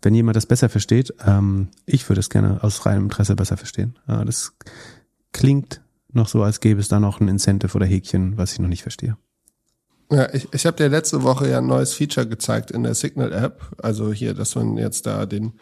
Wenn 0.02 0.14
jemand 0.14 0.36
das 0.36 0.46
besser 0.46 0.68
versteht, 0.68 1.14
ähm, 1.26 1.68
ich 1.84 2.08
würde 2.08 2.20
es 2.20 2.30
gerne 2.30 2.62
aus 2.62 2.86
reinem 2.86 3.04
Interesse 3.04 3.36
besser 3.36 3.56
verstehen. 3.56 3.98
Äh, 4.08 4.24
das 4.24 4.52
klingt 5.32 5.82
noch 6.12 6.28
so, 6.28 6.42
als 6.42 6.60
gäbe 6.60 6.80
es 6.80 6.88
da 6.88 6.98
noch 6.98 7.20
ein 7.20 7.28
Incentive 7.28 7.74
oder 7.74 7.86
Häkchen, 7.86 8.38
was 8.38 8.52
ich 8.52 8.58
noch 8.58 8.68
nicht 8.68 8.82
verstehe. 8.82 9.16
Ja, 10.10 10.32
ich, 10.32 10.48
ich 10.52 10.66
habe 10.66 10.76
dir 10.76 10.88
letzte 10.88 11.22
Woche 11.22 11.48
ja 11.48 11.58
ein 11.58 11.66
neues 11.66 11.92
Feature 11.92 12.26
gezeigt 12.26 12.70
in 12.70 12.84
der 12.84 12.94
Signal-App. 12.94 13.60
Also 13.82 14.12
hier, 14.12 14.34
dass 14.34 14.54
man 14.54 14.76
jetzt 14.76 15.06
da 15.06 15.26
den 15.26 15.54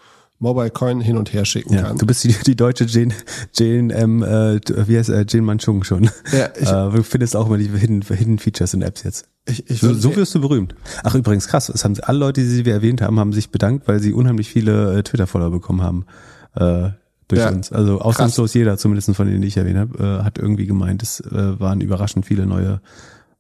Mobile 0.45 0.71
Coin 0.71 1.01
hin 1.01 1.17
und 1.17 1.33
her 1.33 1.45
schicken 1.45 1.75
ja, 1.75 1.83
kann. 1.83 1.99
Du 1.99 2.07
bist 2.07 2.23
die, 2.23 2.35
die 2.47 2.55
deutsche 2.55 2.85
Jane, 2.85 3.15
Jane, 3.53 3.93
ähm, 3.95 4.23
äh, 4.23 4.61
wie 4.87 4.99
heißt 4.99 5.09
äh, 5.09 5.25
Jane 5.29 5.43
Manchung 5.43 5.83
schon. 5.85 6.11
Ja, 6.33 6.51
ich, 6.55 6.69
äh, 6.69 6.97
du 6.97 7.03
findest 7.03 7.35
auch 7.35 7.47
immer 7.47 7.59
die 7.59 7.69
Hidden, 7.69 8.03
Hidden 8.03 8.39
Features 8.39 8.75
in 8.75 8.83
Apps 8.83 9.03
jetzt. 9.03 9.27
Ich, 9.47 9.69
ich 9.69 9.81
so, 9.81 9.93
so 9.95 10.15
wirst 10.17 10.35
du 10.35 10.41
berühmt. 10.41 10.75
Ach 11.03 11.15
übrigens 11.15 11.49
krass, 11.49 11.69
es 11.69 11.85
haben 11.85 11.97
alle 12.03 12.19
Leute, 12.19 12.43
die 12.43 12.65
wir 12.65 12.75
erwähnt 12.75 13.01
haben, 13.01 13.19
haben 13.19 13.33
sich 13.33 13.51
bedankt, 13.51 13.89
weil 13.89 14.01
sie 14.01 14.13
unheimlich 14.13 14.49
viele 14.49 14.99
äh, 14.99 15.03
Twitter-Follower 15.03 15.51
bekommen 15.51 15.83
haben. 15.83 16.07
Äh, 16.55 16.91
durch 17.29 17.41
ja, 17.41 17.49
uns. 17.51 17.73
Also 17.73 18.01
ausnahmslos 18.01 18.53
jeder, 18.53 18.77
zumindest 18.77 19.15
von 19.17 19.27
denen, 19.27 19.41
die 19.41 19.49
ich 19.49 19.57
erwähnt 19.57 19.79
habe, 19.79 20.21
äh, 20.21 20.25
hat 20.25 20.39
irgendwie 20.39 20.67
gemeint, 20.67 21.03
es 21.03 21.21
äh, 21.21 21.59
waren 21.59 21.81
überraschend 21.81 22.27
viele 22.27 22.47
neue 22.47 22.81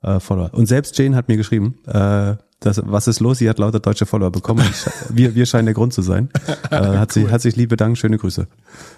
äh, 0.03 0.21
Follower. 0.21 0.51
Und 0.55 0.67
selbst 0.67 0.97
Jane 0.99 1.17
hat 1.17 1.29
mir 1.29 1.37
geschrieben, 1.37 1.75
äh, 1.87 2.37
das, 2.65 2.81
was 2.85 3.07
ist 3.09 3.21
los? 3.21 3.39
Sie 3.39 3.49
hat 3.49 3.59
lauter 3.59 3.81
deutsche 3.81 4.07
Follower 4.07 4.31
bekommen. 4.31 4.65
wir, 5.11 5.35
wir 5.35 5.47
scheinen 5.47 5.67
der 5.67 5.75
Grund 5.75 5.93
zu 5.93 6.03
sein. 6.03 6.31
Äh, 6.71 6.77
hat, 6.77 7.15
cool. 7.15 7.27
sie, 7.27 7.31
hat 7.31 7.43
sich 7.43 7.57
liebe 7.57 7.77
Dank, 7.77 7.97
schöne 7.99 8.19
Grüße. 8.19 8.49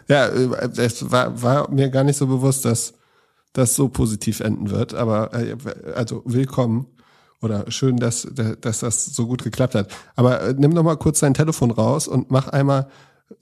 Ja, 0.09 0.27
äh, 0.27 0.71
es 0.77 1.11
war, 1.11 1.43
war 1.43 1.71
mir 1.71 1.91
gar 1.91 2.05
nicht 2.05 2.17
so 2.17 2.27
bewusst, 2.27 2.65
dass 2.65 2.95
das 3.53 3.75
so 3.75 3.89
positiv 3.89 4.41
enden 4.41 4.71
wird. 4.71 4.95
Aber 4.95 5.35
äh, 5.35 5.57
also 5.95 6.23
willkommen 6.25 6.87
oder 7.43 7.71
schön, 7.71 7.97
dass, 7.97 8.27
dass 8.61 8.81
das 8.81 9.07
so 9.07 9.27
gut 9.27 9.43
geklappt 9.45 9.75
hat. 9.75 9.93
Aber 10.15 10.41
äh, 10.41 10.55
nimm 10.57 10.75
doch 10.75 10.83
mal 10.83 10.97
kurz 10.97 11.21
dein 11.21 11.35
Telefon 11.35 11.71
raus 11.71 12.09
und 12.09 12.31
mach 12.31 12.49
einmal 12.49 12.89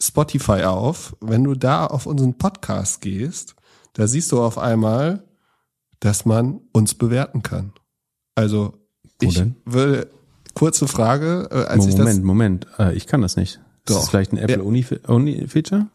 Spotify 0.01 0.63
auf. 0.65 1.17
Wenn 1.21 1.45
du 1.45 1.55
da 1.55 1.87
auf 1.87 2.07
unseren 2.07 2.37
Podcast 2.39 3.01
gehst, 3.01 3.55
da 3.93 4.07
siehst 4.07 4.33
du 4.33 4.43
auf 4.43 4.59
einmal, 4.59 5.25
dass 6.01 6.25
man 6.25 6.61
uns 6.73 6.95
bewerten 6.95 7.43
kann. 7.43 7.73
Also 8.35 8.75
Wo 9.21 9.29
ich 9.29 9.35
denn? 9.35 9.57
würde 9.65 10.09
kurze 10.55 10.89
Frage, 10.89 11.49
äh, 11.51 11.55
als 11.65 11.87
Moment, 11.87 11.89
ich 11.89 12.05
das 12.05 12.19
Moment, 12.19 12.67
äh, 12.79 12.95
ich 12.95 13.07
kann 13.07 13.23
das 13.23 13.37
nicht. 13.37 13.61
Doch. 13.85 13.97
Ist 13.97 14.03
das 14.03 14.11
vielleicht 14.11 14.33
ein 14.33 14.39
Apple 14.39 14.63
Uni 14.63 15.47
Feature? 15.47 15.89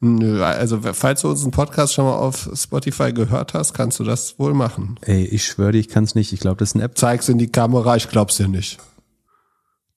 Nö, 0.00 0.44
also 0.44 0.80
falls 0.80 1.22
du 1.22 1.28
unseren 1.28 1.50
Podcast 1.50 1.92
schon 1.92 2.04
mal 2.04 2.14
auf 2.14 2.48
Spotify 2.54 3.12
gehört 3.12 3.54
hast, 3.54 3.74
kannst 3.74 3.98
du 3.98 4.04
das 4.04 4.38
wohl 4.38 4.54
machen. 4.54 4.96
Ey, 5.02 5.24
ich 5.24 5.44
schwöre 5.44 5.72
dir, 5.72 5.80
ich 5.80 5.88
kann 5.88 6.04
es 6.04 6.14
nicht. 6.14 6.32
Ich 6.32 6.38
glaube, 6.38 6.56
das 6.58 6.70
ist 6.70 6.74
eine 6.76 6.84
App. 6.84 6.96
Zeig's 6.96 7.28
in 7.28 7.38
die 7.38 7.48
Kamera, 7.48 7.96
ich 7.96 8.08
glaub's 8.08 8.36
dir 8.36 8.46
nicht. 8.46 8.78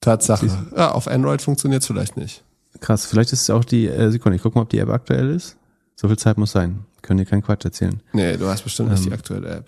Tatsache. 0.00 0.48
Ja, 0.76 0.90
auf 0.90 1.06
Android 1.06 1.40
funktioniert's 1.40 1.86
vielleicht 1.86 2.16
nicht. 2.16 2.42
Krass, 2.80 3.06
vielleicht 3.06 3.32
ist 3.32 3.42
es 3.42 3.50
auch 3.50 3.64
die 3.64 3.86
äh, 3.86 4.10
Sekunde. 4.10 4.34
Ich 4.34 4.42
guck 4.42 4.56
mal, 4.56 4.62
ob 4.62 4.70
die 4.70 4.78
App 4.78 4.88
aktuell 4.88 5.30
ist. 5.30 5.56
So 5.94 6.08
viel 6.08 6.18
Zeit 6.18 6.36
muss 6.36 6.50
sein. 6.50 6.80
Können 7.02 7.18
dir 7.18 7.26
keinen 7.26 7.42
Quatsch 7.42 7.64
erzählen. 7.64 8.00
Nee, 8.12 8.36
du 8.36 8.48
hast 8.48 8.62
bestimmt 8.62 8.88
ähm. 8.88 8.94
nicht 8.94 9.06
die 9.06 9.12
aktuelle 9.12 9.48
App. 9.48 9.66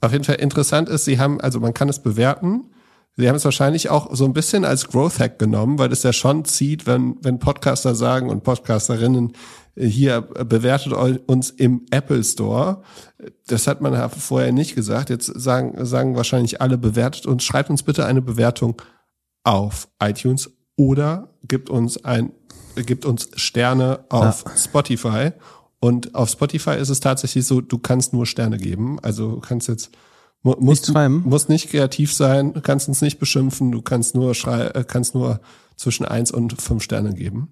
Auf 0.00 0.12
jeden 0.12 0.24
Fall 0.24 0.36
interessant 0.36 0.88
ist, 0.88 1.04
sie 1.04 1.18
haben, 1.18 1.40
also 1.40 1.58
man 1.58 1.74
kann 1.74 1.88
es 1.88 1.98
bewerten 1.98 2.66
Sie 3.16 3.28
haben 3.28 3.36
es 3.36 3.44
wahrscheinlich 3.44 3.90
auch 3.90 4.14
so 4.14 4.24
ein 4.24 4.32
bisschen 4.32 4.64
als 4.64 4.88
Growth 4.88 5.18
Hack 5.18 5.38
genommen, 5.38 5.78
weil 5.78 5.92
es 5.92 6.02
ja 6.02 6.12
schon 6.12 6.44
zieht, 6.46 6.86
wenn, 6.86 7.16
wenn 7.20 7.38
Podcaster 7.38 7.94
sagen 7.94 8.30
und 8.30 8.42
Podcasterinnen, 8.42 9.32
äh, 9.74 9.86
hier 9.86 10.22
bewertet 10.22 10.92
uns 10.92 11.50
im 11.50 11.84
Apple 11.90 12.24
Store. 12.24 12.82
Das 13.46 13.66
hat 13.66 13.82
man 13.82 14.10
vorher 14.10 14.52
nicht 14.52 14.74
gesagt. 14.74 15.10
Jetzt 15.10 15.26
sagen, 15.26 15.84
sagen 15.84 16.16
wahrscheinlich 16.16 16.60
alle, 16.62 16.78
bewertet 16.78 17.26
uns, 17.26 17.44
schreibt 17.44 17.68
uns 17.68 17.82
bitte 17.82 18.06
eine 18.06 18.22
Bewertung 18.22 18.80
auf 19.44 19.88
iTunes 20.02 20.50
oder 20.76 21.34
gibt 21.46 21.68
uns 21.68 22.02
ein, 22.04 22.32
gibt 22.76 23.04
uns 23.04 23.28
Sterne 23.34 24.04
auf 24.08 24.44
ja. 24.46 24.56
Spotify. 24.56 25.30
Und 25.80 26.14
auf 26.14 26.30
Spotify 26.30 26.76
ist 26.76 26.88
es 26.88 27.00
tatsächlich 27.00 27.46
so, 27.46 27.60
du 27.60 27.76
kannst 27.76 28.12
nur 28.14 28.24
Sterne 28.24 28.56
geben. 28.56 28.98
Also 29.02 29.32
du 29.32 29.40
kannst 29.40 29.68
jetzt 29.68 29.90
muss, 30.42 30.86
schreiben. 30.86 31.22
Muss 31.24 31.48
nicht 31.48 31.70
kreativ 31.70 32.12
sein, 32.12 32.52
du 32.52 32.60
kannst 32.60 32.88
uns 32.88 33.00
nicht 33.00 33.18
beschimpfen, 33.18 33.72
du 33.72 33.82
kannst 33.82 34.14
nur 34.14 34.34
schrei 34.34 34.66
äh, 34.66 34.84
kannst 34.84 35.14
nur 35.14 35.40
zwischen 35.76 36.04
eins 36.04 36.30
und 36.30 36.60
fünf 36.60 36.82
Sterne 36.82 37.14
geben. 37.14 37.48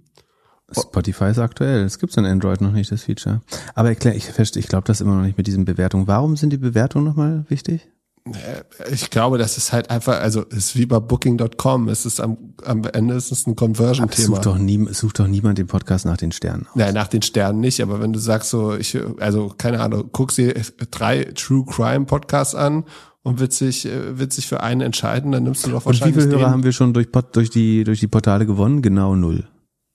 Spotify 0.72 1.30
ist 1.30 1.38
aktuell. 1.38 1.82
Es 1.82 1.98
gibt 1.98 2.16
in 2.16 2.24
Android 2.24 2.60
noch 2.60 2.72
nicht 2.72 2.92
das 2.92 3.02
Feature. 3.02 3.40
Aber 3.74 3.88
erklär, 3.88 4.14
ich 4.14 4.26
verstehe, 4.26 4.60
ich 4.60 4.68
glaube 4.68 4.86
das 4.86 5.00
immer 5.00 5.16
noch 5.16 5.22
nicht 5.22 5.36
mit 5.36 5.48
diesen 5.48 5.64
Bewertungen. 5.64 6.06
Warum 6.06 6.36
sind 6.36 6.52
die 6.52 6.58
Bewertungen 6.58 7.04
nochmal 7.04 7.44
wichtig? 7.48 7.88
Äh, 8.26 8.92
ich 8.92 9.10
glaube, 9.10 9.38
das 9.38 9.56
ist 9.56 9.72
halt 9.72 9.90
einfach, 9.90 10.20
also 10.20 10.44
es 10.50 10.56
ist 10.56 10.76
wie 10.76 10.86
bei 10.86 11.00
Booking.com. 11.00 11.88
Es 11.88 12.06
ist 12.06 12.20
am, 12.20 12.36
am 12.64 12.84
Ende 12.84 13.14
ist 13.14 13.32
es 13.32 13.46
ein 13.46 13.56
Conversion-Thema. 13.56 14.36
Sucht 14.36 14.46
doch, 14.46 14.58
nie, 14.58 14.86
sucht 14.92 15.18
doch 15.18 15.26
niemand 15.26 15.58
den 15.58 15.66
Podcast 15.66 16.06
nach 16.06 16.16
den 16.16 16.32
Sternen. 16.32 16.66
Aus. 16.66 16.76
Nein, 16.76 16.94
nach 16.94 17.08
den 17.08 17.22
Sternen 17.22 17.60
nicht. 17.60 17.80
Aber 17.80 18.00
wenn 18.00 18.12
du 18.12 18.18
sagst 18.18 18.50
so, 18.50 18.74
ich, 18.74 18.98
also 19.18 19.52
keine 19.56 19.80
Ahnung, 19.80 20.10
guckst 20.12 20.38
dir 20.38 20.54
drei 20.90 21.24
True 21.34 21.64
Crime 21.66 22.04
Podcasts 22.04 22.54
an 22.54 22.84
und 23.22 23.40
wird 23.40 23.52
sich, 23.52 23.86
äh, 23.86 24.18
wird 24.18 24.32
sich 24.32 24.46
für 24.46 24.62
einen 24.62 24.80
entscheiden, 24.80 25.32
dann 25.32 25.44
nimmst 25.44 25.66
du 25.66 25.70
doch 25.70 25.86
wahrscheinlich. 25.86 26.16
Und 26.16 26.22
wie 26.22 26.28
viele 26.28 26.40
Hörer 26.40 26.50
haben 26.50 26.64
wir 26.64 26.72
schon 26.72 26.92
durch, 26.92 27.08
durch 27.32 27.50
die, 27.50 27.84
durch 27.84 28.00
die 28.00 28.08
Portale 28.08 28.46
gewonnen? 28.46 28.82
Genau 28.82 29.16
null. 29.16 29.44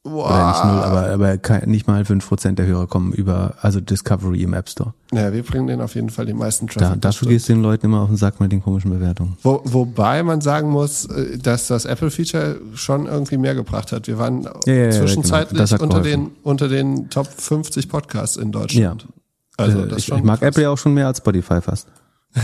Wow. 0.07 0.25
Oder 0.27 0.47
nicht 0.49 0.65
null, 0.65 0.83
aber, 0.83 1.09
aber 1.09 1.37
kein, 1.39 1.67
nicht 1.67 1.87
mal 1.87 2.05
fünf 2.05 2.27
Prozent 2.27 2.59
der 2.59 2.67
Hörer 2.67 2.85
kommen 2.85 3.11
über, 3.11 3.55
also 3.61 3.81
Discovery 3.81 4.43
im 4.43 4.53
App 4.53 4.69
Store. 4.69 4.93
Ja, 5.11 5.33
wir 5.33 5.41
bringen 5.41 5.65
denen 5.65 5.81
auf 5.81 5.95
jeden 5.95 6.11
Fall 6.11 6.27
die 6.27 6.33
meisten 6.35 6.67
Traffic. 6.67 7.01
Da, 7.01 7.09
dafür 7.09 7.27
gehst 7.27 7.49
du 7.49 7.53
den 7.53 7.63
Leuten 7.63 7.87
immer 7.87 8.01
auf 8.01 8.09
den 8.09 8.17
Sack 8.17 8.39
mit 8.39 8.51
den 8.51 8.61
komischen 8.61 8.91
Bewertungen. 8.91 9.35
Wo, 9.41 9.61
wobei 9.63 10.21
man 10.21 10.41
sagen 10.41 10.69
muss, 10.69 11.05
äh, 11.05 11.39
dass 11.39 11.65
das 11.65 11.85
Apple-Feature 11.85 12.57
schon 12.75 13.07
irgendwie 13.07 13.37
mehr 13.37 13.55
gebracht 13.55 13.91
hat. 13.91 14.05
Wir 14.05 14.19
waren 14.19 14.47
ja, 14.67 14.73
ja, 14.73 14.91
zwischenzeitlich 14.91 15.71
ja, 15.71 15.77
genau. 15.77 15.95
unter, 15.95 16.01
den, 16.07 16.31
unter 16.43 16.67
den 16.69 17.09
Top 17.09 17.25
50 17.27 17.89
Podcasts 17.89 18.37
in 18.37 18.51
Deutschland. 18.51 19.01
Ja. 19.01 19.09
Also 19.57 19.79
äh, 19.79 19.87
das 19.87 19.97
ich, 19.97 20.11
ich 20.11 20.23
mag 20.23 20.39
krass. 20.39 20.49
Apple 20.49 20.63
ja 20.63 20.69
auch 20.69 20.77
schon 20.77 20.93
mehr 20.93 21.07
als 21.07 21.17
Spotify 21.17 21.61
fast. 21.61 21.87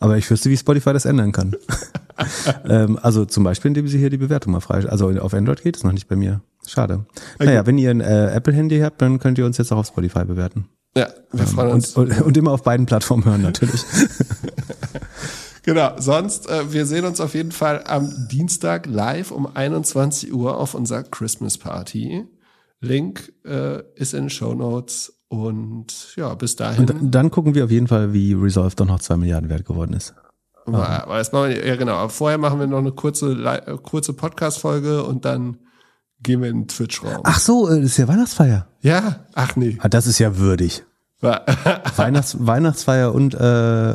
Aber 0.00 0.16
ich 0.16 0.28
wüsste, 0.28 0.50
wie 0.50 0.56
Spotify 0.56 0.92
das 0.92 1.04
ändern 1.04 1.30
kann. 1.30 1.54
ähm, 2.68 2.98
also 3.00 3.24
zum 3.24 3.44
Beispiel, 3.44 3.70
indem 3.70 3.88
sie 3.88 3.98
hier 3.98 4.10
die 4.10 4.16
Bewertung 4.16 4.52
mal 4.52 4.60
frei. 4.60 4.86
Also 4.88 5.08
auf 5.20 5.34
Android 5.34 5.62
geht 5.62 5.76
es 5.76 5.84
noch 5.84 5.92
nicht 5.92 6.08
bei 6.08 6.16
mir. 6.16 6.40
Schade. 6.66 7.06
Okay. 7.36 7.46
Naja, 7.46 7.66
wenn 7.66 7.78
ihr 7.78 7.90
ein 7.90 8.00
äh, 8.00 8.32
Apple-Handy 8.32 8.80
habt, 8.80 9.00
dann 9.00 9.18
könnt 9.18 9.38
ihr 9.38 9.46
uns 9.46 9.58
jetzt 9.58 9.72
auch 9.72 9.78
auf 9.78 9.86
Spotify 9.86 10.24
bewerten. 10.24 10.68
Ja, 10.96 11.08
wir 11.30 11.40
ähm, 11.40 11.46
freuen 11.46 11.72
uns. 11.72 11.96
Und, 11.96 12.10
und, 12.10 12.22
und, 12.22 12.36
immer 12.36 12.52
auf 12.52 12.62
beiden 12.62 12.86
Plattformen 12.86 13.24
hören, 13.24 13.42
natürlich. 13.42 13.84
genau, 15.62 15.92
sonst, 15.98 16.48
äh, 16.48 16.72
wir 16.72 16.86
sehen 16.86 17.04
uns 17.04 17.20
auf 17.20 17.34
jeden 17.34 17.52
Fall 17.52 17.84
am 17.86 18.28
Dienstag 18.30 18.86
live 18.86 19.30
um 19.30 19.46
21 19.46 20.32
Uhr 20.32 20.56
auf 20.56 20.74
unserer 20.74 21.02
Christmas 21.02 21.58
Party. 21.58 22.24
Link 22.80 23.32
äh, 23.44 23.82
ist 23.94 24.14
in 24.14 24.24
den 24.24 24.30
Show 24.30 24.54
Notes 24.54 25.22
und 25.28 26.14
ja, 26.16 26.34
bis 26.34 26.56
dahin. 26.56 26.88
Und 26.88 27.10
dann 27.10 27.30
gucken 27.30 27.54
wir 27.54 27.64
auf 27.64 27.70
jeden 27.70 27.88
Fall, 27.88 28.12
wie 28.12 28.32
Resolve 28.32 28.74
doch 28.76 28.86
noch 28.86 29.00
zwei 29.00 29.16
Milliarden 29.16 29.50
wert 29.50 29.64
geworden 29.64 29.92
ist. 29.92 30.14
Aber 30.74 31.18
das 31.18 31.32
machen 31.32 31.50
wir, 31.50 31.66
ja 31.66 31.76
genau. 31.76 31.94
Aber 31.94 32.10
vorher 32.10 32.38
machen 32.38 32.58
wir 32.58 32.66
noch 32.66 32.78
eine 32.78 32.92
kurze, 32.92 33.32
äh, 33.32 33.76
kurze 33.82 34.12
Podcast-Folge 34.12 35.04
und 35.04 35.24
dann 35.24 35.58
gehen 36.22 36.42
wir 36.42 36.48
in 36.48 36.62
den 36.62 36.68
Twitch-Raum. 36.68 37.22
Ach 37.24 37.38
so, 37.38 37.68
äh, 37.68 37.80
ist 37.80 37.96
ja 37.96 38.08
Weihnachtsfeier. 38.08 38.66
Ja, 38.80 39.26
ach 39.34 39.56
nee. 39.56 39.78
Ah, 39.80 39.88
das 39.88 40.06
ist 40.06 40.18
ja 40.18 40.38
würdig. 40.38 40.84
Weihnachts 41.96 42.36
Weihnachtsfeier 42.38 43.14
und 43.14 43.34
äh, 43.34 43.94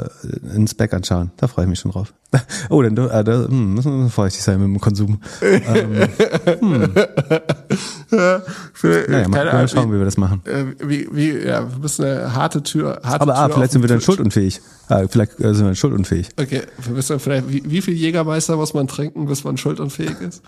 ins 0.55 0.73
Back 0.73 0.93
anschauen. 0.93 1.31
Da 1.37 1.47
freue 1.47 1.65
ich 1.65 1.69
mich 1.69 1.79
schon 1.79 1.91
drauf. 1.91 2.13
Oh, 2.69 2.81
dann 2.81 2.97
äh, 2.97 3.23
da 3.23 3.47
hm, 3.47 3.75
müssen 3.75 4.03
wir 4.03 4.09
vorsichtig 4.09 4.43
sein 4.43 4.59
mit 4.59 4.67
dem 4.67 4.79
Konsum. 4.79 5.21
ähm, 5.41 6.07
hm. 6.59 6.93
naja, 8.83 9.27
mal, 9.27 9.45
mal 9.45 9.67
schauen, 9.67 9.89
wie, 9.89 9.95
wie 9.95 9.99
wir 9.99 10.05
das 10.05 10.17
machen. 10.17 10.41
Äh, 10.45 10.65
wie, 10.85 11.07
wie, 11.11 11.37
ja, 11.45 11.69
wir 11.71 11.79
müssen 11.79 12.05
eine 12.05 12.33
harte 12.35 12.61
Tür. 12.61 12.99
Harte 13.03 13.21
Aber 13.21 13.37
ah, 13.37 13.47
Tür 13.47 13.55
vielleicht 13.55 13.71
sind 13.71 13.81
wir 13.81 13.89
dann 13.89 14.01
schuldunfähig. 14.01 14.61
Ah, 14.89 15.07
vielleicht 15.09 15.39
äh, 15.39 15.53
sind 15.53 15.59
wir 15.59 15.65
dann 15.65 15.75
schuldunfähig. 15.75 16.29
Okay, 16.39 16.63
wir 16.83 16.93
müssen 16.93 17.19
vielleicht, 17.19 17.49
wie, 17.49 17.63
wie 17.65 17.81
viel 17.81 17.93
Jägermeister 17.93 18.55
muss 18.57 18.73
man 18.73 18.87
trinken, 18.87 19.25
bis 19.25 19.43
man 19.43 19.57
schuldunfähig 19.57 20.19
ist? 20.21 20.43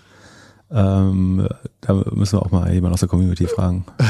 Ähm, 0.70 1.48
da 1.80 1.94
müssen 2.12 2.38
wir 2.38 2.42
auch 2.42 2.50
mal 2.50 2.72
jemand 2.72 2.94
aus 2.94 3.00
der 3.00 3.08
Community 3.08 3.46
fragen. 3.46 3.84
ähm, 3.98 4.06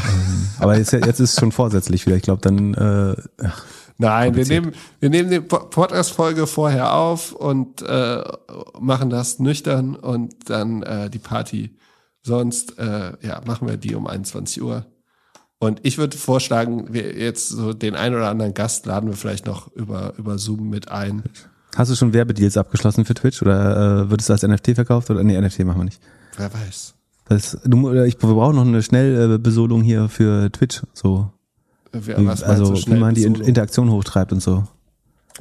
aber 0.59 0.79
jetzt, 0.79 0.93
jetzt 0.93 1.21
ist 1.21 1.35
es 1.35 1.41
schon 1.41 1.53
vorsätzlich 1.53 2.07
wieder. 2.07 2.17
Ich 2.17 2.23
glaube, 2.23 2.41
dann. 2.43 2.75
Äh, 2.75 3.17
ach, 3.45 3.65
Nein, 3.97 4.35
wir 4.35 4.45
nehmen, 4.45 4.73
wir 4.99 5.09
nehmen 5.09 5.31
die 5.31 5.41
Podcast-Folge 5.41 6.49
vorher 6.49 6.95
auf 6.95 7.33
und 7.33 7.81
äh, 7.83 8.25
machen 8.81 9.09
das 9.09 9.39
nüchtern 9.39 9.95
und 9.95 10.51
dann 10.51 10.83
äh, 10.83 11.11
die 11.11 11.21
Party. 11.21 11.77
Sonst 12.25 12.79
äh, 12.79 13.13
ja, 13.21 13.43
machen 13.47 13.69
wir 13.69 13.77
die 13.77 13.95
um 13.95 14.07
21 14.07 14.63
Uhr. 14.63 14.87
Und 15.59 15.81
ich 15.83 15.99
würde 15.99 16.17
vorschlagen, 16.17 16.93
wir 16.93 17.17
jetzt 17.17 17.49
so 17.49 17.73
den 17.73 17.95
einen 17.95 18.17
oder 18.17 18.29
anderen 18.29 18.55
Gast 18.55 18.87
laden 18.87 19.09
wir 19.09 19.17
vielleicht 19.17 19.47
noch 19.47 19.71
über, 19.73 20.15
über 20.19 20.39
Zoom 20.39 20.69
mit 20.69 20.89
ein. 20.89 21.23
Hast 21.77 21.91
du 21.91 21.95
schon 21.97 22.13
Werbedeals 22.13 22.57
abgeschlossen 22.57 23.05
für 23.05 23.15
Twitch 23.15 23.41
oder 23.43 24.05
äh, 24.05 24.11
wird 24.11 24.21
es 24.21 24.31
als 24.31 24.43
NFT 24.43 24.75
verkauft 24.75 25.11
oder 25.11 25.23
nee, 25.23 25.41
NFT 25.41 25.61
machen 25.61 25.81
wir 25.81 25.85
nicht? 25.85 26.01
Wer 26.37 26.53
weiß. 26.53 26.95
Das, 27.29 27.59
du, 27.65 27.93
ich, 28.03 28.21
wir 28.21 28.35
brauchen 28.35 28.57
noch 28.57 28.67
eine 28.67 28.83
Schnellbesolung 28.83 29.83
hier 29.83 30.09
für 30.09 30.51
Twitch, 30.53 30.83
so. 30.93 31.31
Wie, 31.93 32.13
also, 32.13 32.75
wie 32.75 32.99
man 32.99 33.15
die 33.15 33.23
Interaktion 33.23 33.91
hochtreibt 33.91 34.33
und 34.33 34.41
so. 34.41 34.65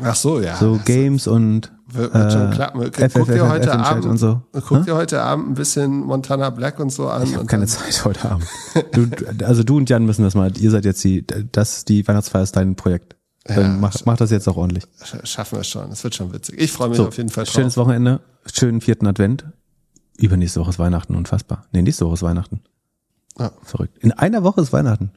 Ach 0.02 0.16
so, 0.16 0.40
ja. 0.40 0.56
So 0.58 0.80
Games 0.86 1.28
und 1.28 1.73
wird, 1.94 2.14
wird 2.14 2.32
schon 2.32 2.52
äh, 2.52 2.56
klappen. 2.56 2.92
Guck 3.14 3.28
dir 3.28 3.50
heute 3.50 3.78
Abend 3.78 4.06
und 4.06 4.18
so. 4.18 4.42
Guck 4.68 4.86
dir 4.86 4.96
heute 4.96 5.22
Abend 5.22 5.50
ein 5.50 5.54
bisschen 5.54 6.00
Montana 6.02 6.50
Black 6.50 6.80
und 6.80 6.92
so 6.92 7.08
an. 7.10 7.24
Ich 7.24 7.36
habe 7.36 7.46
keine 7.46 7.66
Zeit 7.68 8.04
heute 8.06 8.30
Abend. 8.32 8.46
Du, 8.92 9.08
also 9.46 9.64
du 9.64 9.78
und 9.78 9.90
Jan 9.90 10.06
müssen 10.06 10.24
das 10.24 10.36
mal. 10.36 10.52
Ihr 10.58 10.72
seid 10.72 10.86
jetzt 10.86 11.04
die, 11.04 11.26
das 11.52 11.86
die 11.86 12.08
Weihnachtsfeier 12.08 12.44
ist 12.44 12.56
dein 12.56 12.76
Projekt. 12.76 13.16
Dann 13.46 13.58
Ja, 13.62 13.68
mach, 13.68 13.94
mach 14.06 14.18
das 14.18 14.32
jetzt 14.32 14.48
auch 14.48 14.56
ordentlich. 14.58 14.86
Sch- 15.04 15.26
Schaffen 15.26 15.58
wir 15.58 15.62
es 15.62 15.68
schon. 15.68 15.90
Das 15.90 16.04
wird 16.04 16.16
schon 16.16 16.32
witzig. 16.34 16.60
Ich 16.62 16.72
freue 16.72 16.90
mich 16.90 16.98
So, 16.98 17.08
auf 17.08 17.18
jeden 17.18 17.30
Fall 17.30 17.44
drauf. 17.44 17.54
schönes 17.54 17.76
Wochenende, 17.76 18.22
schönen 18.54 18.80
vierten 18.80 19.06
Advent. 19.08 19.46
Übernächste 20.18 20.62
Woche 20.62 20.70
ist 20.70 20.80
Weihnachten, 20.80 21.16
unfassbar. 21.16 21.66
Nee, 21.74 21.82
nächste 21.82 22.06
Woche 22.06 22.14
ist 22.14 22.24
Weihnachten. 22.24 22.62
Ja. 23.38 23.52
Verrückt. 23.64 23.98
In 23.98 24.12
einer 24.14 24.44
Woche 24.44 24.62
ist 24.62 24.72
Weihnachten. 24.72 25.12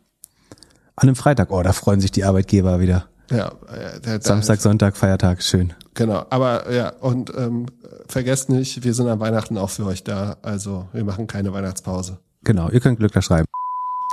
An 0.97 1.09
einem 1.09 1.15
Freitag. 1.17 1.53
Oh, 1.53 1.63
da 1.63 1.73
freuen 1.73 2.01
sich 2.01 2.11
die 2.11 2.25
Arbeitgeber 2.25 2.81
wieder. 2.81 3.05
Ja, 3.31 3.49
äh, 3.69 4.01
der, 4.01 4.01
der, 4.01 4.23
Samstag, 4.23 4.61
Sonntag, 4.61 4.97
Feiertag, 4.97 5.43
schön. 5.43 5.75
Genau. 5.97 6.27
Aber 6.29 6.71
ja, 6.73 6.91
und 7.01 7.33
ähm, 7.37 7.67
vergesst 8.07 8.51
nicht, 8.51 8.85
wir 8.85 8.93
sind 8.93 9.09
an 9.09 9.19
Weihnachten 9.19 9.57
auch 9.57 9.71
für 9.71 9.87
euch 9.87 10.05
da. 10.05 10.37
Also 10.43 10.89
wir 10.93 11.05
machen 11.05 11.27
keine 11.27 11.53
Weihnachtspause. 11.53 12.19
Genau, 12.45 12.69
ihr 12.69 12.81
könnt 12.81 12.99
Glückler 12.99 13.23
schreiben. 13.23 13.47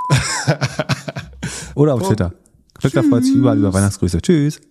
Oder 1.76 1.94
auf 1.94 2.08
Twitter. 2.08 2.34
Glückler 2.80 3.04
freut 3.04 3.26
sich 3.26 3.36
überall 3.36 3.58
über 3.58 3.74
Weihnachtsgrüße. 3.74 4.22
Tschüss. 4.22 4.62